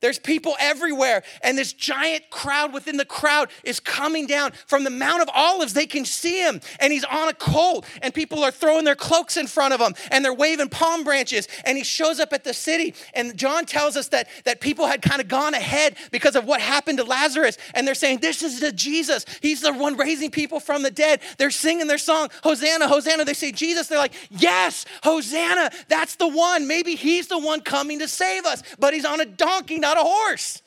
There's 0.00 0.18
people 0.18 0.56
everywhere, 0.58 1.22
and 1.42 1.58
this 1.58 1.72
giant 1.72 2.30
crowd 2.30 2.72
within 2.72 2.96
the 2.96 3.04
crowd 3.04 3.50
is 3.64 3.80
coming 3.80 4.26
down 4.26 4.52
from 4.66 4.84
the 4.84 4.90
Mount 4.90 5.22
of 5.22 5.28
Olives. 5.34 5.74
They 5.74 5.86
can 5.86 6.04
see 6.04 6.40
him, 6.40 6.60
and 6.78 6.92
he's 6.92 7.04
on 7.04 7.28
a 7.28 7.34
colt, 7.34 7.84
and 8.00 8.14
people 8.14 8.42
are 8.42 8.50
throwing 8.50 8.84
their 8.84 8.94
cloaks 8.94 9.36
in 9.36 9.46
front 9.46 9.74
of 9.74 9.80
him, 9.80 9.94
and 10.10 10.24
they're 10.24 10.32
waving 10.32 10.70
palm 10.70 11.04
branches. 11.04 11.48
And 11.64 11.76
he 11.76 11.84
shows 11.84 12.18
up 12.18 12.32
at 12.32 12.44
the 12.44 12.54
city, 12.54 12.94
and 13.12 13.36
John 13.36 13.66
tells 13.66 13.96
us 13.96 14.08
that, 14.08 14.28
that 14.44 14.60
people 14.60 14.86
had 14.86 15.02
kind 15.02 15.20
of 15.20 15.28
gone 15.28 15.54
ahead 15.54 15.96
because 16.10 16.34
of 16.34 16.46
what 16.46 16.60
happened 16.60 16.98
to 16.98 17.04
Lazarus, 17.04 17.58
and 17.74 17.86
they're 17.86 17.94
saying, 17.94 18.20
This 18.20 18.42
is 18.42 18.60
the 18.60 18.72
Jesus. 18.72 19.26
He's 19.42 19.60
the 19.60 19.72
one 19.72 19.96
raising 19.96 20.30
people 20.30 20.60
from 20.60 20.82
the 20.82 20.90
dead. 20.90 21.20
They're 21.36 21.50
singing 21.50 21.88
their 21.88 21.98
song, 21.98 22.30
Hosanna, 22.42 22.88
Hosanna. 22.88 23.24
They 23.24 23.34
say, 23.34 23.52
Jesus. 23.52 23.88
They're 23.88 23.98
like, 23.98 24.14
Yes, 24.30 24.86
Hosanna, 25.02 25.70
that's 25.88 26.16
the 26.16 26.28
one. 26.28 26.66
Maybe 26.66 26.94
he's 26.94 27.28
the 27.28 27.38
one 27.38 27.60
coming 27.60 27.98
to 27.98 28.08
save 28.08 28.46
us, 28.46 28.62
but 28.78 28.94
he's 28.94 29.04
on 29.04 29.20
a 29.20 29.26
donkey, 29.26 29.78
not 29.94 30.04
a 30.04 30.08
horse. 30.08 30.62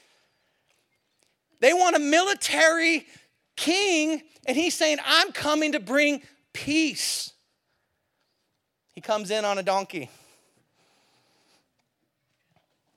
They 1.59 1.73
want 1.73 1.95
a 1.95 1.99
military 1.99 3.07
king, 3.55 4.21
and 4.45 4.57
he's 4.57 4.73
saying, 4.73 4.97
I'm 5.05 5.31
coming 5.31 5.71
to 5.73 5.79
bring 5.79 6.21
peace. 6.51 7.31
He 8.93 9.01
comes 9.01 9.31
in 9.31 9.45
on 9.45 9.57
a 9.57 9.63
donkey. 9.63 10.09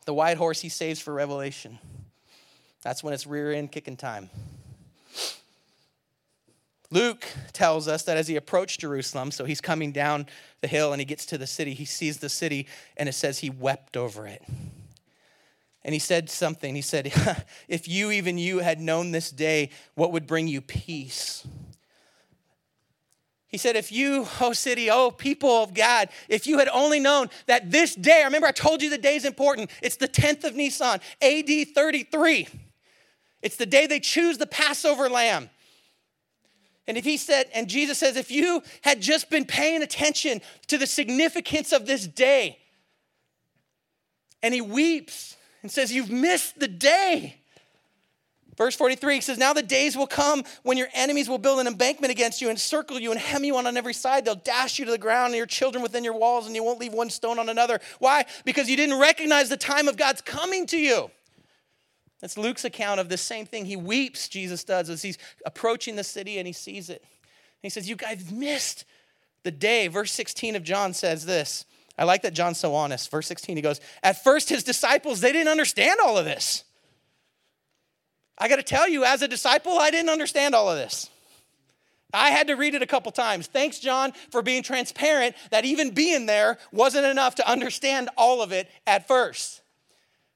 The 0.04 0.14
white 0.14 0.36
horse 0.36 0.60
he 0.60 0.68
saves 0.68 1.00
for 1.00 1.12
Revelation. 1.12 1.78
That's 2.82 3.02
when 3.02 3.14
it's 3.14 3.26
rear 3.26 3.52
end 3.52 3.70
kicking 3.72 3.96
time. 3.96 4.30
Luke 6.90 7.26
tells 7.52 7.88
us 7.88 8.04
that 8.04 8.16
as 8.16 8.28
he 8.28 8.36
approached 8.36 8.80
Jerusalem, 8.80 9.30
so 9.32 9.44
he's 9.44 9.60
coming 9.60 9.90
down 9.90 10.26
the 10.60 10.68
hill 10.68 10.92
and 10.92 11.00
he 11.00 11.04
gets 11.04 11.26
to 11.26 11.38
the 11.38 11.46
city, 11.46 11.74
he 11.74 11.84
sees 11.84 12.18
the 12.18 12.28
city, 12.28 12.66
and 12.96 13.08
it 13.08 13.12
says 13.12 13.40
he 13.40 13.50
wept 13.50 13.96
over 13.96 14.26
it. 14.26 14.42
And 15.87 15.92
he 15.92 16.01
said 16.01 16.29
something. 16.29 16.75
He 16.75 16.83
said, 16.83 17.12
If 17.68 17.87
you, 17.87 18.11
even 18.11 18.38
you, 18.38 18.59
had 18.59 18.81
known 18.81 19.12
this 19.12 19.31
day, 19.31 19.70
what 19.94 20.11
would 20.11 20.27
bring 20.27 20.49
you 20.49 20.61
peace? 20.61 21.46
He 23.46 23.57
said, 23.57 23.77
If 23.77 23.92
you, 23.92 24.27
oh 24.40 24.53
city, 24.53 24.90
oh 24.90 25.12
people 25.12 25.62
of 25.62 25.75
God, 25.75 26.09
if 26.29 26.49
you 26.49 26.59
had 26.59 26.68
only 26.70 26.99
known 26.99 27.31
that 27.46 27.70
this 27.70 27.94
day, 27.94 28.22
remember 28.25 28.49
I 28.49 28.51
told 28.51 28.83
you 28.83 28.90
the 28.90 28.99
day 28.99 29.14
is 29.14 29.25
important. 29.25 29.70
It's 29.81 29.94
the 29.94 30.09
10th 30.09 30.42
of 30.42 30.57
Nisan, 30.57 30.99
AD 31.22 31.68
33. 31.72 32.49
It's 33.42 33.57
the 33.57 33.64
day 33.64 33.87
they 33.87 34.01
choose 34.01 34.38
the 34.38 34.46
Passover 34.49 35.09
lamb. 35.09 35.51
And 36.88 36.96
if 36.96 37.05
he 37.05 37.16
said, 37.16 37.46
and 37.55 37.68
Jesus 37.68 37.99
says, 37.99 38.16
if 38.16 38.33
you 38.33 38.61
had 38.81 39.01
just 39.01 39.31
been 39.31 39.44
paying 39.44 39.85
attention 39.85 40.40
to 40.66 40.79
the 40.79 40.87
significance 40.88 41.72
of 41.72 41.87
this 41.87 42.09
day, 42.09 42.59
and 44.42 44.53
he 44.53 44.61
weeps 44.61 45.36
and 45.66 45.70
says, 45.72 45.92
You've 45.92 46.11
missed 46.11 46.61
the 46.61 46.68
day. 46.68 47.40
Verse 48.57 48.76
43 48.76 49.20
says, 49.20 49.37
Now 49.37 49.52
the 49.52 49.64
days 49.64 49.96
will 49.96 50.07
come 50.07 50.44
when 50.62 50.79
your 50.79 50.87
enemies 50.94 51.29
will 51.29 51.38
build 51.38 51.59
an 51.59 51.66
embankment 51.66 52.12
against 52.12 52.40
you 52.40 52.50
and 52.50 52.59
circle 52.59 53.00
you 53.00 53.11
and 53.11 53.18
hem 53.18 53.42
you 53.42 53.57
on 53.57 53.66
on 53.66 53.76
every 53.76 53.92
side. 53.92 54.24
They'll 54.24 54.37
dash 54.37 54.79
you 54.79 54.85
to 54.85 54.92
the 54.92 54.96
ground 54.96 55.33
and 55.33 55.37
your 55.37 55.46
children 55.46 55.83
within 55.83 56.05
your 56.05 56.16
walls, 56.16 56.46
and 56.46 56.55
you 56.55 56.62
won't 56.62 56.79
leave 56.79 56.92
one 56.92 57.11
stone 57.11 57.40
on 57.40 57.48
another. 57.48 57.81
Why? 57.98 58.26
Because 58.44 58.70
you 58.70 58.76
didn't 58.76 59.00
recognize 59.00 59.48
the 59.48 59.57
time 59.57 59.88
of 59.88 59.96
God's 59.96 60.20
coming 60.20 60.66
to 60.68 60.79
you. 60.79 61.11
That's 62.20 62.38
Luke's 62.38 62.64
account 62.64 63.00
of 63.00 63.09
the 63.09 63.18
same 63.18 63.44
thing. 63.44 63.64
He 63.64 63.76
weeps, 63.76 64.29
Jesus 64.29 64.62
does, 64.62 64.88
as 64.88 65.02
he's 65.02 65.18
approaching 65.44 65.96
the 65.96 66.05
city 66.05 66.38
and 66.38 66.46
he 66.46 66.52
sees 66.52 66.90
it. 66.90 67.02
And 67.02 67.62
he 67.62 67.70
says, 67.70 67.88
You 67.88 67.96
guys 67.96 68.31
missed 68.31 68.85
the 69.42 69.50
day. 69.50 69.88
Verse 69.88 70.12
16 70.12 70.55
of 70.55 70.62
John 70.62 70.94
says 70.94 71.26
this 71.26 71.66
I 71.98 72.04
like 72.04 72.22
that 72.22 72.35
John's 72.35 72.59
so 72.59 72.74
honest. 72.74 73.11
Verse 73.11 73.26
16, 73.26 73.56
he 73.56 73.62
goes, 73.62 73.80
At 74.02 74.22
first, 74.22 74.48
his 74.48 74.64
disciples, 74.64 75.20
they 75.20 75.32
didn't 75.32 75.48
understand 75.48 75.98
all 76.04 76.18
of 76.18 76.24
this. 76.24 76.64
I 78.38 78.48
got 78.48 78.56
to 78.56 78.62
tell 78.62 78.88
you, 78.88 79.04
as 79.04 79.22
a 79.22 79.28
disciple, 79.28 79.78
I 79.78 79.90
didn't 79.90 80.11
understand 80.11 80.54
all 80.54 80.70
of 80.70 80.76
this. 80.76 81.09
I 82.12 82.30
had 82.30 82.48
to 82.48 82.54
read 82.54 82.74
it 82.74 82.82
a 82.82 82.87
couple 82.87 83.12
times. 83.12 83.46
Thanks, 83.46 83.78
John, 83.78 84.12
for 84.30 84.42
being 84.42 84.62
transparent 84.62 85.37
that 85.50 85.64
even 85.64 85.90
being 85.90 86.26
there 86.26 86.59
wasn't 86.70 87.06
enough 87.06 87.37
to 87.37 87.50
understand 87.50 88.11
all 88.16 88.42
of 88.42 88.52
it 88.52 88.68
at 88.87 89.09
first. 89.09 89.62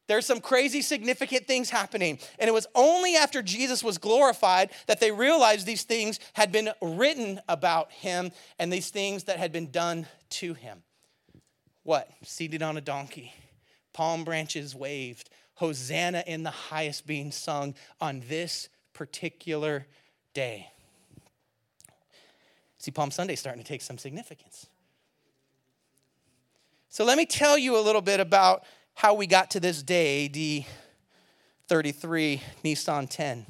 There's 0.09 0.27
some 0.27 0.41
crazy 0.41 0.83
significant 0.83 1.47
things 1.47 1.71
happening. 1.71 2.19
And 2.39 2.49
it 2.49 2.53
was 2.53 2.67
only 2.75 3.17
after 3.17 3.43
Jesus 3.43 3.85
was 3.85 3.99
glorified 3.99 4.71
that 4.89 4.99
they 4.99 5.13
realized 5.13 5.67
these 5.67 5.85
things 5.85 6.19
had 6.33 6.51
been 6.51 6.71
written 6.83 7.41
about 7.49 7.93
him 7.93 8.33
and 8.59 8.73
these 8.73 8.91
things 8.91 9.25
that 9.25 9.39
had 9.39 9.53
been 9.53 9.71
done 9.71 10.07
to 10.31 10.55
him 10.55 10.83
what? 11.83 12.11
Seated 12.23 12.63
on 12.63 12.77
a 12.77 12.81
donkey, 12.81 13.33
palm 13.93 14.25
branches 14.25 14.75
waved, 14.75 15.31
Hosanna 15.55 16.25
in 16.27 16.43
the 16.43 16.51
highest 16.51 17.07
being 17.07 17.31
sung 17.31 17.75
on 18.01 18.23
this 18.29 18.69
particular 18.95 19.87
day. 20.33 20.69
See, 22.79 22.91
Palm 22.91 23.11
Sunday 23.11 23.37
starting 23.37 23.63
to 23.63 23.69
take 23.69 23.83
some 23.83 23.99
significance. 23.99 24.67
So 26.89 27.05
let 27.05 27.19
me 27.19 27.27
tell 27.27 27.59
you 27.59 27.79
a 27.79 27.83
little 27.83 28.01
bit 28.01 28.21
about 28.21 28.65
how 28.95 29.15
we 29.15 29.27
got 29.27 29.51
to 29.53 29.61
this 29.61 29.83
day, 29.83 30.27
AD 30.27 30.67
33, 31.69 32.43
Nisan 32.65 33.07
10. 33.07 33.47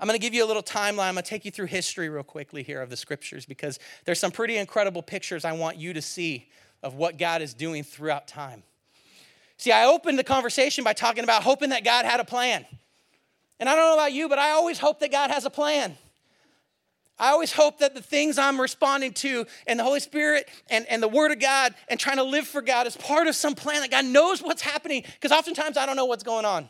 I'm 0.00 0.08
going 0.08 0.18
to 0.18 0.22
give 0.22 0.34
you 0.34 0.44
a 0.44 0.48
little 0.48 0.64
timeline. 0.64 1.06
I'm 1.06 1.14
going 1.14 1.22
to 1.22 1.30
take 1.30 1.44
you 1.44 1.52
through 1.52 1.66
history 1.66 2.08
real 2.08 2.24
quickly 2.24 2.64
here 2.64 2.82
of 2.82 2.90
the 2.90 2.96
scriptures 2.96 3.46
because 3.46 3.78
there's 4.04 4.18
some 4.18 4.32
pretty 4.32 4.56
incredible 4.56 5.00
pictures 5.00 5.44
I 5.44 5.52
want 5.52 5.76
you 5.76 5.92
to 5.92 6.02
see 6.02 6.50
of 6.82 6.94
what 6.94 7.18
God 7.18 7.42
is 7.42 7.54
doing 7.54 7.84
throughout 7.84 8.26
time. 8.26 8.62
See, 9.56 9.70
I 9.70 9.86
opened 9.86 10.18
the 10.18 10.24
conversation 10.24 10.82
by 10.82 10.92
talking 10.92 11.24
about 11.24 11.42
hoping 11.42 11.70
that 11.70 11.84
God 11.84 12.04
had 12.04 12.18
a 12.18 12.24
plan. 12.24 12.66
And 13.60 13.68
I 13.68 13.76
don't 13.76 13.90
know 13.90 13.94
about 13.94 14.12
you, 14.12 14.28
but 14.28 14.38
I 14.38 14.50
always 14.50 14.78
hope 14.78 14.98
that 15.00 15.12
God 15.12 15.30
has 15.30 15.44
a 15.44 15.50
plan. 15.50 15.96
I 17.18 17.30
always 17.30 17.52
hope 17.52 17.78
that 17.78 17.94
the 17.94 18.02
things 18.02 18.38
I'm 18.38 18.60
responding 18.60 19.12
to 19.12 19.46
and 19.68 19.78
the 19.78 19.84
Holy 19.84 20.00
Spirit 20.00 20.48
and, 20.68 20.84
and 20.88 21.00
the 21.00 21.06
Word 21.06 21.30
of 21.30 21.38
God 21.38 21.74
and 21.86 22.00
trying 22.00 22.16
to 22.16 22.24
live 22.24 22.48
for 22.48 22.60
God 22.60 22.88
is 22.88 22.96
part 22.96 23.28
of 23.28 23.36
some 23.36 23.54
plan 23.54 23.82
that 23.82 23.90
God 23.92 24.04
knows 24.06 24.42
what's 24.42 24.62
happening 24.62 25.04
because 25.04 25.30
oftentimes 25.30 25.76
I 25.76 25.86
don't 25.86 25.94
know 25.94 26.06
what's 26.06 26.24
going 26.24 26.44
on. 26.44 26.68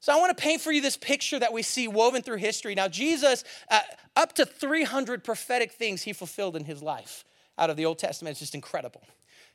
So 0.00 0.12
I 0.12 0.16
want 0.16 0.36
to 0.36 0.42
paint 0.42 0.60
for 0.60 0.72
you 0.72 0.82
this 0.82 0.98
picture 0.98 1.38
that 1.38 1.52
we 1.52 1.62
see 1.62 1.88
woven 1.88 2.20
through 2.20 2.38
history. 2.38 2.74
Now, 2.74 2.88
Jesus, 2.88 3.44
uh, 3.70 3.80
up 4.16 4.34
to 4.34 4.44
300 4.44 5.24
prophetic 5.24 5.72
things 5.72 6.02
he 6.02 6.12
fulfilled 6.12 6.56
in 6.56 6.64
his 6.64 6.82
life 6.82 7.24
out 7.60 7.70
of 7.70 7.76
the 7.76 7.86
Old 7.86 7.98
Testament. 7.98 8.34
is 8.34 8.40
just 8.40 8.54
incredible. 8.54 9.02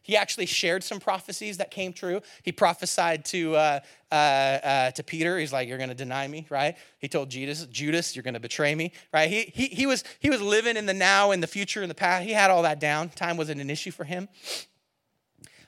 He 0.06 0.16
actually 0.16 0.46
shared 0.46 0.84
some 0.84 1.00
prophecies 1.00 1.58
that 1.58 1.72
came 1.72 1.92
true. 1.92 2.22
He 2.44 2.52
prophesied 2.52 3.26
to, 3.26 3.56
uh, 3.56 3.80
uh, 4.12 4.16
uh, 4.16 4.92
to 4.92 5.04
Peter. 5.04 5.40
He's 5.40 5.52
like, 5.52 5.68
You're 5.68 5.80
going 5.80 5.90
to 5.90 5.96
deny 5.96 6.28
me, 6.28 6.46
right? 6.52 6.78
He 7.00 7.08
told 7.08 7.30
Judas, 7.30 7.66
Judas, 7.66 8.16
You're 8.16 8.22
going 8.22 8.36
to 8.36 8.40
betray 8.40 8.76
me, 8.76 8.92
right? 9.12 9.28
He, 9.28 9.52
he, 9.52 9.66
he, 9.66 9.88
was, 9.88 10.04
he 10.20 10.30
was 10.30 10.42
living 10.42 10.78
in 10.78 10.86
the 10.86 10.94
now, 10.94 11.32
in 11.32 11.42
the 11.42 11.48
future, 11.48 11.82
in 11.82 11.90
the 11.90 11.96
past. 11.96 12.24
He 12.24 12.34
had 12.34 12.52
all 12.52 12.62
that 12.62 12.80
down. 12.80 13.10
Time 13.10 13.36
wasn't 13.36 13.60
an 13.60 13.72
issue 13.72 13.90
for 13.90 14.04
him. 14.04 14.30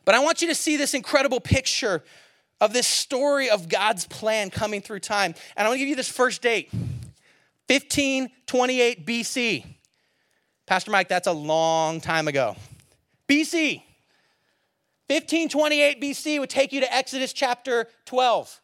But 0.05 0.13
I 0.13 0.19
want 0.19 0.43
you 0.43 0.47
to 0.49 0.55
see 0.55 0.77
this 0.77 0.93
incredible 0.93 1.39
picture 1.39 2.03
of 2.61 2.73
this 2.73 2.88
story 2.88 3.49
of 3.49 3.67
God's 3.67 4.05
plan 4.05 4.51
coming 4.51 4.81
through 4.81 4.99
time. 4.99 5.33
And 5.55 5.65
I 5.65 5.69
want 5.69 5.77
to 5.77 5.79
give 5.79 5.89
you 5.89 5.95
this 5.95 6.09
first 6.11 6.43
date 6.43 6.71
1528 7.67 9.05
BC. 9.05 9.65
Pastor 10.68 10.91
Mike, 10.91 11.07
that's 11.07 11.28
a 11.28 11.32
long 11.34 12.01
time 12.01 12.28
ago. 12.28 12.55
BC. 13.30 13.82
1528 15.07 16.01
BC 16.01 16.39
would 16.39 16.49
take 16.49 16.74
you 16.74 16.82
to 16.82 16.93
Exodus 16.93 17.32
chapter 17.32 17.88
12. 18.05 18.59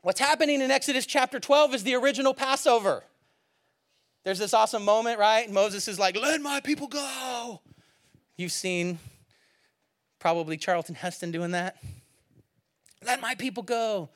What's 0.00 0.18
happening 0.18 0.62
in 0.62 0.70
Exodus 0.70 1.04
chapter 1.04 1.38
12 1.38 1.74
is 1.74 1.82
the 1.84 1.94
original 1.94 2.32
Passover. 2.32 3.04
There's 4.24 4.38
this 4.38 4.54
awesome 4.54 4.82
moment, 4.82 5.18
right? 5.18 5.50
Moses 5.50 5.88
is 5.88 5.98
like, 5.98 6.18
let 6.18 6.40
my 6.40 6.60
people 6.60 6.86
go. 6.86 7.60
You've 8.38 8.52
seen 8.52 8.98
probably 10.18 10.56
Charlton 10.56 10.94
Heston 10.94 11.30
doing 11.30 11.50
that. 11.50 11.76
Let 13.04 13.20
my 13.20 13.34
people 13.34 13.62
go. 13.62 14.08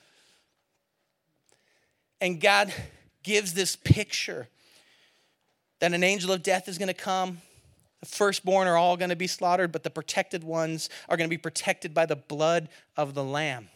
And 2.19 2.41
God 2.41 2.73
gives 3.23 3.53
this 3.53 3.77
picture 3.77 4.49
that 5.83 5.93
an 5.93 6.05
angel 6.05 6.31
of 6.31 6.45
death 6.45 6.69
is 6.69 6.79
going 6.79 6.87
to 6.87 6.95
come. 6.95 7.39
The 7.99 8.07
firstborn 8.07 8.69
are 8.69 8.77
all 8.77 8.97
going 8.97 9.11
to 9.11 9.17
be 9.17 9.27
slaughtered, 9.27 9.73
but 9.73 9.83
the 9.83 9.91
protected 9.91 10.45
ones 10.45 10.89
are 11.09 11.17
going 11.17 11.29
to 11.29 11.37
be 11.37 11.37
protected 11.37 11.93
by 11.93 12.07
the 12.07 12.15
blood 12.15 12.69
of 12.97 13.15
the 13.15 13.25
Lamb. 13.25 13.69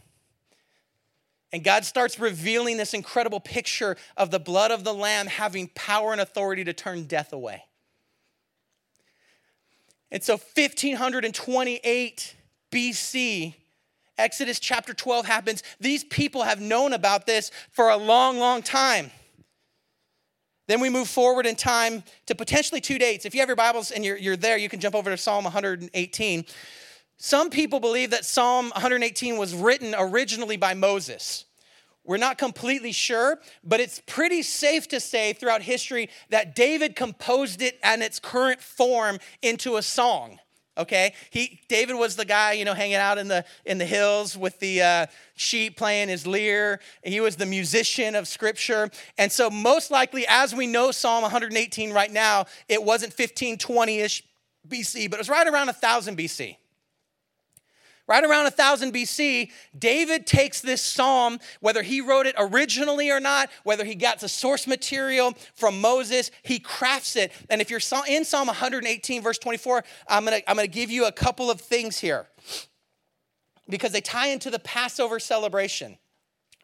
And 1.52 1.64
God 1.64 1.84
starts 1.84 2.20
revealing 2.20 2.76
this 2.76 2.94
incredible 2.94 3.40
picture 3.40 3.96
of 4.16 4.30
the 4.30 4.38
blood 4.38 4.70
of 4.70 4.84
the 4.84 4.94
Lamb 4.94 5.26
having 5.26 5.66
power 5.74 6.12
and 6.12 6.20
authority 6.20 6.62
to 6.62 6.72
turn 6.72 7.07
death 7.07 7.32
away. 7.32 7.64
And 10.12 10.22
so, 10.22 10.34
1528 10.34 12.36
BC, 12.70 13.54
Exodus 14.16 14.61
chapter 14.61 14.94
12 14.94 15.26
happens. 15.26 15.64
These 15.80 16.04
people 16.04 16.44
have 16.44 16.61
known 16.61 16.92
about 16.92 17.26
this 17.26 17.50
for 17.72 17.88
a 17.88 17.96
long, 17.96 18.38
long 18.38 18.62
time. 18.62 19.11
Then 20.66 20.80
we 20.80 20.88
move 20.90 21.08
forward 21.08 21.46
in 21.46 21.54
time 21.54 22.02
to 22.26 22.34
potentially 22.34 22.80
two 22.80 22.98
dates. 22.98 23.24
If 23.24 23.34
you 23.34 23.40
have 23.40 23.48
your 23.48 23.56
Bibles 23.56 23.90
and 23.90 24.04
you're, 24.04 24.16
you're 24.16 24.36
there, 24.36 24.56
you 24.56 24.68
can 24.68 24.80
jump 24.80 24.94
over 24.94 25.10
to 25.10 25.16
Psalm 25.16 25.44
118. 25.44 26.44
Some 27.18 27.50
people 27.50 27.80
believe 27.80 28.10
that 28.10 28.24
Psalm 28.24 28.70
118 28.70 29.36
was 29.36 29.54
written 29.54 29.94
originally 29.96 30.56
by 30.56 30.74
Moses. 30.74 31.44
We're 32.04 32.18
not 32.18 32.38
completely 32.38 32.92
sure, 32.92 33.40
but 33.64 33.80
it's 33.80 34.00
pretty 34.06 34.42
safe 34.42 34.86
to 34.88 35.00
say 35.00 35.32
throughout 35.32 35.62
history 35.62 36.08
that 36.30 36.54
David 36.54 36.94
composed 36.94 37.62
it 37.62 37.78
in 37.82 38.02
its 38.02 38.20
current 38.20 38.60
form 38.60 39.18
into 39.42 39.76
a 39.76 39.82
song 39.82 40.38
okay? 40.76 41.14
He 41.30 41.60
david 41.68 41.96
was 41.96 42.16
the 42.16 42.24
guy 42.24 42.52
you 42.52 42.64
know 42.64 42.74
hanging 42.74 42.96
out 42.96 43.18
in 43.18 43.28
the 43.28 43.44
in 43.64 43.78
the 43.78 43.84
hills 43.84 44.36
with 44.36 44.58
the 44.60 44.82
uh, 44.82 45.06
sheep 45.34 45.76
playing 45.76 46.08
his 46.08 46.26
lyre. 46.26 46.80
He 47.02 47.20
was 47.20 47.36
the 47.36 47.46
musician 47.46 48.14
of 48.14 48.28
scripture. 48.28 48.90
And 49.18 49.30
so 49.30 49.50
most 49.50 49.90
likely 49.90 50.26
as 50.28 50.54
we 50.54 50.66
know 50.66 50.90
psalm 50.90 51.22
118 51.22 51.92
right 51.92 52.10
now 52.10 52.46
it 52.68 52.82
wasn't 52.82 53.16
1520ish 53.16 54.22
bc 54.68 55.08
but 55.10 55.16
it 55.16 55.20
was 55.20 55.28
right 55.28 55.46
around 55.46 55.66
1000 55.66 56.18
bc 56.18 56.56
Right 58.09 58.22
around 58.22 58.44
1000 58.44 58.92
BC, 58.92 59.50
David 59.76 60.26
takes 60.26 60.61
this 60.61 60.80
psalm, 60.80 61.40
whether 61.61 61.82
he 61.82 62.00
wrote 62.00 62.26
it 62.26 62.36
originally 62.38 63.11
or 63.11 63.18
not, 63.18 63.50
whether 63.64 63.84
he 63.84 63.96
got 63.96 64.20
the 64.20 64.28
source 64.28 64.66
material 64.68 65.34
from 65.54 65.80
Moses, 65.80 66.30
he 66.42 66.61
crafts 66.61 67.16
it. 67.16 67.32
And 67.50 67.61
if 67.61 67.68
you're 67.68 67.80
in 68.09 68.24
Psalm 68.24 68.46
118, 68.46 69.22
verse 69.22 69.38
24, 69.38 69.82
I'm 70.09 70.24
gonna, 70.24 70.40
I'm 70.46 70.54
gonna 70.54 70.68
give 70.68 70.90
you 70.90 71.07
a 71.07 71.12
couple 71.12 71.50
of 71.50 71.61
things 71.61 71.98
here 71.98 72.28
because 73.68 73.90
they 73.90 74.00
tie 74.00 74.28
into 74.28 74.50
the 74.50 74.61
Passover 74.61 75.18
celebration. 75.18 75.98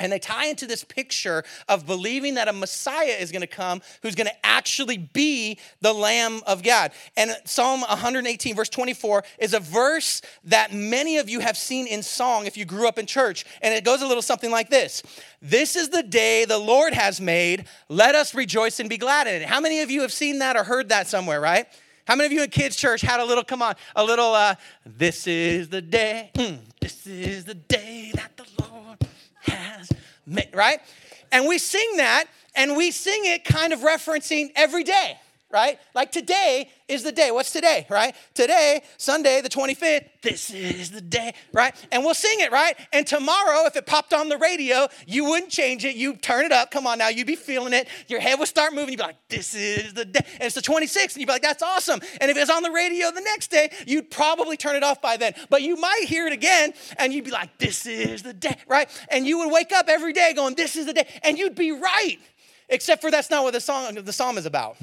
And 0.03 0.13
they 0.13 0.19
tie 0.19 0.47
into 0.47 0.67
this 0.67 0.85
picture 0.85 1.45
of 1.69 1.87
believing 1.87 2.35
that 2.35 2.49
a 2.49 2.53
Messiah 2.53 3.17
is 3.19 3.31
going 3.31 3.43
to 3.43 3.47
come 3.47 3.81
who's 4.03 4.15
going 4.15 4.27
to 4.27 4.47
actually 4.47 4.99
be 4.99 5.59
the 5.81 5.93
Lamb 5.93 6.41
of 6.47 6.63
God. 6.63 6.93
And 7.17 7.37
Psalm 7.45 7.83
118, 7.83 8.57
verse 8.57 8.69
24, 8.69 9.25
is 9.39 9.55
a 9.55 9.61
verse 9.61 10.23
that 10.45 10.73
many 10.73 11.19
of 11.19 11.29
you 11.29 11.41
have 11.41 11.57
seen 11.57 11.87
in 11.87 12.03
song 12.03 12.47
if 12.47 12.57
you 12.57 12.65
grew 12.65 12.89
up 12.89 12.99
in 12.99 13.07
church. 13.07 13.45
And 13.63 13.73
it 13.73 13.85
goes 13.85 14.03
a 14.03 14.07
little 14.07 14.23
something 14.23 14.51
like 14.51 14.71
this 14.71 15.03
This 15.41 15.77
is 15.77 15.91
the 15.91 16.03
day 16.03 16.45
the 16.45 16.59
Lord 16.59 16.95
has 16.95 17.21
made. 17.21 17.67
Let 17.89 18.15
us 18.15 18.35
rejoice 18.35 18.81
and 18.81 18.89
be 18.89 18.99
glad 18.99 19.27
in 19.27 19.43
it. 19.43 19.47
How 19.47 19.61
many 19.61 19.81
of 19.81 19.91
you 19.91 20.03
have 20.03 20.13
seen 20.13 20.41
that 20.41 20.57
or 20.57 20.65
heard 20.65 20.89
that 20.89 21.07
somewhere, 21.07 21.41
right? 21.41 21.67
How 22.05 22.17
many 22.17 22.27
of 22.27 22.33
you 22.33 22.43
in 22.43 22.51
kids' 22.51 22.75
church 22.75 23.01
had 23.01 23.21
a 23.21 23.25
little, 23.25 23.45
come 23.45 23.63
on, 23.63 23.77
a 23.95 24.05
little, 24.05 24.35
uh, 24.35 24.57
this 24.85 25.27
is 25.27 25.69
the 25.69 25.81
day, 25.81 26.31
mm, 26.35 26.59
this 26.81 27.07
is 27.07 27.45
the 27.45 27.55
day 27.55 28.11
that 28.15 28.37
the 28.37 28.45
has 29.43 29.91
made, 30.27 30.51
right? 30.55 30.81
And 31.31 31.47
we 31.47 31.59
sing 31.59 31.97
that, 31.97 32.25
and 32.55 32.77
we 32.77 32.91
sing 32.91 33.23
it 33.25 33.45
kind 33.45 33.73
of 33.73 33.81
referencing 33.81 34.53
every 34.55 34.85
day, 34.85 35.19
right? 35.53 35.79
Like 35.95 36.11
today 36.11 36.71
is 36.89 37.03
the 37.03 37.13
day. 37.13 37.31
What's 37.31 37.53
today, 37.53 37.87
right? 37.89 38.15
Today, 38.35 38.83
Sunday, 38.97 39.41
the 39.41 39.49
25th, 39.49 40.09
this 40.23 40.51
is 40.51 40.91
the 40.91 41.01
day, 41.01 41.35
right? 41.53 41.75
And 41.91 42.05
we'll 42.05 42.15
sing 42.15 42.41
it, 42.41 42.51
right? 42.51 42.75
And 42.93 43.07
tomorrow, 43.07 43.67
if 43.67 43.77
it 43.77 43.87
popped 43.87 44.15
on 44.15 44.29
the 44.29 44.39
radio, 44.39 44.89
you 45.07 45.25
wouldn't 45.25 45.51
change 45.51 45.85
it. 45.85 45.97
You 45.97 46.17
turn 46.17 46.45
it 46.45 46.53
up. 46.53 46.71
Come 46.71 46.87
on 46.87 46.99
now, 46.99 47.09
you'd 47.09 47.27
be 47.27 47.37
feeling 47.37 47.73
it. 47.73 47.89
Your 48.09 48.21
head 48.21 48.39
would 48.39 48.49
start 48.49 48.73
moving. 48.73 48.91
You'd 48.91 48.99
be 48.99 49.05
like, 49.05 49.29
this 49.29 49.55
is 49.55 49.93
the 49.95 50.05
day. 50.05 50.25
And 50.35 50.45
it's 50.45 50.55
the 50.55 50.63
26th, 50.63 51.13
and 51.13 51.17
you'd 51.19 51.27
be 51.27 51.33
like, 51.33 51.43
that's 51.43 51.63
awesome. 51.63 52.01
And 52.21 52.31
if 52.31 52.37
it 52.37 52.41
was 52.41 52.51
on 52.51 52.63
the 52.63 52.71
radio 52.71 53.11
the 53.11 53.21
next 53.21 53.51
day, 53.51 53.71
you'd 53.87 54.11
probably 54.11 54.57
turn 54.57 54.77
it 54.77 54.83
off 54.83 55.03
by 55.03 55.17
then. 55.17 55.35
But 55.51 55.63
you 55.63 55.77
might 55.77 56.05
hear 56.07 56.27
it 56.27 56.33
again, 56.33 56.73
and 56.99 57.13
you'd 57.13 57.25
be 57.25 57.31
like, 57.31 57.59
this 57.59 57.87
is 57.87 58.23
the 58.23 58.33
day, 58.33 58.57
right? 58.67 58.89
And 59.11 59.27
you 59.27 59.39
would 59.39 59.53
wake 59.53 59.73
up 59.73 59.89
every 59.89 60.13
day 60.13 60.33
going, 60.35 60.55
this 60.55 60.77
is 60.77 60.87
the 60.87 60.95
day. 60.95 61.07
And 61.23 61.39
you'd 61.39 61.55
be 61.55 61.73
right. 61.73 62.19
Except 62.69 63.03
for 63.03 63.11
that's 63.11 63.29
not 63.29 63.45
what 63.45 63.53
the 63.53 63.61
song 63.61 63.95
the 63.95 64.13
psalm 64.13 64.39
is 64.39 64.47
about. 64.47 64.77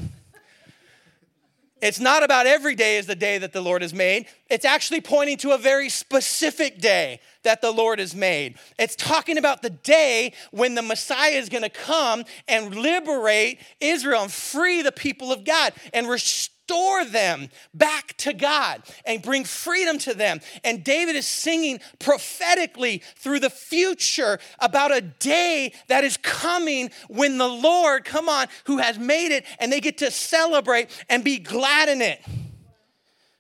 It's 1.82 2.00
not 2.00 2.24
about 2.24 2.46
every 2.46 2.76
day 2.76 2.98
is 2.98 3.06
the 3.06 3.16
day 3.16 3.38
that 3.38 3.54
the 3.54 3.62
Lord 3.62 3.82
has 3.82 3.94
made. 3.94 4.28
It's 4.50 4.66
actually 4.66 5.02
pointing 5.02 5.38
to 5.38 5.52
a 5.52 5.58
very 5.58 5.90
specific 5.90 6.80
day 6.80 7.20
that 7.44 7.62
the 7.62 7.72
Lord 7.72 8.00
has 8.00 8.14
made. 8.14 8.56
It's 8.78 8.96
talking 8.96 9.38
about 9.38 9.62
the 9.62 9.70
day 9.70 10.34
when 10.52 10.76
the 10.76 10.82
Messiah 10.82 11.32
is 11.32 11.50
going 11.50 11.64
to 11.64 11.70
come 11.70 12.26
and 12.48 12.76
liberate 12.76 13.60
Israel 13.80 14.24
and 14.24 14.32
free 14.32 14.82
the 14.82 14.92
people 14.92 15.32
of 15.32 15.46
God 15.46 15.74
and 15.94 16.10
restore 16.10 16.59
restore 16.70 17.06
them 17.06 17.50
back 17.74 18.16
to 18.18 18.34
God 18.34 18.84
and 19.06 19.22
bring 19.22 19.44
freedom 19.44 19.98
to 20.00 20.14
them. 20.14 20.40
And 20.64 20.84
David 20.84 21.16
is 21.16 21.28
singing 21.28 21.80
prophetically 22.00 23.02
through 23.18 23.40
the 23.40 23.50
future 23.50 24.40
about 24.60 24.96
a 24.96 25.02
day 25.02 25.74
that 25.88 26.04
is 26.04 26.18
coming 26.18 26.92
when 27.08 27.38
the 27.38 27.48
Lord, 27.48 28.06
come 28.06 28.30
on, 28.30 28.48
who 28.66 28.78
has 28.78 29.00
made 29.00 29.32
it, 29.32 29.46
and 29.60 29.72
they 29.72 29.80
get 29.80 29.98
to 30.00 30.12
celebrate 30.12 30.90
and 31.10 31.24
be 31.24 31.40
glad 31.40 31.90
in 31.90 32.02
it. 32.02 32.22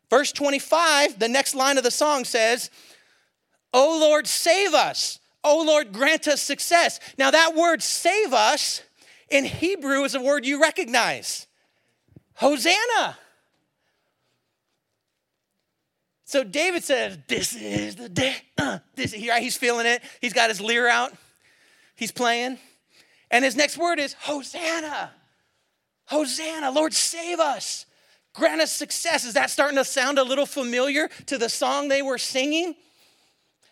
Verse 0.09 0.31
25, 0.31 1.19
the 1.19 1.29
next 1.29 1.53
line 1.53 1.77
of 1.77 1.83
the 1.83 1.91
song 1.91 2.25
says, 2.25 2.71
Oh 3.73 3.99
Lord, 4.01 4.25
save 4.25 4.73
us. 4.73 5.19
Oh 5.43 5.63
Lord, 5.65 5.93
grant 5.93 6.27
us 6.27 6.41
success. 6.41 6.99
Now, 7.17 7.29
that 7.31 7.55
word 7.55 7.83
save 7.83 8.33
us 8.33 8.81
in 9.29 9.45
Hebrew 9.45 10.03
is 10.03 10.15
a 10.15 10.21
word 10.21 10.45
you 10.45 10.59
recognize. 10.59 11.45
Hosanna. 12.39 13.17
So 16.23 16.43
David 16.45 16.85
says, 16.85 17.17
This 17.27 17.53
is 17.53 17.97
the 17.97 18.07
day. 18.07 18.35
Uh, 18.57 18.79
this, 18.95 19.13
right? 19.27 19.43
He's 19.43 19.57
feeling 19.57 19.85
it. 19.85 20.01
He's 20.21 20.31
got 20.31 20.49
his 20.49 20.61
lyre 20.61 20.87
out. 20.87 21.11
He's 21.95 22.11
playing. 22.11 22.57
And 23.29 23.43
his 23.43 23.57
next 23.57 23.77
word 23.77 23.99
is 23.99 24.13
Hosanna. 24.13 25.11
Hosanna, 26.05 26.71
Lord, 26.71 26.93
save 26.93 27.39
us. 27.39 27.85
Grant 28.33 28.61
us 28.61 28.71
success. 28.71 29.25
Is 29.25 29.33
that 29.33 29.49
starting 29.49 29.77
to 29.77 29.83
sound 29.83 30.17
a 30.17 30.23
little 30.23 30.45
familiar 30.45 31.09
to 31.25 31.37
the 31.37 31.49
song 31.49 31.89
they 31.89 32.01
were 32.01 32.17
singing? 32.17 32.75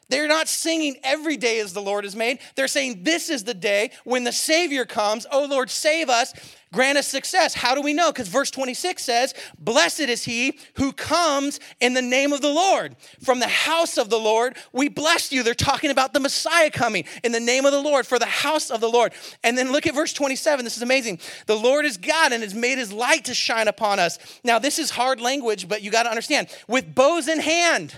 They're 0.10 0.28
not 0.28 0.48
singing 0.48 0.98
every 1.04 1.38
day 1.38 1.60
as 1.60 1.74
the 1.74 1.82
Lord 1.82 2.04
has 2.04 2.16
made. 2.16 2.40
They're 2.56 2.68
saying, 2.68 3.04
This 3.04 3.30
is 3.30 3.46
the 3.46 3.54
day 3.54 3.92
when 4.04 4.26
the 4.26 4.32
Savior 4.32 4.86
comes. 4.86 5.26
Oh 5.32 5.46
Lord, 5.46 5.70
save 5.70 6.10
us. 6.10 6.34
Grant 6.74 6.98
us 6.98 7.08
success. 7.08 7.54
How 7.54 7.76
do 7.76 7.82
we 7.82 7.94
know? 7.94 8.12
Because 8.12 8.28
verse 8.28 8.52
26 8.52 9.02
says, 9.02 9.34
Blessed 9.58 10.02
is 10.02 10.26
he 10.26 10.60
who 10.76 10.92
comes 10.92 11.62
in 11.80 11.94
the 11.94 12.02
name 12.02 12.34
of 12.34 12.42
the 12.42 12.52
Lord. 12.52 12.98
From 13.24 13.40
the 13.40 13.48
house 13.48 13.98
of 13.98 14.10
the 14.10 14.20
Lord, 14.20 14.58
we 14.74 14.90
bless 14.90 15.32
you. 15.32 15.44
They're 15.44 15.54
talking 15.54 15.92
about 15.92 16.14
the 16.14 16.20
Messiah 16.20 16.70
coming 16.70 17.06
in 17.24 17.32
the 17.32 17.40
name 17.40 17.66
of 17.66 17.72
the 17.72 17.82
Lord, 17.82 18.06
for 18.06 18.20
the 18.20 18.26
house 18.26 18.70
of 18.70 18.82
the 18.82 18.90
Lord. 18.90 19.14
And 19.46 19.58
then 19.58 19.72
look 19.72 19.88
at 19.88 19.96
verse 19.96 20.12
27. 20.12 20.66
This 20.66 20.76
is 20.76 20.84
amazing. 20.84 21.20
The 21.46 21.56
Lord 21.56 21.86
is 21.86 21.96
God 21.96 22.34
and 22.34 22.44
has 22.44 22.54
made 22.54 22.78
his 22.78 22.92
light 22.92 23.26
to 23.26 23.34
shine 23.34 23.70
upon 23.70 24.00
us. 24.00 24.20
Now, 24.44 24.60
this 24.60 24.78
is 24.78 24.90
hard 24.90 25.22
language, 25.22 25.70
but 25.70 25.82
you 25.82 25.90
got 25.90 26.04
to 26.04 26.10
understand. 26.10 26.50
With 26.68 26.94
bows 26.94 27.30
in 27.30 27.40
hand, 27.40 27.98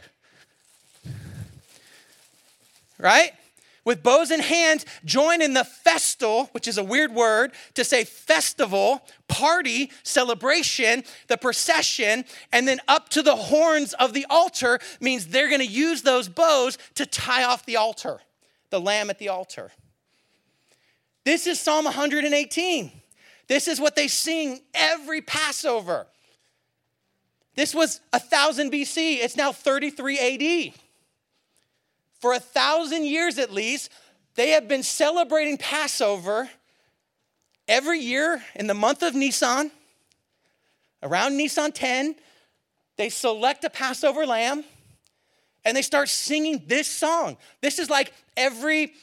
right? 2.99 3.31
With 3.89 4.03
bows 4.03 4.29
in 4.29 4.39
hand, 4.39 4.85
join 5.03 5.41
in 5.41 5.55
the 5.55 5.63
festal, 5.63 6.45
which 6.51 6.67
is 6.67 6.77
a 6.77 6.83
weird 6.83 7.11
word 7.11 7.53
to 7.73 7.83
say 7.83 8.03
festival, 8.03 9.03
party, 9.27 9.89
celebration, 10.03 11.03
the 11.25 11.37
procession, 11.37 12.25
and 12.51 12.67
then 12.67 12.81
up 12.87 13.09
to 13.09 13.23
the 13.23 13.35
horns 13.35 13.93
of 13.93 14.13
the 14.13 14.27
altar 14.29 14.77
means 14.99 15.25
they're 15.25 15.49
gonna 15.49 15.63
use 15.63 16.03
those 16.03 16.29
bows 16.29 16.77
to 16.93 17.07
tie 17.07 17.43
off 17.43 17.65
the 17.65 17.77
altar, 17.77 18.19
the 18.69 18.79
lamb 18.79 19.09
at 19.09 19.17
the 19.17 19.29
altar. 19.29 19.71
This 21.25 21.47
is 21.47 21.59
Psalm 21.59 21.85
118. 21.85 22.91
This 23.47 23.67
is 23.67 23.79
what 23.81 23.95
they 23.95 24.07
sing 24.07 24.59
every 24.75 25.21
Passover. 25.21 26.05
This 27.55 27.73
was 27.73 28.01
1000 28.11 28.71
BC, 28.71 29.15
it's 29.15 29.35
now 29.35 29.51
33 29.51 30.19
AD. 30.19 30.79
For 32.19 32.33
a 32.33 32.39
thousand 32.39 33.05
years 33.05 33.39
at 33.39 33.51
least, 33.51 33.91
they 34.35 34.51
have 34.51 34.67
been 34.67 34.83
celebrating 34.83 35.57
Passover 35.57 36.49
every 37.67 37.99
year 37.99 38.43
in 38.55 38.67
the 38.67 38.73
month 38.73 39.03
of 39.03 39.15
Nisan. 39.15 39.71
Around 41.01 41.37
Nisan 41.37 41.71
10, 41.71 42.15
they 42.97 43.09
select 43.09 43.63
a 43.63 43.69
Passover 43.69 44.25
lamb 44.25 44.65
and 45.63 45.75
they 45.75 45.81
start 45.81 46.09
singing 46.09 46.63
this 46.67 46.87
song. 46.87 47.37
This 47.61 47.79
is 47.79 47.89
like 47.89 48.13
every, 48.35 48.93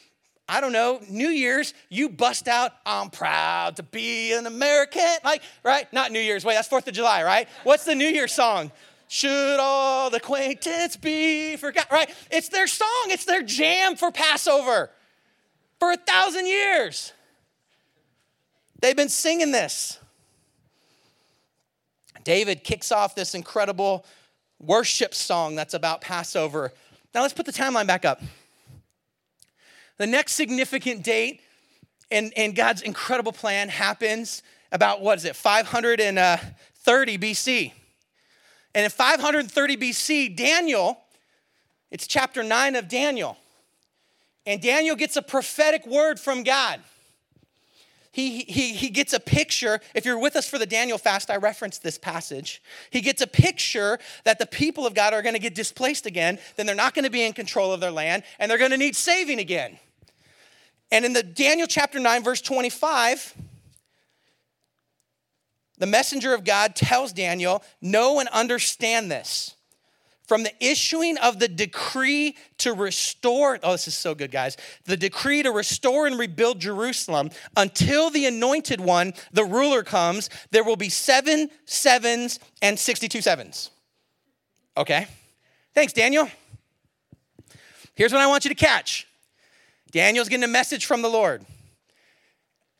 I 0.46 0.60
don't 0.60 0.72
know, 0.72 1.00
New 1.08 1.28
Year's, 1.28 1.72
you 1.88 2.10
bust 2.10 2.48
out, 2.48 2.72
I'm 2.84 3.08
proud 3.08 3.76
to 3.76 3.82
be 3.82 4.32
an 4.34 4.46
American. 4.46 5.02
Like, 5.24 5.42
right? 5.62 5.90
Not 5.92 6.12
New 6.12 6.20
Year's, 6.20 6.44
wait, 6.44 6.54
that's 6.54 6.68
4th 6.68 6.86
of 6.86 6.94
July, 6.94 7.22
right? 7.24 7.48
What's 7.64 7.84
the 7.84 7.94
New 7.94 8.08
Year's 8.08 8.32
song? 8.32 8.72
Should 9.08 9.60
all 9.60 10.10
the 10.10 10.16
acquaintance 10.16 10.96
be 10.96 11.56
forgot? 11.56 11.90
Right? 11.90 12.12
It's 12.30 12.48
their 12.48 12.66
song, 12.66 13.06
it's 13.06 13.24
their 13.24 13.42
jam 13.42 13.96
for 13.96 14.10
Passover 14.10 14.90
for 15.78 15.92
a 15.92 15.96
thousand 15.96 16.46
years. 16.46 17.12
They've 18.80 18.96
been 18.96 19.08
singing 19.08 19.52
this. 19.52 19.98
David 22.24 22.64
kicks 22.64 22.90
off 22.90 23.14
this 23.14 23.34
incredible 23.34 24.04
worship 24.58 25.14
song 25.14 25.54
that's 25.54 25.74
about 25.74 26.00
Passover. 26.00 26.72
Now 27.14 27.22
let's 27.22 27.34
put 27.34 27.46
the 27.46 27.52
timeline 27.52 27.86
back 27.86 28.04
up. 28.04 28.20
The 29.98 30.06
next 30.06 30.32
significant 30.32 31.04
date 31.04 31.40
in, 32.10 32.32
in 32.36 32.52
God's 32.52 32.82
incredible 32.82 33.32
plan 33.32 33.68
happens 33.68 34.42
about, 34.72 35.00
what 35.00 35.18
is 35.18 35.24
it, 35.24 35.36
530 35.36 36.18
uh, 36.18 36.36
BC. 37.18 37.72
And 38.76 38.84
in 38.84 38.90
530 38.90 39.76
BC, 39.78 40.36
Daniel, 40.36 41.00
it's 41.90 42.06
chapter 42.06 42.42
9 42.42 42.76
of 42.76 42.88
Daniel, 42.88 43.38
and 44.44 44.60
Daniel 44.60 44.94
gets 44.94 45.16
a 45.16 45.22
prophetic 45.22 45.86
word 45.86 46.20
from 46.20 46.42
God. 46.42 46.80
He, 48.12 48.40
he, 48.40 48.74
he 48.74 48.90
gets 48.90 49.14
a 49.14 49.20
picture. 49.20 49.80
If 49.94 50.04
you're 50.04 50.18
with 50.18 50.36
us 50.36 50.46
for 50.46 50.58
the 50.58 50.66
Daniel 50.66 50.98
fast, 50.98 51.30
I 51.30 51.36
referenced 51.36 51.82
this 51.82 51.96
passage. 51.96 52.62
He 52.90 53.00
gets 53.00 53.22
a 53.22 53.26
picture 53.26 53.98
that 54.24 54.38
the 54.38 54.46
people 54.46 54.86
of 54.86 54.92
God 54.92 55.14
are 55.14 55.22
going 55.22 55.34
to 55.34 55.40
get 55.40 55.54
displaced 55.54 56.04
again, 56.04 56.38
then 56.56 56.66
they're 56.66 56.74
not 56.74 56.92
going 56.92 57.06
to 57.06 57.10
be 57.10 57.24
in 57.24 57.32
control 57.32 57.72
of 57.72 57.80
their 57.80 57.90
land, 57.90 58.24
and 58.38 58.50
they're 58.50 58.58
going 58.58 58.72
to 58.72 58.76
need 58.76 58.94
saving 58.94 59.38
again. 59.38 59.78
And 60.92 61.06
in 61.06 61.14
the 61.14 61.22
Daniel 61.22 61.66
chapter 61.66 61.98
9, 61.98 62.22
verse 62.22 62.42
25, 62.42 63.32
the 65.78 65.86
messenger 65.86 66.34
of 66.34 66.44
God 66.44 66.74
tells 66.74 67.12
Daniel, 67.12 67.62
Know 67.80 68.18
and 68.20 68.28
understand 68.30 69.10
this. 69.10 69.54
From 70.26 70.42
the 70.42 70.52
issuing 70.60 71.18
of 71.18 71.38
the 71.38 71.46
decree 71.46 72.36
to 72.58 72.72
restore, 72.72 73.60
oh, 73.62 73.72
this 73.72 73.86
is 73.86 73.94
so 73.94 74.12
good, 74.12 74.32
guys. 74.32 74.56
The 74.84 74.96
decree 74.96 75.44
to 75.44 75.52
restore 75.52 76.08
and 76.08 76.18
rebuild 76.18 76.58
Jerusalem 76.58 77.30
until 77.56 78.10
the 78.10 78.26
anointed 78.26 78.80
one, 78.80 79.14
the 79.32 79.44
ruler, 79.44 79.84
comes, 79.84 80.28
there 80.50 80.64
will 80.64 80.74
be 80.74 80.88
seven 80.88 81.48
sevens 81.64 82.40
and 82.60 82.76
62 82.76 83.20
sevens. 83.20 83.70
Okay? 84.76 85.06
Thanks, 85.74 85.92
Daniel. 85.92 86.28
Here's 87.94 88.12
what 88.12 88.20
I 88.20 88.26
want 88.26 88.44
you 88.44 88.48
to 88.48 88.54
catch 88.54 89.06
Daniel's 89.92 90.28
getting 90.28 90.44
a 90.44 90.48
message 90.48 90.86
from 90.86 91.02
the 91.02 91.08
Lord. 91.08 91.46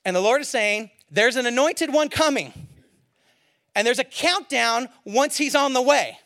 And 0.05 0.17
the 0.17 0.21
Lord 0.21 0.41
is 0.41 0.49
saying, 0.49 0.91
There's 1.13 1.37
an 1.37 1.47
anointed 1.47 1.93
one 1.93 2.09
coming 2.09 2.66
and 3.77 3.87
there's 3.87 3.99
a 3.99 4.05
countdown 4.05 4.89
once 5.05 5.37
he's 5.37 5.55
on 5.55 5.75
the 5.75 5.83
way. 5.83 6.19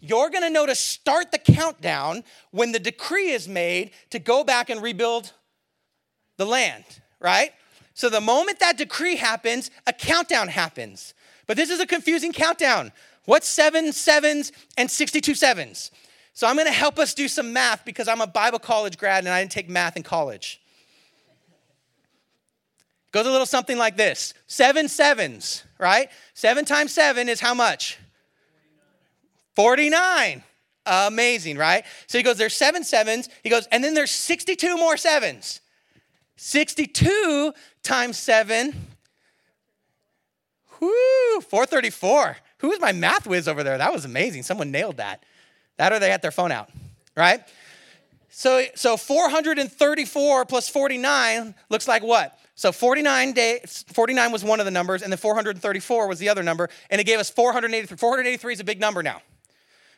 You're 0.00 0.30
gonna 0.30 0.50
know 0.50 0.64
to 0.64 0.74
start 0.74 1.30
the 1.30 1.38
countdown 1.38 2.24
when 2.50 2.72
the 2.72 2.78
decree 2.78 3.30
is 3.30 3.46
made 3.46 3.90
to 4.10 4.18
go 4.18 4.42
back 4.42 4.70
and 4.70 4.82
rebuild 4.82 5.32
the 6.38 6.46
land, 6.46 6.84
right? 7.20 7.52
So 7.92 8.08
the 8.08 8.20
moment 8.20 8.60
that 8.60 8.78
decree 8.78 9.16
happens, 9.16 9.70
a 9.86 9.92
countdown 9.92 10.48
happens. 10.48 11.12
But 11.46 11.58
this 11.58 11.70
is 11.70 11.80
a 11.80 11.86
confusing 11.86 12.32
countdown. 12.32 12.92
What's 13.26 13.46
seven 13.46 13.92
sevens 13.92 14.50
and 14.78 14.90
62 14.90 15.34
sevens? 15.34 15.90
So 16.32 16.46
I'm 16.46 16.56
gonna 16.56 16.70
help 16.70 16.98
us 16.98 17.12
do 17.12 17.28
some 17.28 17.52
math 17.52 17.84
because 17.84 18.08
I'm 18.08 18.22
a 18.22 18.26
Bible 18.26 18.58
college 18.58 18.96
grad 18.96 19.24
and 19.24 19.28
I 19.28 19.40
didn't 19.40 19.52
take 19.52 19.68
math 19.68 19.98
in 19.98 20.02
college. 20.02 20.62
Goes 23.16 23.26
a 23.26 23.30
little 23.30 23.46
something 23.46 23.78
like 23.78 23.96
this 23.96 24.34
seven 24.46 24.88
sevens, 24.88 25.64
right? 25.78 26.10
Seven 26.34 26.66
times 26.66 26.92
seven 26.92 27.30
is 27.30 27.40
how 27.40 27.54
much? 27.54 27.96
49. 29.54 30.42
Amazing, 30.84 31.56
right? 31.56 31.86
So 32.08 32.18
he 32.18 32.24
goes, 32.24 32.36
there's 32.36 32.52
seven 32.52 32.84
sevens. 32.84 33.30
He 33.42 33.48
goes, 33.48 33.66
and 33.72 33.82
then 33.82 33.94
there's 33.94 34.10
62 34.10 34.76
more 34.76 34.98
sevens. 34.98 35.62
62 36.36 37.54
times 37.82 38.18
seven. 38.18 38.74
Whoo, 40.78 41.40
434. 41.40 42.36
Who 42.58 42.68
was 42.68 42.80
my 42.80 42.92
math 42.92 43.26
whiz 43.26 43.48
over 43.48 43.62
there? 43.62 43.78
That 43.78 43.94
was 43.94 44.04
amazing. 44.04 44.42
Someone 44.42 44.70
nailed 44.70 44.98
that. 44.98 45.24
That 45.78 45.90
or 45.90 45.98
they 45.98 46.10
had 46.10 46.20
their 46.20 46.32
phone 46.32 46.52
out, 46.52 46.68
right? 47.16 47.40
So, 48.28 48.66
so 48.74 48.98
434 48.98 50.44
plus 50.44 50.68
49 50.68 51.54
looks 51.70 51.88
like 51.88 52.02
what? 52.02 52.38
So 52.56 52.72
49 52.72 53.32
days, 53.32 53.84
49 53.92 54.32
was 54.32 54.42
one 54.42 54.60
of 54.60 54.66
the 54.66 54.72
numbers, 54.72 55.02
and 55.02 55.12
then 55.12 55.18
434 55.18 56.08
was 56.08 56.18
the 56.18 56.28
other 56.28 56.42
number, 56.42 56.68
and 56.90 57.00
it 57.00 57.04
gave 57.04 57.18
us 57.18 57.30
483. 57.30 57.96
483 57.96 58.52
is 58.52 58.60
a 58.60 58.64
big 58.64 58.80
number 58.80 59.02
now. 59.02 59.22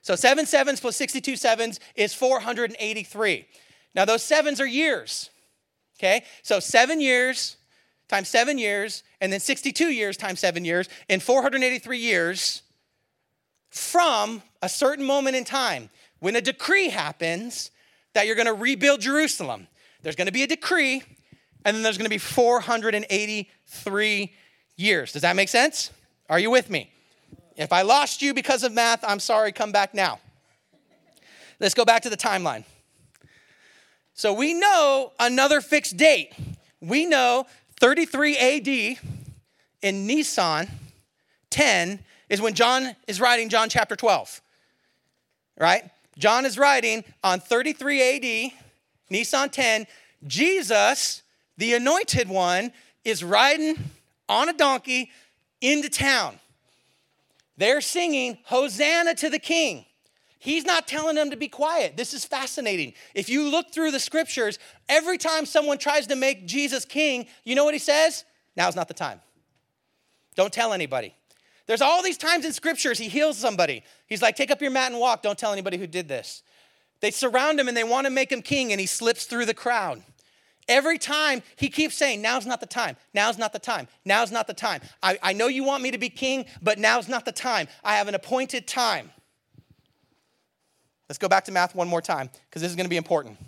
So 0.02 0.14
seven 0.14 0.44
sevens 0.44 0.80
plus 0.80 0.96
62 0.96 1.36
sevens 1.36 1.80
is 1.94 2.14
483. 2.14 3.46
Now 3.94 4.04
those 4.04 4.22
sevens 4.22 4.60
are 4.60 4.66
years. 4.66 5.30
Okay? 5.98 6.24
So 6.42 6.60
seven 6.60 7.00
years 7.00 7.56
times 8.08 8.28
seven 8.28 8.58
years, 8.58 9.02
and 9.20 9.32
then 9.32 9.40
62 9.40 9.88
years 9.88 10.16
times 10.16 10.40
seven 10.40 10.64
years, 10.64 10.88
in 11.08 11.20
483 11.20 11.98
years 11.98 12.62
from 13.70 14.42
a 14.62 14.68
certain 14.68 15.04
moment 15.04 15.36
in 15.36 15.44
time 15.44 15.90
when 16.20 16.34
a 16.34 16.40
decree 16.40 16.88
happens 16.88 17.70
that 18.14 18.26
you're 18.26 18.34
to 18.46 18.54
rebuild 18.54 19.00
Jerusalem. 19.00 19.68
There's 20.02 20.16
to 20.26 20.32
be 20.32 20.42
a 20.42 20.46
decree 20.46 21.02
and 21.68 21.76
then 21.76 21.82
there's 21.82 21.98
going 21.98 22.06
to 22.06 22.10
be 22.10 22.16
483 22.16 24.32
years. 24.76 25.12
Does 25.12 25.20
that 25.20 25.36
make 25.36 25.50
sense? 25.50 25.90
Are 26.30 26.38
you 26.38 26.50
with 26.50 26.70
me? 26.70 26.90
If 27.58 27.74
I 27.74 27.82
lost 27.82 28.22
you 28.22 28.32
because 28.32 28.62
of 28.62 28.72
math, 28.72 29.04
I'm 29.06 29.20
sorry, 29.20 29.52
come 29.52 29.70
back 29.70 29.92
now. 29.92 30.18
Let's 31.60 31.74
go 31.74 31.84
back 31.84 32.04
to 32.04 32.10
the 32.10 32.16
timeline. 32.16 32.64
So 34.14 34.32
we 34.32 34.54
know 34.54 35.12
another 35.20 35.60
fixed 35.60 35.98
date. 35.98 36.32
We 36.80 37.04
know 37.04 37.44
33 37.80 38.38
AD 38.38 38.68
in 39.82 40.06
Nisan 40.06 40.70
10 41.50 41.98
is 42.30 42.40
when 42.40 42.54
John 42.54 42.96
is 43.06 43.20
writing 43.20 43.50
John 43.50 43.68
chapter 43.68 43.94
12. 43.94 44.40
Right? 45.60 45.82
John 46.16 46.46
is 46.46 46.56
writing 46.56 47.04
on 47.22 47.40
33 47.40 48.46
AD, 48.46 48.52
Nisan 49.10 49.50
10. 49.50 49.86
Jesus 50.26 51.22
the 51.58 51.74
anointed 51.74 52.28
one 52.28 52.72
is 53.04 53.22
riding 53.22 53.76
on 54.28 54.48
a 54.48 54.52
donkey 54.52 55.10
into 55.60 55.88
town. 55.90 56.38
They're 57.56 57.80
singing, 57.80 58.38
Hosanna 58.44 59.14
to 59.16 59.28
the 59.28 59.38
King. 59.38 59.84
He's 60.38 60.64
not 60.64 60.86
telling 60.86 61.16
them 61.16 61.30
to 61.30 61.36
be 61.36 61.48
quiet. 61.48 61.96
This 61.96 62.14
is 62.14 62.24
fascinating. 62.24 62.94
If 63.12 63.28
you 63.28 63.50
look 63.50 63.72
through 63.72 63.90
the 63.90 63.98
scriptures, 63.98 64.60
every 64.88 65.18
time 65.18 65.44
someone 65.44 65.78
tries 65.78 66.06
to 66.06 66.14
make 66.16 66.46
Jesus 66.46 66.84
king, 66.84 67.26
you 67.42 67.56
know 67.56 67.64
what 67.64 67.74
he 67.74 67.80
says? 67.80 68.24
Now's 68.56 68.76
not 68.76 68.86
the 68.86 68.94
time. 68.94 69.20
Don't 70.36 70.52
tell 70.52 70.72
anybody. 70.72 71.12
There's 71.66 71.82
all 71.82 72.04
these 72.04 72.16
times 72.16 72.44
in 72.44 72.52
scriptures 72.52 72.98
he 72.98 73.08
heals 73.08 73.36
somebody. 73.36 73.82
He's 74.06 74.22
like, 74.22 74.36
take 74.36 74.52
up 74.52 74.62
your 74.62 74.70
mat 74.70 74.92
and 74.92 75.00
walk. 75.00 75.22
Don't 75.22 75.36
tell 75.36 75.52
anybody 75.52 75.76
who 75.76 75.88
did 75.88 76.06
this. 76.06 76.44
They 77.00 77.10
surround 77.10 77.58
him 77.58 77.66
and 77.66 77.76
they 77.76 77.84
want 77.84 78.06
to 78.06 78.10
make 78.10 78.30
him 78.30 78.40
king, 78.40 78.70
and 78.70 78.80
he 78.80 78.86
slips 78.86 79.24
through 79.24 79.46
the 79.46 79.54
crowd. 79.54 80.02
Every 80.68 80.98
time 80.98 81.42
he 81.56 81.70
keeps 81.70 81.96
saying, 81.96 82.20
Now's 82.20 82.46
not 82.46 82.60
the 82.60 82.66
time. 82.66 82.96
Now's 83.14 83.38
not 83.38 83.52
the 83.52 83.58
time. 83.58 83.88
Now's 84.04 84.30
not 84.30 84.46
the 84.46 84.54
time. 84.54 84.82
I, 85.02 85.18
I 85.22 85.32
know 85.32 85.46
you 85.46 85.64
want 85.64 85.82
me 85.82 85.90
to 85.90 85.98
be 85.98 86.10
king, 86.10 86.44
but 86.62 86.78
now's 86.78 87.08
not 87.08 87.24
the 87.24 87.32
time. 87.32 87.68
I 87.82 87.96
have 87.96 88.08
an 88.08 88.14
appointed 88.14 88.66
time. 88.66 89.10
Let's 91.08 91.18
go 91.18 91.28
back 91.28 91.46
to 91.46 91.52
math 91.52 91.74
one 91.74 91.88
more 91.88 92.02
time 92.02 92.28
because 92.48 92.60
this 92.60 92.70
is 92.70 92.76
going 92.76 92.84
to 92.84 92.90
be 92.90 92.98
important. 92.98 93.38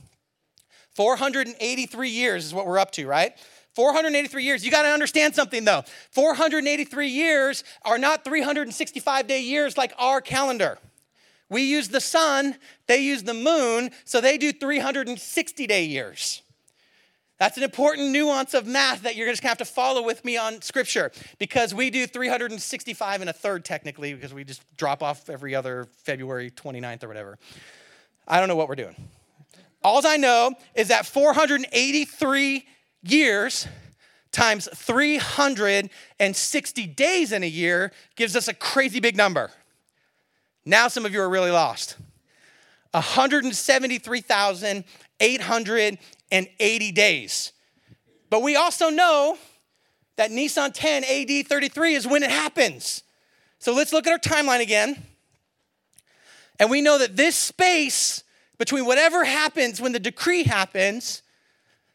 483 0.95 2.09
years 2.09 2.47
is 2.47 2.55
what 2.55 2.67
we're 2.67 2.79
up 2.79 2.91
to, 2.93 3.07
right? 3.07 3.33
483 3.75 4.43
years. 4.43 4.65
You 4.65 4.71
got 4.71 4.83
to 4.83 4.89
understand 4.89 5.35
something 5.35 5.65
though. 5.65 5.83
483 6.11 7.09
years 7.09 7.65
are 7.85 7.99
not 7.99 8.25
365 8.25 9.27
day 9.27 9.43
years 9.43 9.77
like 9.77 9.93
our 9.99 10.21
calendar. 10.21 10.79
We 11.49 11.63
use 11.63 11.89
the 11.89 12.01
sun, 12.01 12.57
they 12.87 12.99
use 12.99 13.25
the 13.25 13.35
moon, 13.35 13.91
so 14.05 14.21
they 14.21 14.39
do 14.39 14.53
360 14.53 15.67
day 15.67 15.85
years. 15.85 16.43
That's 17.41 17.57
an 17.57 17.63
important 17.63 18.11
nuance 18.11 18.53
of 18.53 18.67
math 18.67 19.05
that 19.05 19.17
you're 19.17 19.27
just 19.27 19.41
gonna 19.41 19.49
have 19.49 19.59
to 19.59 19.65
follow 19.65 20.03
with 20.03 20.27
me 20.27 20.37
on 20.37 20.61
scripture 20.61 21.11
because 21.39 21.75
we 21.75 21.89
do 21.89 22.07
365 22.07 23.23
and 23.23 23.31
a 23.31 23.33
third 23.33 23.65
technically 23.65 24.13
because 24.13 24.35
we 24.35 24.45
just 24.45 24.63
drop 24.77 25.03
off 25.03 25.31
every 25.31 25.55
other 25.55 25.89
February 26.05 26.51
29th 26.51 27.03
or 27.03 27.09
whatever. 27.09 27.39
I 28.29 28.41
don't 28.41 28.49
know 28.49 28.57
what 28.57 28.69
we're 28.69 28.75
doing. 28.75 29.09
All 29.83 30.07
I 30.07 30.19
know 30.19 30.53
is 30.75 30.89
that 30.89 31.07
483 31.07 32.67
years 33.05 33.67
times 34.33 34.69
360 34.75 36.87
days 36.89 37.33
in 37.33 37.43
a 37.43 37.47
year 37.47 37.91
gives 38.17 38.37
us 38.37 38.49
a 38.49 38.55
crazy 38.55 39.01
big 39.01 39.17
number. 39.17 39.51
Now, 40.67 40.89
some 40.89 41.07
of 41.07 41.15
you 41.15 41.23
are 41.23 41.31
really 41.31 41.51
lost. 41.51 41.97
173,880 45.21 46.93
days. 46.93 47.53
But 48.31 48.43
we 48.43 48.57
also 48.57 48.91
know 48.91 49.39
that 50.17 50.31
Nisan 50.31 50.73
10 50.73 51.05
AD 51.05 51.47
33 51.47 51.95
is 51.95 52.07
when 52.07 52.23
it 52.23 52.31
happens. 52.31 53.03
So 53.59 53.75
let's 53.75 53.93
look 53.93 54.07
at 54.07 54.13
our 54.13 54.19
timeline 54.19 54.61
again. 54.61 55.03
And 56.59 56.71
we 56.71 56.81
know 56.83 56.99
that 56.99 57.17
this 57.17 57.37
space 57.37 58.23
between 58.59 58.85
whatever 58.85 59.25
happens 59.25 59.81
when 59.81 59.93
the 59.93 59.99
decree 59.99 60.45
happens 60.45 61.23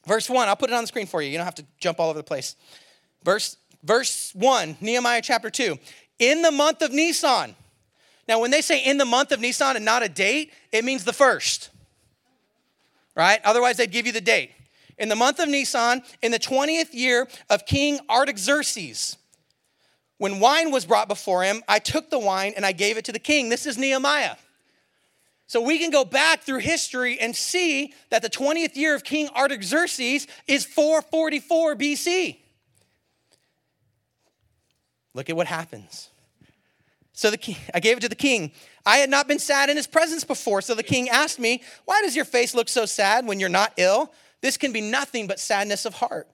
Verse 0.07 0.31
1, 0.31 0.49
I'll 0.49 0.57
put 0.57 0.71
it 0.71 0.75
on 0.75 0.85
the 0.85 0.87
screen 0.87 1.07
for 1.07 1.21
you. 1.21 1.31
You 1.31 1.39
don't 1.39 1.47
have 1.47 1.57
to 1.57 1.67
jump 1.79 1.99
all 1.99 2.11
over 2.11 2.19
the 2.19 2.23
place. 2.23 2.55
Verse, 3.25 3.57
verse 3.83 4.33
1, 4.35 4.77
Nehemiah 4.81 5.23
chapter 5.23 5.51
2. 5.51 5.77
In 6.19 6.43
the 6.43 6.53
month 6.53 6.83
of 6.83 6.93
Nisan. 6.93 7.57
Now, 8.29 8.41
when 8.41 8.51
they 8.51 8.61
say 8.61 8.85
in 8.85 8.99
the 8.99 9.05
month 9.05 9.33
of 9.33 9.41
Nisan 9.41 9.77
and 9.77 9.85
not 9.85 10.03
a 10.03 10.09
date, 10.09 10.53
it 10.73 10.85
means 10.85 11.05
the 11.05 11.13
first, 11.13 11.71
right? 13.15 13.41
Otherwise, 13.45 13.77
they'd 13.77 13.91
give 13.91 14.07
you 14.07 14.13
the 14.13 14.21
date 14.21 14.51
in 14.99 15.09
the 15.09 15.17
month 15.17 15.39
of 15.39 15.49
Nisan, 15.49 16.03
in 16.23 16.33
the 16.33 16.39
20th 16.39 16.93
year 16.93 17.29
of 17.51 17.67
King 17.67 18.01
Artaxerxes. 18.09 19.17
When 20.19 20.41
wine 20.41 20.71
was 20.71 20.87
brought 20.87 21.09
before 21.09 21.43
him, 21.45 21.63
I 21.69 21.79
took 21.79 22.11
the 22.11 22.19
wine 22.19 22.55
and 22.57 22.65
I 22.65 22.73
gave 22.73 22.97
it 22.97 23.05
to 23.05 23.13
the 23.13 23.19
king. 23.19 23.49
This 23.49 23.67
is 23.67 23.77
Nehemiah. 23.77 24.37
So 25.47 25.61
we 25.61 25.79
can 25.79 25.91
go 25.91 26.05
back 26.05 26.43
through 26.43 26.59
history 26.59 27.19
and 27.21 27.35
see 27.35 27.95
that 28.11 28.23
the 28.23 28.31
20th 28.31 28.75
year 28.75 28.95
of 28.95 29.05
King 29.05 29.29
Artaxerxes 29.29 30.27
is 30.49 30.65
444 30.65 31.77
BC. 31.77 32.39
Look 35.15 35.31
at 35.31 35.37
what 35.37 35.47
happens. 35.47 36.11
So 37.13 37.31
the 37.31 37.39
king, 37.39 37.57
I 37.73 37.81
gave 37.81 37.97
it 37.97 38.01
to 38.01 38.09
the 38.09 38.15
king. 38.15 38.53
I 38.85 38.99
had 38.99 39.09
not 39.09 39.27
been 39.27 39.39
sad 39.39 39.71
in 39.71 39.77
his 39.77 39.87
presence 39.87 40.25
before. 40.25 40.61
So 40.61 40.75
the 40.75 40.83
king 40.83 41.09
asked 41.09 41.39
me, 41.39 41.63
Why 41.87 42.03
does 42.03 42.15
your 42.15 42.27
face 42.27 42.55
look 42.55 42.69
so 42.69 42.85
sad 42.85 43.27
when 43.27 43.41
you're 43.41 43.49
not 43.49 43.73
ill? 43.79 44.13
This 44.43 44.59
can 44.59 44.73
be 44.73 44.83
nothing 44.83 45.27
but 45.27 45.41
sadness 45.41 45.87
of 45.87 45.95
heart. 45.95 46.29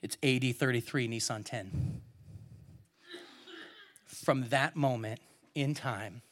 It's 0.00 0.16
AD 0.22 0.56
33 0.56 1.06
Nisan 1.06 1.44
10. 1.44 2.00
From 4.22 4.48
that 4.50 4.76
moment 4.76 5.20
in 5.54 5.74
time, 5.74 6.22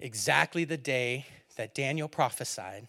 exactly 0.00 0.64
the 0.64 0.78
day 0.78 1.26
that 1.56 1.74
Daniel 1.74 2.08
prophesied, 2.08 2.88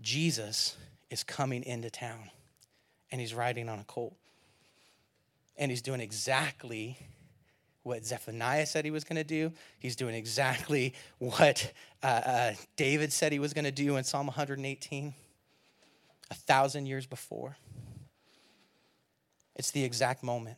Jesus 0.00 0.76
is 1.10 1.24
coming 1.24 1.64
into 1.64 1.90
town 1.90 2.30
and 3.10 3.20
he's 3.20 3.34
riding 3.34 3.68
on 3.68 3.80
a 3.80 3.84
colt. 3.84 4.14
And 5.56 5.70
he's 5.70 5.82
doing 5.82 6.00
exactly 6.00 6.96
what 7.82 8.04
Zephaniah 8.06 8.66
said 8.66 8.84
he 8.84 8.90
was 8.90 9.04
going 9.04 9.16
to 9.16 9.24
do. 9.24 9.52
He's 9.78 9.96
doing 9.96 10.14
exactly 10.14 10.94
what 11.18 11.72
uh, 12.02 12.06
uh, 12.06 12.52
David 12.76 13.12
said 13.12 13.32
he 13.32 13.38
was 13.38 13.52
going 13.52 13.64
to 13.64 13.72
do 13.72 13.96
in 13.96 14.04
Psalm 14.04 14.26
118, 14.26 15.14
a 16.30 16.34
thousand 16.34 16.86
years 16.86 17.06
before. 17.06 17.56
It's 19.56 19.72
the 19.72 19.84
exact 19.84 20.22
moment. 20.22 20.56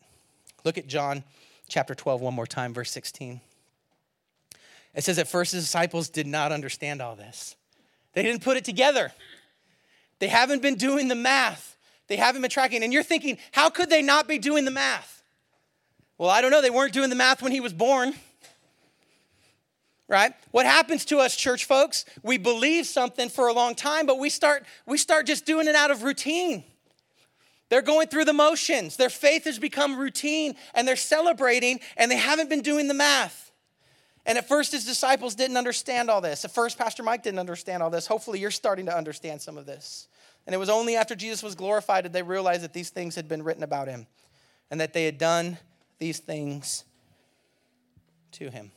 Look 0.64 0.78
at 0.78 0.86
John 0.86 1.24
chapter 1.68 1.94
12 1.94 2.20
one 2.20 2.34
more 2.34 2.46
time, 2.46 2.74
verse 2.74 2.90
16. 2.90 3.40
It 4.94 5.04
says, 5.04 5.18
At 5.18 5.28
first, 5.28 5.52
his 5.52 5.64
disciples 5.64 6.08
did 6.08 6.26
not 6.26 6.52
understand 6.52 7.00
all 7.00 7.16
this, 7.16 7.56
they 8.12 8.22
didn't 8.22 8.42
put 8.42 8.56
it 8.56 8.64
together. 8.64 9.12
They 10.18 10.28
haven't 10.28 10.62
been 10.62 10.76
doing 10.76 11.08
the 11.08 11.16
math, 11.16 11.76
they 12.06 12.16
haven't 12.16 12.42
been 12.42 12.50
tracking. 12.50 12.84
And 12.84 12.92
you're 12.92 13.02
thinking, 13.02 13.38
How 13.50 13.70
could 13.70 13.90
they 13.90 14.02
not 14.02 14.28
be 14.28 14.38
doing 14.38 14.64
the 14.64 14.70
math? 14.70 15.22
Well, 16.18 16.30
I 16.30 16.40
don't 16.40 16.52
know. 16.52 16.62
They 16.62 16.70
weren't 16.70 16.92
doing 16.92 17.10
the 17.10 17.16
math 17.16 17.42
when 17.42 17.50
he 17.50 17.60
was 17.60 17.72
born. 17.72 18.14
Right? 20.06 20.32
What 20.50 20.66
happens 20.66 21.06
to 21.06 21.18
us 21.18 21.34
church 21.34 21.64
folks? 21.64 22.04
We 22.22 22.36
believe 22.36 22.86
something 22.86 23.30
for 23.30 23.48
a 23.48 23.52
long 23.52 23.74
time, 23.74 24.04
but 24.06 24.18
we 24.18 24.28
start 24.28 24.64
we 24.86 24.98
start 24.98 25.26
just 25.26 25.46
doing 25.46 25.66
it 25.66 25.74
out 25.74 25.90
of 25.90 26.02
routine. 26.02 26.64
They're 27.72 27.80
going 27.80 28.08
through 28.08 28.26
the 28.26 28.34
motions. 28.34 28.98
Their 28.98 29.08
faith 29.08 29.44
has 29.44 29.58
become 29.58 29.98
routine 29.98 30.56
and 30.74 30.86
they're 30.86 30.94
celebrating 30.94 31.80
and 31.96 32.10
they 32.10 32.18
haven't 32.18 32.50
been 32.50 32.60
doing 32.60 32.86
the 32.86 32.92
math. 32.92 33.50
And 34.26 34.36
at 34.36 34.46
first, 34.46 34.72
his 34.72 34.84
disciples 34.84 35.34
didn't 35.34 35.56
understand 35.56 36.10
all 36.10 36.20
this. 36.20 36.44
At 36.44 36.50
first, 36.50 36.76
Pastor 36.76 37.02
Mike 37.02 37.22
didn't 37.22 37.38
understand 37.38 37.82
all 37.82 37.88
this. 37.88 38.06
Hopefully, 38.06 38.40
you're 38.40 38.50
starting 38.50 38.84
to 38.84 38.94
understand 38.94 39.40
some 39.40 39.56
of 39.56 39.64
this. 39.64 40.08
And 40.46 40.52
it 40.52 40.58
was 40.58 40.68
only 40.68 40.96
after 40.96 41.14
Jesus 41.14 41.42
was 41.42 41.54
glorified 41.54 42.02
did 42.02 42.12
they 42.12 42.22
realize 42.22 42.60
that 42.60 42.74
these 42.74 42.90
things 42.90 43.14
had 43.14 43.26
been 43.26 43.42
written 43.42 43.62
about 43.62 43.88
him 43.88 44.06
and 44.70 44.78
that 44.78 44.92
they 44.92 45.06
had 45.06 45.16
done 45.16 45.56
these 45.98 46.18
things 46.18 46.84
to 48.32 48.50
him. 48.50 48.70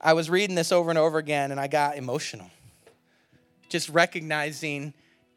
I 0.00 0.14
was 0.14 0.28
reading 0.28 0.56
this 0.56 0.72
over 0.72 0.90
and 0.90 0.98
over 0.98 1.18
again 1.18 1.52
and 1.52 1.60
I 1.60 1.68
got 1.68 1.96
emotional. 1.96 2.50
Just 3.70 3.88
recognizing 3.88 4.92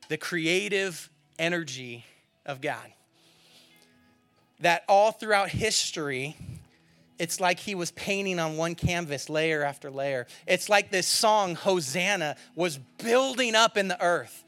the 0.10 0.18
creative 0.18 1.10
energy 1.40 2.06
of 2.46 2.60
God 2.60 2.92
that 4.64 4.84
all 4.88 5.12
throughout 5.12 5.50
history, 5.50 6.36
it's 7.20 7.40
like 7.40 7.60
he 7.60 7.76
was 7.76 7.92
painting 7.92 8.40
on 8.40 8.58
one 8.58 8.76
canvas 8.76 9.30
layer 9.30 9.64
after 9.64 9.92
layer. 9.92 10.26
It's 10.48 10.70
like 10.70 10.90
this 10.90 11.08
song, 11.08 11.56
Hosanna, 11.56 12.36
was 12.56 12.78
building 13.04 13.56
up 13.56 13.78
in 13.78 13.88
the 13.88 14.02
earth. 14.04 14.44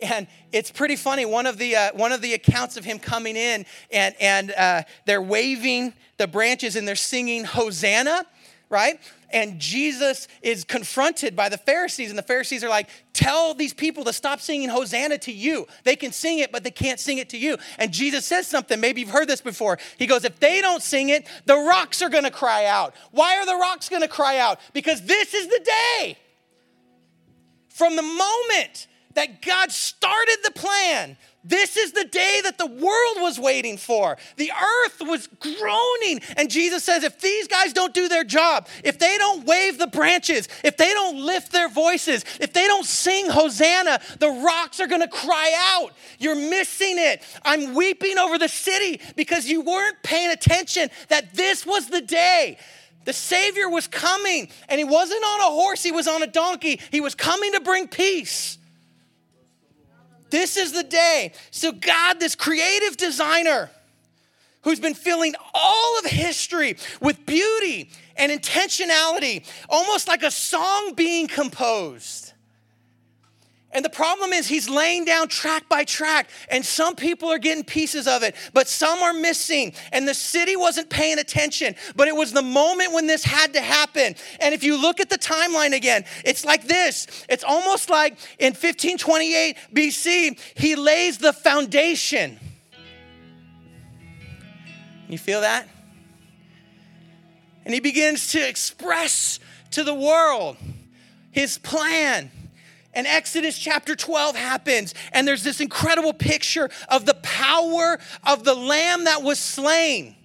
And 0.00 0.26
it's 0.52 0.70
pretty 0.70 0.96
funny. 0.96 1.24
One 1.24 1.46
of 1.46 1.58
the, 1.58 1.74
uh, 1.74 1.90
one 1.94 2.12
of 2.12 2.20
the 2.20 2.34
accounts 2.34 2.76
of 2.76 2.84
him 2.84 2.98
coming 2.98 3.36
in 3.36 3.64
and, 3.90 4.14
and 4.20 4.50
uh, 4.52 4.82
they're 5.04 5.22
waving 5.22 5.94
the 6.18 6.26
branches 6.26 6.76
and 6.76 6.86
they're 6.86 6.96
singing 6.96 7.44
Hosanna, 7.44 8.24
right? 8.68 8.98
and 9.30 9.58
Jesus 9.60 10.28
is 10.42 10.64
confronted 10.64 11.34
by 11.34 11.48
the 11.48 11.58
Pharisees, 11.58 12.10
and 12.10 12.18
the 12.18 12.22
Pharisees 12.22 12.62
are 12.64 12.68
like, 12.68 12.88
Tell 13.12 13.54
these 13.54 13.72
people 13.72 14.04
to 14.04 14.12
stop 14.12 14.40
singing 14.40 14.68
Hosanna 14.68 15.16
to 15.18 15.32
you. 15.32 15.66
They 15.84 15.96
can 15.96 16.12
sing 16.12 16.38
it, 16.38 16.52
but 16.52 16.64
they 16.64 16.70
can't 16.70 17.00
sing 17.00 17.18
it 17.18 17.30
to 17.30 17.38
you. 17.38 17.56
And 17.78 17.90
Jesus 17.90 18.26
says 18.26 18.46
something, 18.46 18.78
maybe 18.78 19.00
you've 19.00 19.10
heard 19.10 19.26
this 19.26 19.40
before. 19.40 19.78
He 19.98 20.06
goes, 20.06 20.24
If 20.24 20.38
they 20.38 20.60
don't 20.60 20.82
sing 20.82 21.08
it, 21.08 21.26
the 21.46 21.56
rocks 21.56 22.02
are 22.02 22.08
gonna 22.08 22.30
cry 22.30 22.66
out. 22.66 22.94
Why 23.10 23.38
are 23.38 23.46
the 23.46 23.56
rocks 23.56 23.88
gonna 23.88 24.08
cry 24.08 24.38
out? 24.38 24.60
Because 24.72 25.02
this 25.02 25.34
is 25.34 25.48
the 25.48 25.60
day. 26.00 26.18
From 27.68 27.96
the 27.96 28.02
moment 28.02 28.86
that 29.14 29.42
God 29.42 29.72
started 29.72 30.38
the 30.44 30.52
plan, 30.52 31.16
this 31.48 31.76
is 31.76 31.92
the 31.92 32.04
day 32.04 32.40
that 32.42 32.58
the 32.58 32.66
world 32.66 33.16
was 33.18 33.38
waiting 33.38 33.78
for. 33.78 34.16
The 34.36 34.50
earth 34.50 34.96
was 35.00 35.28
groaning. 35.38 36.20
And 36.36 36.50
Jesus 36.50 36.82
says, 36.82 37.04
if 37.04 37.20
these 37.20 37.46
guys 37.46 37.72
don't 37.72 37.94
do 37.94 38.08
their 38.08 38.24
job, 38.24 38.66
if 38.82 38.98
they 38.98 39.16
don't 39.16 39.46
wave 39.46 39.78
the 39.78 39.86
branches, 39.86 40.48
if 40.64 40.76
they 40.76 40.92
don't 40.92 41.24
lift 41.24 41.52
their 41.52 41.68
voices, 41.68 42.24
if 42.40 42.52
they 42.52 42.66
don't 42.66 42.84
sing 42.84 43.30
Hosanna, 43.30 44.00
the 44.18 44.28
rocks 44.28 44.80
are 44.80 44.88
gonna 44.88 45.08
cry 45.08 45.52
out. 45.74 45.92
You're 46.18 46.34
missing 46.34 46.96
it. 46.98 47.22
I'm 47.44 47.74
weeping 47.74 48.18
over 48.18 48.38
the 48.38 48.48
city 48.48 49.00
because 49.14 49.46
you 49.46 49.60
weren't 49.60 50.02
paying 50.02 50.32
attention 50.32 50.90
that 51.08 51.34
this 51.34 51.64
was 51.64 51.88
the 51.88 52.00
day. 52.00 52.58
The 53.04 53.12
Savior 53.12 53.68
was 53.68 53.86
coming, 53.86 54.48
and 54.68 54.78
he 54.78 54.84
wasn't 54.84 55.22
on 55.22 55.40
a 55.40 55.54
horse, 55.54 55.84
he 55.84 55.92
was 55.92 56.08
on 56.08 56.24
a 56.24 56.26
donkey. 56.26 56.80
He 56.90 57.00
was 57.00 57.14
coming 57.14 57.52
to 57.52 57.60
bring 57.60 57.86
peace. 57.86 58.58
This 60.36 60.58
is 60.58 60.72
the 60.72 60.82
day. 60.82 61.32
So, 61.50 61.72
God, 61.72 62.20
this 62.20 62.34
creative 62.34 62.98
designer 62.98 63.70
who's 64.64 64.78
been 64.78 64.92
filling 64.92 65.34
all 65.54 65.98
of 65.98 66.04
history 66.04 66.76
with 67.00 67.24
beauty 67.24 67.88
and 68.18 68.30
intentionality, 68.30 69.46
almost 69.70 70.08
like 70.08 70.22
a 70.22 70.30
song 70.30 70.92
being 70.94 71.26
composed. 71.26 72.34
And 73.76 73.84
the 73.84 73.90
problem 73.90 74.32
is, 74.32 74.48
he's 74.48 74.70
laying 74.70 75.04
down 75.04 75.28
track 75.28 75.68
by 75.68 75.84
track, 75.84 76.30
and 76.50 76.64
some 76.64 76.96
people 76.96 77.28
are 77.28 77.38
getting 77.38 77.62
pieces 77.62 78.08
of 78.08 78.22
it, 78.22 78.34
but 78.54 78.68
some 78.68 79.00
are 79.00 79.12
missing. 79.12 79.74
And 79.92 80.08
the 80.08 80.14
city 80.14 80.56
wasn't 80.56 80.88
paying 80.88 81.18
attention, 81.18 81.74
but 81.94 82.08
it 82.08 82.16
was 82.16 82.32
the 82.32 82.40
moment 82.40 82.94
when 82.94 83.06
this 83.06 83.22
had 83.22 83.52
to 83.52 83.60
happen. 83.60 84.14
And 84.40 84.54
if 84.54 84.64
you 84.64 84.80
look 84.80 84.98
at 84.98 85.10
the 85.10 85.18
timeline 85.18 85.76
again, 85.76 86.06
it's 86.24 86.42
like 86.42 86.66
this 86.66 87.06
it's 87.28 87.44
almost 87.44 87.90
like 87.90 88.14
in 88.38 88.54
1528 88.54 89.58
BC, 89.74 90.40
he 90.54 90.74
lays 90.74 91.18
the 91.18 91.34
foundation. 91.34 92.40
You 95.06 95.18
feel 95.18 95.42
that? 95.42 95.68
And 97.66 97.74
he 97.74 97.80
begins 97.80 98.32
to 98.32 98.48
express 98.48 99.38
to 99.72 99.84
the 99.84 99.92
world 99.92 100.56
his 101.30 101.58
plan 101.58 102.30
and 102.96 103.06
Exodus 103.06 103.58
chapter 103.58 103.94
12 103.94 104.36
happens, 104.36 104.94
and 105.12 105.28
there's 105.28 105.44
this 105.44 105.60
incredible 105.60 106.14
picture 106.14 106.70
of 106.88 107.04
the 107.04 107.12
power 107.22 107.98
of 108.24 108.42
the 108.42 108.54
lamb 108.54 109.04
that 109.04 109.22
was 109.22 109.38
slain 109.38 110.16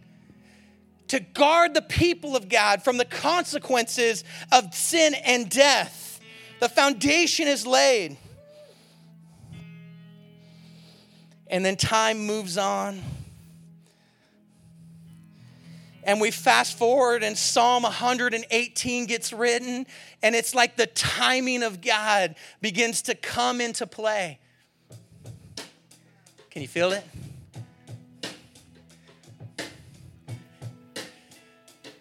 to 1.09 1.19
guard 1.19 1.73
the 1.73 1.81
people 1.81 2.37
of 2.37 2.47
God 2.47 2.81
from 2.81 2.97
the 2.97 3.03
consequences 3.03 4.23
of 4.53 4.73
sin 4.73 5.13
and 5.25 5.49
death. 5.49 6.21
The 6.61 6.69
foundation 6.69 7.49
is 7.49 7.67
laid. 7.67 8.15
And 11.47 11.65
then 11.65 11.75
time 11.75 12.25
moves 12.25 12.57
on. 12.57 13.01
And 16.03 16.19
we 16.19 16.31
fast 16.31 16.77
forward, 16.77 17.23
and 17.23 17.37
Psalm 17.37 17.83
118 17.83 19.05
gets 19.05 19.31
written, 19.31 19.85
and 20.23 20.35
it's 20.35 20.55
like 20.55 20.75
the 20.75 20.87
timing 20.87 21.61
of 21.61 21.81
God 21.81 22.35
begins 22.59 23.03
to 23.03 23.15
come 23.15 23.61
into 23.61 23.85
play. 23.85 24.39
Can 26.49 26.61
you 26.61 26.67
feel 26.67 26.91
it? 26.91 27.03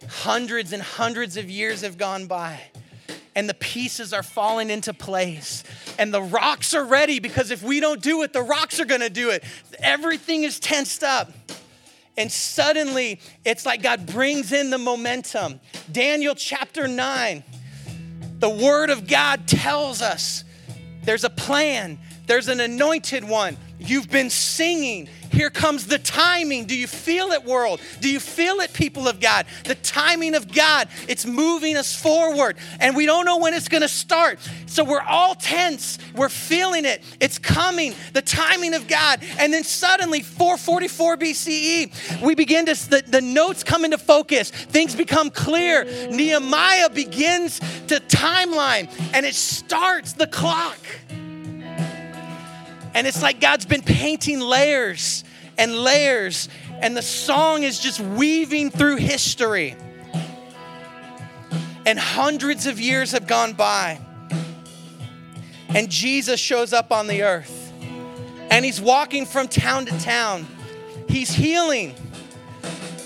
Hundreds 0.09 0.73
and 0.73 0.83
hundreds 0.83 1.37
of 1.37 1.49
years 1.49 1.83
have 1.83 1.97
gone 1.97 2.27
by, 2.27 2.61
and 3.35 3.49
the 3.49 3.55
pieces 3.55 4.13
are 4.13 4.23
falling 4.23 4.71
into 4.71 4.93
place. 4.93 5.63
And 5.99 6.13
the 6.13 6.23
rocks 6.23 6.73
are 6.73 6.85
ready 6.85 7.21
because 7.21 7.51
if 7.51 7.63
we 7.63 7.79
don't 7.79 8.01
do 8.01 8.23
it, 8.23 8.33
the 8.33 8.43
rocks 8.43 8.81
are 8.81 8.87
gonna 8.87 9.11
do 9.11 9.31
it. 9.31 9.45
Everything 9.79 10.45
is 10.45 10.59
tensed 10.59 11.05
up. 11.05 11.31
And 12.21 12.31
suddenly, 12.31 13.19
it's 13.47 13.65
like 13.65 13.81
God 13.83 14.05
brings 14.05 14.53
in 14.53 14.69
the 14.69 14.77
momentum. 14.77 15.59
Daniel 15.91 16.35
chapter 16.35 16.87
9, 16.87 17.43
the 18.41 18.51
word 18.51 18.91
of 18.91 19.07
God 19.07 19.49
tells 19.49 20.03
us 20.03 20.45
there's 21.03 21.25
a 21.25 21.31
plan, 21.31 21.99
there's 22.27 22.49
an 22.49 22.61
anointed 22.61 23.25
one. 23.25 23.57
You've 23.81 24.11
been 24.11 24.31
singing, 24.31 25.09
here 25.31 25.51
comes 25.51 25.87
the 25.87 25.99
timing. 25.99 26.67
Do 26.67 26.77
you 26.77 26.87
feel 26.87 27.31
it, 27.31 27.45
world? 27.45 27.81
Do 28.01 28.11
you 28.11 28.21
feel 28.21 28.61
it, 28.61 28.73
people 28.73 29.07
of 29.09 29.21
God? 29.21 29.47
The 29.65 29.77
timing 29.77 30.35
of 30.35 30.53
God, 30.53 30.89
it's 31.09 31.25
moving 31.25 31.77
us 31.77 31.95
forward, 31.95 32.57
and 32.81 32.97
we 32.97 33.07
don't 33.07 33.25
know 33.25 33.39
when 33.39 33.55
it's 33.55 33.69
gonna 33.69 33.89
start. 33.89 34.39
So 34.67 34.85
we're 34.85 35.01
all 35.01 35.35
tense. 35.35 35.99
We're 36.15 36.29
feeling 36.29 36.85
it. 36.85 37.03
It's 37.21 37.39
coming, 37.39 37.95
the 38.13 38.23
timing 38.23 38.75
of 38.75 38.89
God. 38.89 39.21
And 39.39 39.53
then 39.53 39.65
suddenly, 39.65 40.23
444 40.23 41.17
BCE, 41.17 42.21
we 42.23 42.35
begin 42.35 42.67
to, 42.67 42.91
the, 42.91 43.03
the 43.07 43.21
notes 43.21 43.63
come 43.63 43.85
into 43.85 43.99
focus. 43.99 44.51
Things 44.51 44.95
become 44.95 45.31
clear. 45.31 45.85
Nehemiah 46.11 46.91
begins 46.91 47.61
to 47.87 48.01
timeline, 48.01 48.91
and 49.15 49.25
it 49.25 49.35
starts 49.35 50.13
the 50.15 50.27
clock. 50.27 50.79
And 52.95 53.07
it's 53.07 53.23
like 53.23 53.41
God's 53.41 53.67
been 53.67 53.83
painting 53.83 54.41
layers 54.41 55.25
and 55.57 55.75
layers, 55.75 56.49
and 56.81 56.97
the 56.97 57.03
song 57.03 57.63
is 57.63 57.79
just 57.79 58.01
weaving 58.01 58.71
through 58.71 58.97
history. 58.97 59.77
And 61.87 61.99
hundreds 61.99 62.67
of 62.67 62.81
years 62.81 63.13
have 63.13 63.27
gone 63.27 63.53
by, 63.53 64.01
and 65.69 65.91
Jesus 65.91 66.41
shows 66.41 66.73
up 66.73 66.93
on 66.93 67.07
the 67.07 67.23
earth, 67.23 67.73
and 68.51 68.65
he's 68.65 68.81
walking 68.81 69.27
from 69.27 69.49
town 69.49 69.87
to 69.87 69.99
town. 70.01 70.47
He's 71.09 71.31
healing, 71.31 71.95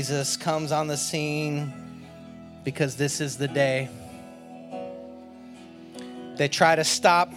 Jesus 0.00 0.34
comes 0.34 0.72
on 0.72 0.86
the 0.86 0.96
scene 0.96 1.74
because 2.64 2.96
this 2.96 3.20
is 3.20 3.36
the 3.36 3.46
day. 3.46 3.90
They 6.38 6.48
try 6.48 6.74
to 6.74 6.84
stop 6.84 7.30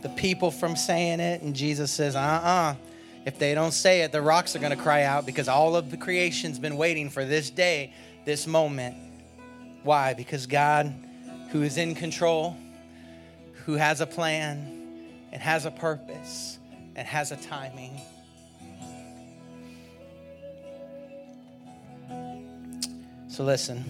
the 0.00 0.08
people 0.08 0.50
from 0.50 0.76
saying 0.76 1.20
it, 1.20 1.42
and 1.42 1.54
Jesus 1.54 1.90
says, 1.90 2.16
uh 2.16 2.18
uh 2.18 2.74
If 3.26 3.38
they 3.38 3.54
don't 3.54 3.72
say 3.72 4.00
it, 4.00 4.12
the 4.12 4.22
rocks 4.22 4.56
are 4.56 4.60
going 4.60 4.74
to 4.74 4.82
cry 4.82 5.02
out 5.02 5.26
because 5.26 5.46
all 5.46 5.76
of 5.76 5.90
the 5.90 5.98
creation's 5.98 6.58
been 6.58 6.78
waiting 6.78 7.10
for 7.10 7.26
this 7.26 7.50
day, 7.50 7.92
this 8.24 8.46
moment. 8.46 8.96
Why? 9.82 10.14
Because 10.14 10.46
God, 10.46 10.94
who 11.50 11.60
is 11.60 11.76
in 11.76 11.94
control, 11.94 12.56
who 13.66 13.74
has 13.74 14.00
a 14.00 14.06
plan 14.06 15.04
and 15.32 15.42
has 15.42 15.66
a 15.66 15.70
purpose 15.70 16.58
and 16.96 17.06
has 17.06 17.30
a 17.30 17.36
timing. 17.36 18.00
So 23.40 23.44
listen. 23.46 23.82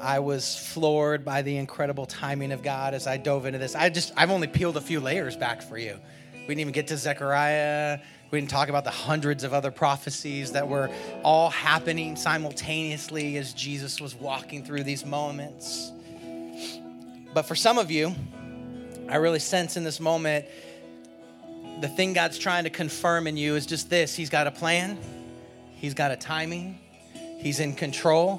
I 0.00 0.20
was 0.20 0.56
floored 0.56 1.22
by 1.22 1.42
the 1.42 1.58
incredible 1.58 2.06
timing 2.06 2.50
of 2.52 2.62
God 2.62 2.94
as 2.94 3.06
I 3.06 3.18
dove 3.18 3.44
into 3.44 3.58
this. 3.58 3.74
I 3.74 3.90
just, 3.90 4.14
I've 4.16 4.30
only 4.30 4.46
peeled 4.46 4.78
a 4.78 4.80
few 4.80 5.00
layers 5.00 5.36
back 5.36 5.60
for 5.60 5.76
you. 5.76 5.98
We 6.32 6.46
didn't 6.46 6.60
even 6.60 6.72
get 6.72 6.86
to 6.86 6.96
Zechariah. 6.96 7.98
We 8.30 8.40
didn't 8.40 8.48
talk 8.48 8.70
about 8.70 8.84
the 8.84 8.90
hundreds 8.90 9.44
of 9.44 9.52
other 9.52 9.70
prophecies 9.70 10.52
that 10.52 10.66
were 10.66 10.88
all 11.22 11.50
happening 11.50 12.16
simultaneously 12.16 13.36
as 13.36 13.52
Jesus 13.52 14.00
was 14.00 14.14
walking 14.14 14.64
through 14.64 14.84
these 14.84 15.04
moments. 15.04 15.92
But 17.34 17.42
for 17.42 17.54
some 17.54 17.76
of 17.76 17.90
you, 17.90 18.14
I 19.10 19.16
really 19.16 19.40
sense 19.40 19.76
in 19.76 19.84
this 19.84 20.00
moment 20.00 20.46
the 21.82 21.88
thing 21.88 22.14
God's 22.14 22.38
trying 22.38 22.64
to 22.64 22.70
confirm 22.70 23.26
in 23.26 23.36
you 23.36 23.56
is 23.56 23.66
just 23.66 23.90
this 23.90 24.14
He's 24.16 24.30
got 24.30 24.46
a 24.46 24.50
plan, 24.50 24.96
He's 25.80 25.94
got 25.94 26.10
a 26.10 26.16
timing, 26.16 26.78
He's 27.38 27.58
in 27.58 27.74
control. 27.74 28.38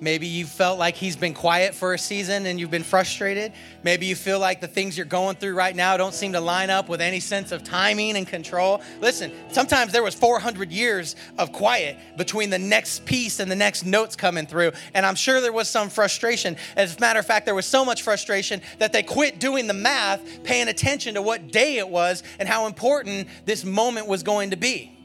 Maybe 0.00 0.26
you 0.26 0.46
felt 0.46 0.78
like 0.78 0.94
he's 0.94 1.14
been 1.14 1.34
quiet 1.34 1.74
for 1.74 1.92
a 1.92 1.98
season 1.98 2.46
and 2.46 2.58
you've 2.58 2.70
been 2.70 2.82
frustrated. 2.82 3.52
Maybe 3.82 4.06
you 4.06 4.16
feel 4.16 4.38
like 4.38 4.62
the 4.62 4.66
things 4.66 4.96
you're 4.96 5.04
going 5.04 5.36
through 5.36 5.54
right 5.54 5.76
now 5.76 5.98
don't 5.98 6.14
seem 6.14 6.32
to 6.32 6.40
line 6.40 6.70
up 6.70 6.88
with 6.88 7.02
any 7.02 7.20
sense 7.20 7.52
of 7.52 7.62
timing 7.62 8.16
and 8.16 8.26
control. 8.26 8.80
Listen, 9.02 9.30
sometimes 9.50 9.92
there 9.92 10.02
was 10.02 10.14
400 10.14 10.72
years 10.72 11.16
of 11.36 11.52
quiet 11.52 11.98
between 12.16 12.48
the 12.48 12.58
next 12.58 13.04
piece 13.04 13.40
and 13.40 13.50
the 13.50 13.56
next 13.56 13.84
notes 13.84 14.16
coming 14.16 14.46
through, 14.46 14.72
and 14.94 15.04
I'm 15.04 15.16
sure 15.16 15.42
there 15.42 15.52
was 15.52 15.68
some 15.68 15.90
frustration. 15.90 16.56
As 16.76 16.96
a 16.96 17.00
matter 17.00 17.20
of 17.20 17.26
fact, 17.26 17.44
there 17.44 17.54
was 17.54 17.66
so 17.66 17.84
much 17.84 18.00
frustration 18.00 18.62
that 18.78 18.94
they 18.94 19.02
quit 19.02 19.38
doing 19.38 19.66
the 19.66 19.74
math, 19.74 20.22
paying 20.44 20.68
attention 20.68 21.12
to 21.14 21.20
what 21.20 21.52
day 21.52 21.76
it 21.76 21.88
was 21.88 22.22
and 22.38 22.48
how 22.48 22.66
important 22.66 23.28
this 23.44 23.66
moment 23.66 24.06
was 24.06 24.22
going 24.22 24.48
to 24.50 24.56
be. 24.56 24.99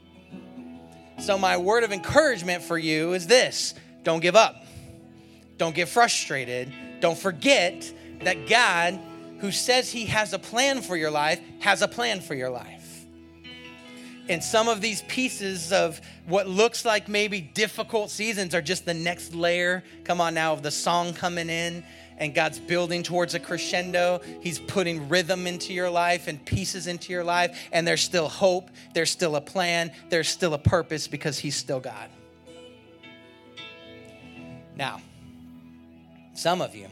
So 1.19 1.37
my 1.37 1.57
word 1.57 1.83
of 1.83 1.91
encouragement 1.91 2.63
for 2.63 2.77
you 2.77 3.13
is 3.13 3.27
this, 3.27 3.73
don't 4.03 4.19
give 4.19 4.35
up 4.35 4.65
don't 5.57 5.75
get 5.75 5.87
frustrated. 5.87 6.71
Don't 6.99 7.17
forget 7.17 7.91
that 8.21 8.47
God, 8.47 8.99
who 9.39 9.51
says 9.51 9.91
He 9.91 10.05
has 10.05 10.33
a 10.33 10.39
plan 10.39 10.81
for 10.81 10.97
your 10.97 11.11
life, 11.11 11.39
has 11.59 11.81
a 11.81 11.87
plan 11.87 12.21
for 12.21 12.35
your 12.35 12.49
life. 12.49 13.05
And 14.27 14.43
some 14.43 14.67
of 14.67 14.81
these 14.81 15.03
pieces 15.03 15.71
of 15.71 16.01
what 16.25 16.47
looks 16.47 16.83
like 16.83 17.07
maybe 17.07 17.41
difficult 17.41 18.09
seasons 18.09 18.55
are 18.55 18.61
just 18.61 18.85
the 18.85 18.93
next 18.93 19.35
layer, 19.35 19.83
come 20.03 20.19
on 20.19 20.33
now, 20.33 20.53
of 20.53 20.63
the 20.63 20.71
song 20.71 21.13
coming 21.13 21.49
in. 21.49 21.83
And 22.17 22.33
God's 22.33 22.59
building 22.59 23.03
towards 23.03 23.33
a 23.33 23.39
crescendo. 23.39 24.21
He's 24.41 24.59
putting 24.59 25.09
rhythm 25.09 25.47
into 25.47 25.73
your 25.73 25.89
life 25.89 26.27
and 26.27 26.43
pieces 26.45 26.87
into 26.87 27.11
your 27.11 27.23
life. 27.23 27.67
And 27.71 27.85
there's 27.85 28.01
still 28.01 28.29
hope. 28.29 28.69
There's 28.93 29.11
still 29.11 29.35
a 29.35 29.41
plan. 29.41 29.91
There's 30.09 30.29
still 30.29 30.53
a 30.53 30.57
purpose 30.57 31.07
because 31.07 31.37
He's 31.37 31.55
still 31.55 31.79
God. 31.79 32.09
Now, 34.77 35.01
some 36.33 36.61
of 36.61 36.75
you, 36.75 36.87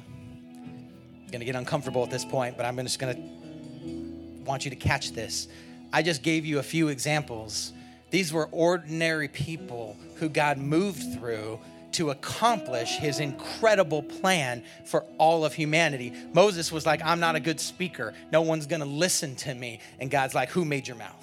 going 1.34 1.39
to 1.39 1.45
get 1.45 1.55
uncomfortable 1.55 2.03
at 2.03 2.11
this 2.11 2.24
point, 2.24 2.55
but 2.55 2.65
I'm 2.65 2.78
just 2.78 2.99
going 2.99 3.15
to 3.15 4.43
want 4.45 4.65
you 4.65 4.69
to 4.69 4.78
catch 4.78 5.11
this. 5.13 5.47
I 5.91 6.01
just 6.03 6.21
gave 6.21 6.45
you 6.45 6.59
a 6.59 6.63
few 6.63 6.89
examples. 6.89 7.74
These 8.11 8.32
were 8.32 8.47
ordinary 8.51 9.28
people 9.28 9.97
who 10.17 10.30
God 10.30 10.59
moved 10.59 11.17
through 11.17 11.59
to 11.93 12.09
accomplish 12.09 12.97
his 12.97 13.19
incredible 13.19 14.03
plan 14.03 14.63
for 14.85 15.05
all 15.17 15.45
of 15.45 15.53
humanity. 15.53 16.13
Moses 16.33 16.71
was 16.71 16.85
like, 16.85 17.01
I'm 17.03 17.19
not 17.19 17.35
a 17.35 17.39
good 17.39 17.59
speaker. 17.59 18.13
No 18.31 18.41
one's 18.41 18.67
going 18.67 18.81
to 18.81 18.87
listen 18.87 19.35
to 19.37 19.53
me. 19.53 19.79
And 19.99 20.11
God's 20.11 20.35
like, 20.35 20.49
Who 20.49 20.65
made 20.65 20.87
your 20.87 20.97
mouth? 20.97 21.22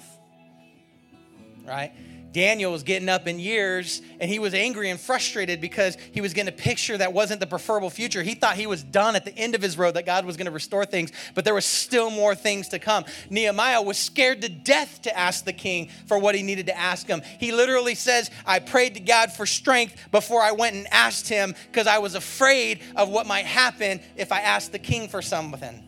Right? 1.65 1.93
Daniel 2.33 2.71
was 2.71 2.83
getting 2.83 3.09
up 3.09 3.27
in 3.27 3.39
years 3.39 4.01
and 4.19 4.29
he 4.29 4.39
was 4.39 4.53
angry 4.53 4.89
and 4.89 4.99
frustrated 4.99 5.59
because 5.59 5.97
he 6.13 6.21
was 6.21 6.33
getting 6.33 6.53
a 6.53 6.55
picture 6.55 6.97
that 6.97 7.11
wasn't 7.11 7.39
the 7.39 7.47
preferable 7.47 7.89
future. 7.89 8.23
He 8.23 8.35
thought 8.35 8.55
he 8.55 8.67
was 8.67 8.83
done 8.83 9.15
at 9.15 9.25
the 9.25 9.37
end 9.37 9.53
of 9.53 9.61
his 9.61 9.77
road, 9.77 9.95
that 9.95 10.05
God 10.05 10.25
was 10.25 10.37
going 10.37 10.45
to 10.45 10.51
restore 10.51 10.85
things, 10.85 11.11
but 11.35 11.43
there 11.43 11.53
was 11.53 11.65
still 11.65 12.09
more 12.09 12.33
things 12.33 12.69
to 12.69 12.79
come. 12.79 13.03
Nehemiah 13.29 13.81
was 13.81 13.97
scared 13.97 14.41
to 14.43 14.49
death 14.49 15.01
to 15.01 15.17
ask 15.17 15.43
the 15.43 15.53
king 15.53 15.89
for 16.07 16.17
what 16.17 16.35
he 16.35 16.41
needed 16.41 16.67
to 16.67 16.77
ask 16.77 17.05
him. 17.05 17.21
He 17.39 17.51
literally 17.51 17.95
says, 17.95 18.31
I 18.45 18.59
prayed 18.59 18.93
to 18.93 19.01
God 19.01 19.33
for 19.33 19.45
strength 19.45 19.95
before 20.11 20.41
I 20.41 20.53
went 20.53 20.75
and 20.75 20.87
asked 20.91 21.27
him 21.27 21.53
because 21.69 21.87
I 21.87 21.97
was 21.97 22.15
afraid 22.15 22.81
of 22.95 23.09
what 23.09 23.27
might 23.27 23.45
happen 23.45 23.99
if 24.15 24.31
I 24.31 24.39
asked 24.39 24.71
the 24.71 24.79
king 24.79 25.09
for 25.09 25.21
something. 25.21 25.83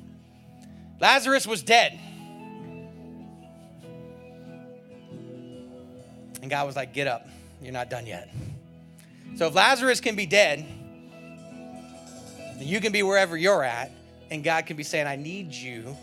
Lazarus 0.99 1.47
was 1.47 1.63
dead. 1.63 1.99
And 6.43 6.49
God 6.49 6.67
was 6.67 6.75
like, 6.75 6.93
Get 6.93 7.07
up. 7.07 7.25
You're 7.61 7.71
not 7.71 7.89
done 7.89 8.05
yet. 8.05 8.29
So 9.37 9.47
if 9.47 9.55
Lazarus 9.55 10.01
can 10.01 10.17
be 10.17 10.25
dead, 10.25 10.65
you 12.59 12.81
can 12.81 12.91
be 12.91 13.01
wherever 13.01 13.37
you're 13.37 13.63
at, 13.63 13.91
and 14.29 14.43
God 14.43 14.65
can 14.65 14.75
be 14.75 14.83
saying, 14.83 15.07
I 15.07 15.15
need 15.15 15.53
you. 15.53 15.95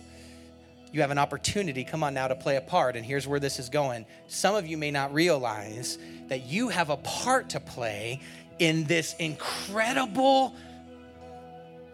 You 0.93 1.03
have 1.03 1.11
an 1.11 1.19
opportunity, 1.19 1.85
come 1.85 2.03
on 2.03 2.15
now, 2.15 2.27
to 2.27 2.35
play 2.35 2.57
a 2.57 2.63
part. 2.63 2.97
And 2.97 3.05
here's 3.05 3.29
where 3.29 3.39
this 3.39 3.59
is 3.59 3.69
going. 3.69 4.07
Some 4.29 4.55
of 4.55 4.67
you 4.67 4.79
may 4.79 4.91
not 4.91 5.13
realize 5.13 5.99
that 6.29 6.47
you 6.47 6.71
have 6.71 6.89
a 6.89 6.97
part 6.97 7.51
to 7.51 7.61
play 7.61 8.23
in 8.59 8.85
this 8.85 9.15
incredible, 9.19 10.55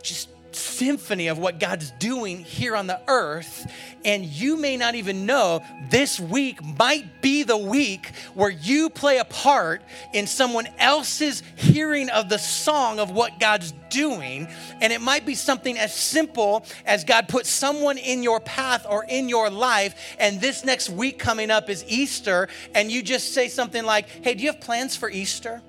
just 0.04 0.28
symphony 0.56 1.28
of 1.28 1.38
what 1.38 1.60
God's 1.60 1.90
doing 1.92 2.40
here 2.40 2.76
on 2.76 2.86
the 2.86 3.00
earth. 3.08 3.70
And 4.04 4.24
you 4.24 4.56
may 4.56 4.76
not 4.76 4.94
even 4.94 5.26
know 5.26 5.62
this 5.90 6.18
week 6.18 6.62
might 6.62 7.22
be 7.22 7.42
the 7.42 7.56
week 7.56 8.12
where 8.34 8.50
you 8.50 8.90
play 8.90 9.18
a 9.18 9.24
part 9.24 9.82
in 10.12 10.26
someone 10.26 10.68
else's 10.78 11.42
hearing 11.56 12.08
of 12.10 12.28
the 12.28 12.38
song 12.38 12.98
of 12.98 13.10
what 13.10 13.38
God's 13.40 13.72
doing. 13.90 14.48
And 14.80 14.92
it 14.92 15.00
might 15.00 15.26
be 15.26 15.34
something 15.34 15.78
as 15.78 15.94
simple 15.94 16.64
as 16.84 17.04
God 17.04 17.28
put 17.28 17.46
someone 17.46 17.98
in 17.98 18.22
your 18.22 18.40
path 18.40 18.86
or 18.88 19.04
in 19.04 19.28
your 19.28 19.50
life. 19.50 20.16
And 20.18 20.40
this 20.40 20.64
next 20.64 20.90
week 20.90 21.18
coming 21.18 21.50
up 21.50 21.68
is 21.68 21.84
Easter. 21.88 22.48
And 22.74 22.90
you 22.90 23.02
just 23.02 23.34
say 23.34 23.48
something 23.48 23.84
like, 23.84 24.08
Hey, 24.08 24.34
do 24.34 24.42
you 24.42 24.52
have 24.52 24.60
plans 24.60 24.96
for 24.96 25.10
Easter? 25.10 25.62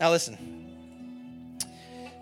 Now, 0.00 0.10
listen. 0.10 0.53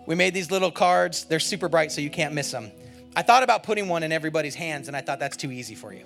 We 0.05 0.15
made 0.15 0.33
these 0.33 0.51
little 0.51 0.71
cards. 0.71 1.25
They're 1.25 1.39
super 1.39 1.69
bright, 1.69 1.91
so 1.91 2.01
you 2.01 2.09
can't 2.09 2.33
miss 2.33 2.51
them. 2.51 2.71
I 3.15 3.21
thought 3.21 3.43
about 3.43 3.63
putting 3.63 3.87
one 3.87 4.03
in 4.03 4.11
everybody's 4.11 4.55
hands, 4.55 4.87
and 4.87 4.97
I 4.97 5.01
thought 5.01 5.19
that's 5.19 5.37
too 5.37 5.51
easy 5.51 5.75
for 5.75 5.93
you. 5.93 6.05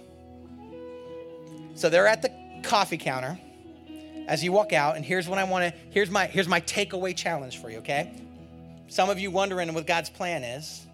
So 1.75 1.89
they're 1.89 2.07
at 2.07 2.21
the 2.21 2.31
coffee 2.63 2.97
counter 2.97 3.39
as 4.27 4.43
you 4.43 4.51
walk 4.51 4.73
out, 4.73 4.95
and 4.95 5.05
here's 5.05 5.27
what 5.27 5.39
I 5.39 5.45
want 5.45 5.73
to 5.73 5.79
here's 5.89 6.09
my 6.09 6.25
here's 6.25 6.47
my 6.47 6.61
takeaway 6.61 7.15
challenge 7.15 7.61
for 7.61 7.69
you, 7.69 7.77
okay? 7.77 8.11
Some 8.87 9.09
of 9.09 9.19
you 9.19 9.31
wondering 9.31 9.73
what 9.73 9.87
God's 9.87 10.09
plan 10.09 10.43
is. 10.43 10.85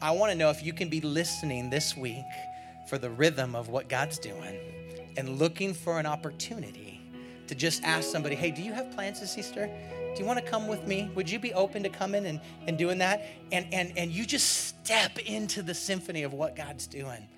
I 0.00 0.10
want 0.10 0.32
to 0.32 0.38
know 0.38 0.50
if 0.50 0.62
you 0.62 0.72
can 0.72 0.88
be 0.88 1.00
listening 1.00 1.70
this 1.70 1.96
week 1.96 2.24
for 2.88 2.98
the 2.98 3.10
rhythm 3.10 3.54
of 3.54 3.68
what 3.68 3.88
God's 3.88 4.18
doing 4.18 4.58
and 5.16 5.38
looking 5.38 5.72
for 5.72 5.98
an 5.98 6.06
opportunity 6.06 7.00
to 7.46 7.54
just 7.54 7.82
ask 7.82 8.10
somebody, 8.10 8.34
hey, 8.34 8.50
do 8.50 8.62
you 8.62 8.72
have 8.72 8.92
plans 8.92 9.20
this 9.20 9.38
Easter? 9.38 9.70
Do 10.16 10.22
you 10.22 10.26
want 10.26 10.42
to 10.42 10.50
come 10.50 10.66
with 10.66 10.86
me? 10.86 11.10
Would 11.14 11.30
you 11.30 11.38
be 11.38 11.52
open 11.52 11.82
to 11.82 11.90
coming 11.90 12.26
and, 12.26 12.40
and 12.66 12.78
doing 12.78 12.98
that? 12.98 13.22
And, 13.52 13.66
and, 13.72 13.92
and 13.98 14.10
you 14.10 14.24
just 14.24 14.66
step 14.68 15.18
into 15.18 15.62
the 15.62 15.74
symphony 15.74 16.22
of 16.22 16.32
what 16.32 16.56
God's 16.56 16.86
doing. 16.86 17.28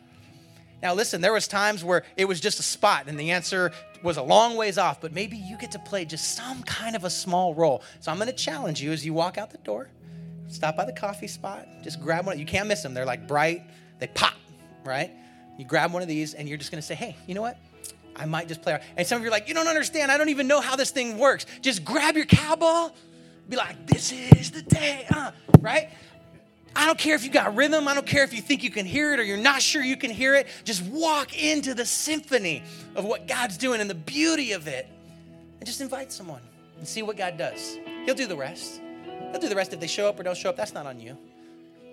Now, 0.80 0.94
listen, 0.94 1.20
there 1.20 1.32
was 1.32 1.48
times 1.48 1.82
where 1.82 2.04
it 2.16 2.26
was 2.26 2.40
just 2.40 2.60
a 2.60 2.62
spot 2.62 3.08
and 3.08 3.18
the 3.18 3.32
answer 3.32 3.72
was 4.04 4.16
a 4.16 4.22
long 4.22 4.56
ways 4.56 4.78
off, 4.78 5.00
but 5.00 5.12
maybe 5.12 5.36
you 5.36 5.58
get 5.58 5.72
to 5.72 5.80
play 5.80 6.04
just 6.04 6.36
some 6.36 6.62
kind 6.62 6.94
of 6.94 7.02
a 7.02 7.10
small 7.10 7.52
role. 7.52 7.82
So 7.98 8.12
I'm 8.12 8.16
going 8.16 8.28
to 8.28 8.36
challenge 8.36 8.80
you 8.80 8.92
as 8.92 9.04
you 9.04 9.12
walk 9.12 9.38
out 9.38 9.50
the 9.50 9.58
door, 9.58 9.90
stop 10.46 10.76
by 10.76 10.84
the 10.84 10.92
coffee 10.92 11.26
spot, 11.26 11.66
just 11.82 12.00
grab 12.00 12.26
one. 12.26 12.38
You 12.38 12.46
can't 12.46 12.68
miss 12.68 12.80
them. 12.82 12.94
They're 12.94 13.04
like 13.04 13.26
bright, 13.26 13.62
they 13.98 14.06
pop, 14.06 14.34
right? 14.84 15.10
You 15.58 15.64
grab 15.64 15.92
one 15.92 16.02
of 16.02 16.06
these 16.06 16.34
and 16.34 16.48
you're 16.48 16.58
just 16.58 16.70
going 16.70 16.80
to 16.80 16.86
say, 16.86 16.94
hey, 16.94 17.16
you 17.26 17.34
know 17.34 17.42
what? 17.42 17.58
I 18.18 18.26
might 18.26 18.48
just 18.48 18.62
play. 18.62 18.72
around. 18.72 18.82
And 18.96 19.06
some 19.06 19.16
of 19.16 19.22
you 19.22 19.28
are 19.28 19.30
like, 19.30 19.48
you 19.48 19.54
don't 19.54 19.68
understand. 19.68 20.10
I 20.10 20.18
don't 20.18 20.28
even 20.28 20.46
know 20.46 20.60
how 20.60 20.76
this 20.76 20.90
thing 20.90 21.18
works. 21.18 21.46
Just 21.62 21.84
grab 21.84 22.16
your 22.16 22.26
cowbell, 22.26 22.94
be 23.48 23.56
like, 23.56 23.86
this 23.86 24.12
is 24.12 24.50
the 24.50 24.62
day, 24.62 25.06
uh, 25.14 25.30
right? 25.60 25.90
I 26.76 26.86
don't 26.86 26.98
care 26.98 27.14
if 27.14 27.24
you 27.24 27.30
got 27.30 27.56
rhythm, 27.56 27.88
I 27.88 27.94
don't 27.94 28.06
care 28.06 28.22
if 28.22 28.32
you 28.32 28.40
think 28.40 28.62
you 28.62 28.70
can 28.70 28.86
hear 28.86 29.12
it 29.14 29.20
or 29.20 29.24
you're 29.24 29.36
not 29.36 29.62
sure 29.62 29.82
you 29.82 29.96
can 29.96 30.10
hear 30.10 30.34
it. 30.34 30.46
Just 30.64 30.84
walk 30.84 31.36
into 31.36 31.74
the 31.74 31.84
symphony 31.84 32.62
of 32.94 33.04
what 33.04 33.26
God's 33.26 33.56
doing 33.56 33.80
and 33.80 33.88
the 33.88 33.94
beauty 33.94 34.52
of 34.52 34.68
it. 34.68 34.86
And 35.58 35.66
just 35.66 35.80
invite 35.80 36.12
someone 36.12 36.42
and 36.78 36.86
see 36.86 37.02
what 37.02 37.16
God 37.16 37.36
does. 37.36 37.78
He'll 38.04 38.14
do 38.14 38.26
the 38.26 38.36
rest. 38.36 38.80
He'll 39.32 39.40
do 39.40 39.48
the 39.48 39.56
rest 39.56 39.72
if 39.72 39.80
they 39.80 39.86
show 39.86 40.08
up 40.08 40.20
or 40.20 40.22
don't 40.22 40.36
show 40.36 40.50
up. 40.50 40.56
That's 40.56 40.74
not 40.74 40.86
on 40.86 41.00
you. 41.00 41.16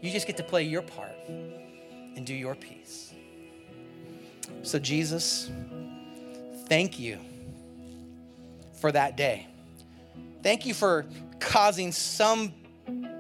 You 0.01 0.11
just 0.11 0.28
get 0.28 0.38
to 0.38 0.43
play 0.43 0.63
your 0.63 0.84
part 0.84 1.15
and 1.28 2.26
do 2.26 2.34
your 2.34 2.53
piece. 2.53 3.13
So, 4.61 4.78
Jesus, 4.78 5.49
thank 6.68 6.99
you 6.99 7.20
for 8.80 8.91
that 8.91 9.18
day. 9.18 9.47
Thank 10.43 10.66
you 10.66 10.74
for 10.74 11.05
causing 11.39 11.91
some 11.91 12.53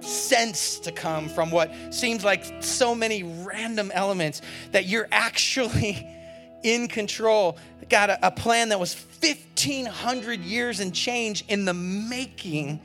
sense 0.01 0.79
to 0.79 0.91
come 0.91 1.27
from 1.27 1.51
what 1.51 1.71
seems 1.91 2.23
like 2.23 2.43
so 2.59 2.93
many 2.93 3.23
random 3.23 3.91
elements 3.93 4.41
that 4.71 4.85
you're 4.85 5.07
actually 5.11 6.07
in 6.63 6.87
control. 6.87 7.57
Got 7.89 8.09
a, 8.09 8.27
a, 8.27 8.31
plan 8.31 8.69
that 8.69 8.79
was 8.79 8.95
1,500 9.21 10.39
years 10.41 10.79
and 10.79 10.93
change 10.93 11.43
in 11.47 11.65
the 11.65 11.73
making, 11.73 12.79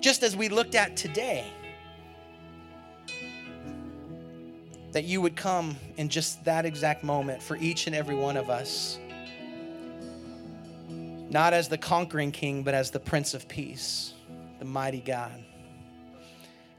just 0.00 0.22
as 0.22 0.36
we 0.36 0.48
looked 0.48 0.74
at 0.74 0.96
today. 0.96 1.44
That 4.92 5.04
you 5.04 5.20
would 5.20 5.34
come 5.34 5.76
in 5.96 6.08
just 6.08 6.44
that 6.44 6.64
exact 6.64 7.02
moment 7.02 7.42
for 7.42 7.56
each 7.56 7.86
and 7.88 7.96
every 7.96 8.14
one 8.14 8.36
of 8.36 8.48
us. 8.48 8.98
Not 11.34 11.52
as 11.52 11.68
the 11.68 11.76
conquering 11.76 12.30
king, 12.30 12.62
but 12.62 12.74
as 12.74 12.92
the 12.92 13.00
Prince 13.00 13.34
of 13.34 13.48
Peace, 13.48 14.14
the 14.60 14.64
mighty 14.64 15.00
God 15.00 15.44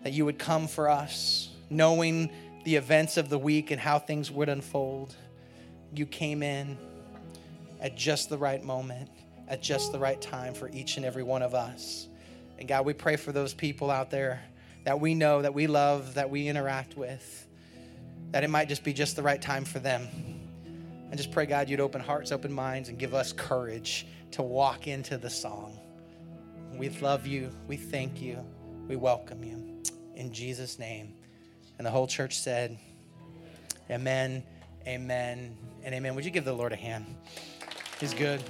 that 0.01 0.13
you 0.13 0.23
would 0.23 0.39
come 0.39 0.65
for 0.65 0.87
us, 0.87 1.49
knowing 1.69 2.31
the 2.63 2.77
events 2.77 3.17
of 3.17 3.27
the 3.27 3.37
week 3.37 3.71
and 3.71 3.81
how 3.81 3.99
things 3.99 4.31
would 4.31 4.47
unfold. 4.47 5.13
You 5.93 6.05
came 6.05 6.41
in 6.41 6.77
at 7.81 7.97
just 7.97 8.29
the 8.29 8.37
right 8.37 8.63
moment, 8.63 9.09
at 9.49 9.61
just 9.61 9.91
the 9.91 9.99
right 9.99 10.21
time 10.21 10.53
for 10.53 10.69
each 10.69 10.95
and 10.95 11.05
every 11.05 11.23
one 11.23 11.41
of 11.41 11.53
us. 11.53 12.07
And 12.57 12.65
God, 12.65 12.85
we 12.85 12.93
pray 12.93 13.17
for 13.17 13.33
those 13.33 13.53
people 13.53 13.91
out 13.91 14.09
there 14.09 14.41
that 14.85 15.01
we 15.01 15.15
know, 15.15 15.41
that 15.41 15.53
we 15.53 15.67
love, 15.67 16.13
that 16.13 16.29
we 16.29 16.47
interact 16.47 16.95
with, 16.95 17.45
that 18.31 18.45
it 18.45 18.49
might 18.49 18.69
just 18.69 18.85
be 18.85 18.93
just 18.93 19.17
the 19.17 19.23
right 19.23 19.41
time 19.41 19.65
for 19.65 19.79
them. 19.79 20.07
And 21.09 21.17
just 21.17 21.33
pray, 21.33 21.45
God, 21.45 21.67
you'd 21.67 21.81
open 21.81 21.99
hearts, 21.99 22.31
open 22.31 22.53
minds, 22.53 22.87
and 22.87 22.97
give 22.97 23.13
us 23.13 23.33
courage 23.33 24.07
to 24.35 24.43
walk 24.43 24.85
into 24.87 25.17
the 25.17 25.29
song. 25.29 25.79
We 26.73 26.89
love 26.89 27.25
you. 27.25 27.51
We 27.67 27.77
thank 27.77 28.21
you. 28.21 28.45
We 28.85 28.97
welcome 28.97 29.41
you 29.45 29.81
in 30.13 30.33
Jesus' 30.33 30.77
name. 30.77 31.13
And 31.77 31.87
the 31.87 31.91
whole 31.91 32.05
church 32.05 32.37
said, 32.37 32.77
Amen, 33.89 34.43
amen, 34.85 35.55
and 35.85 35.95
amen. 35.95 36.15
Would 36.15 36.25
you 36.25 36.31
give 36.31 36.43
the 36.43 36.51
Lord 36.51 36.73
a 36.73 36.75
hand? 36.75 37.05
He's 38.01 38.13
good. 38.13 38.43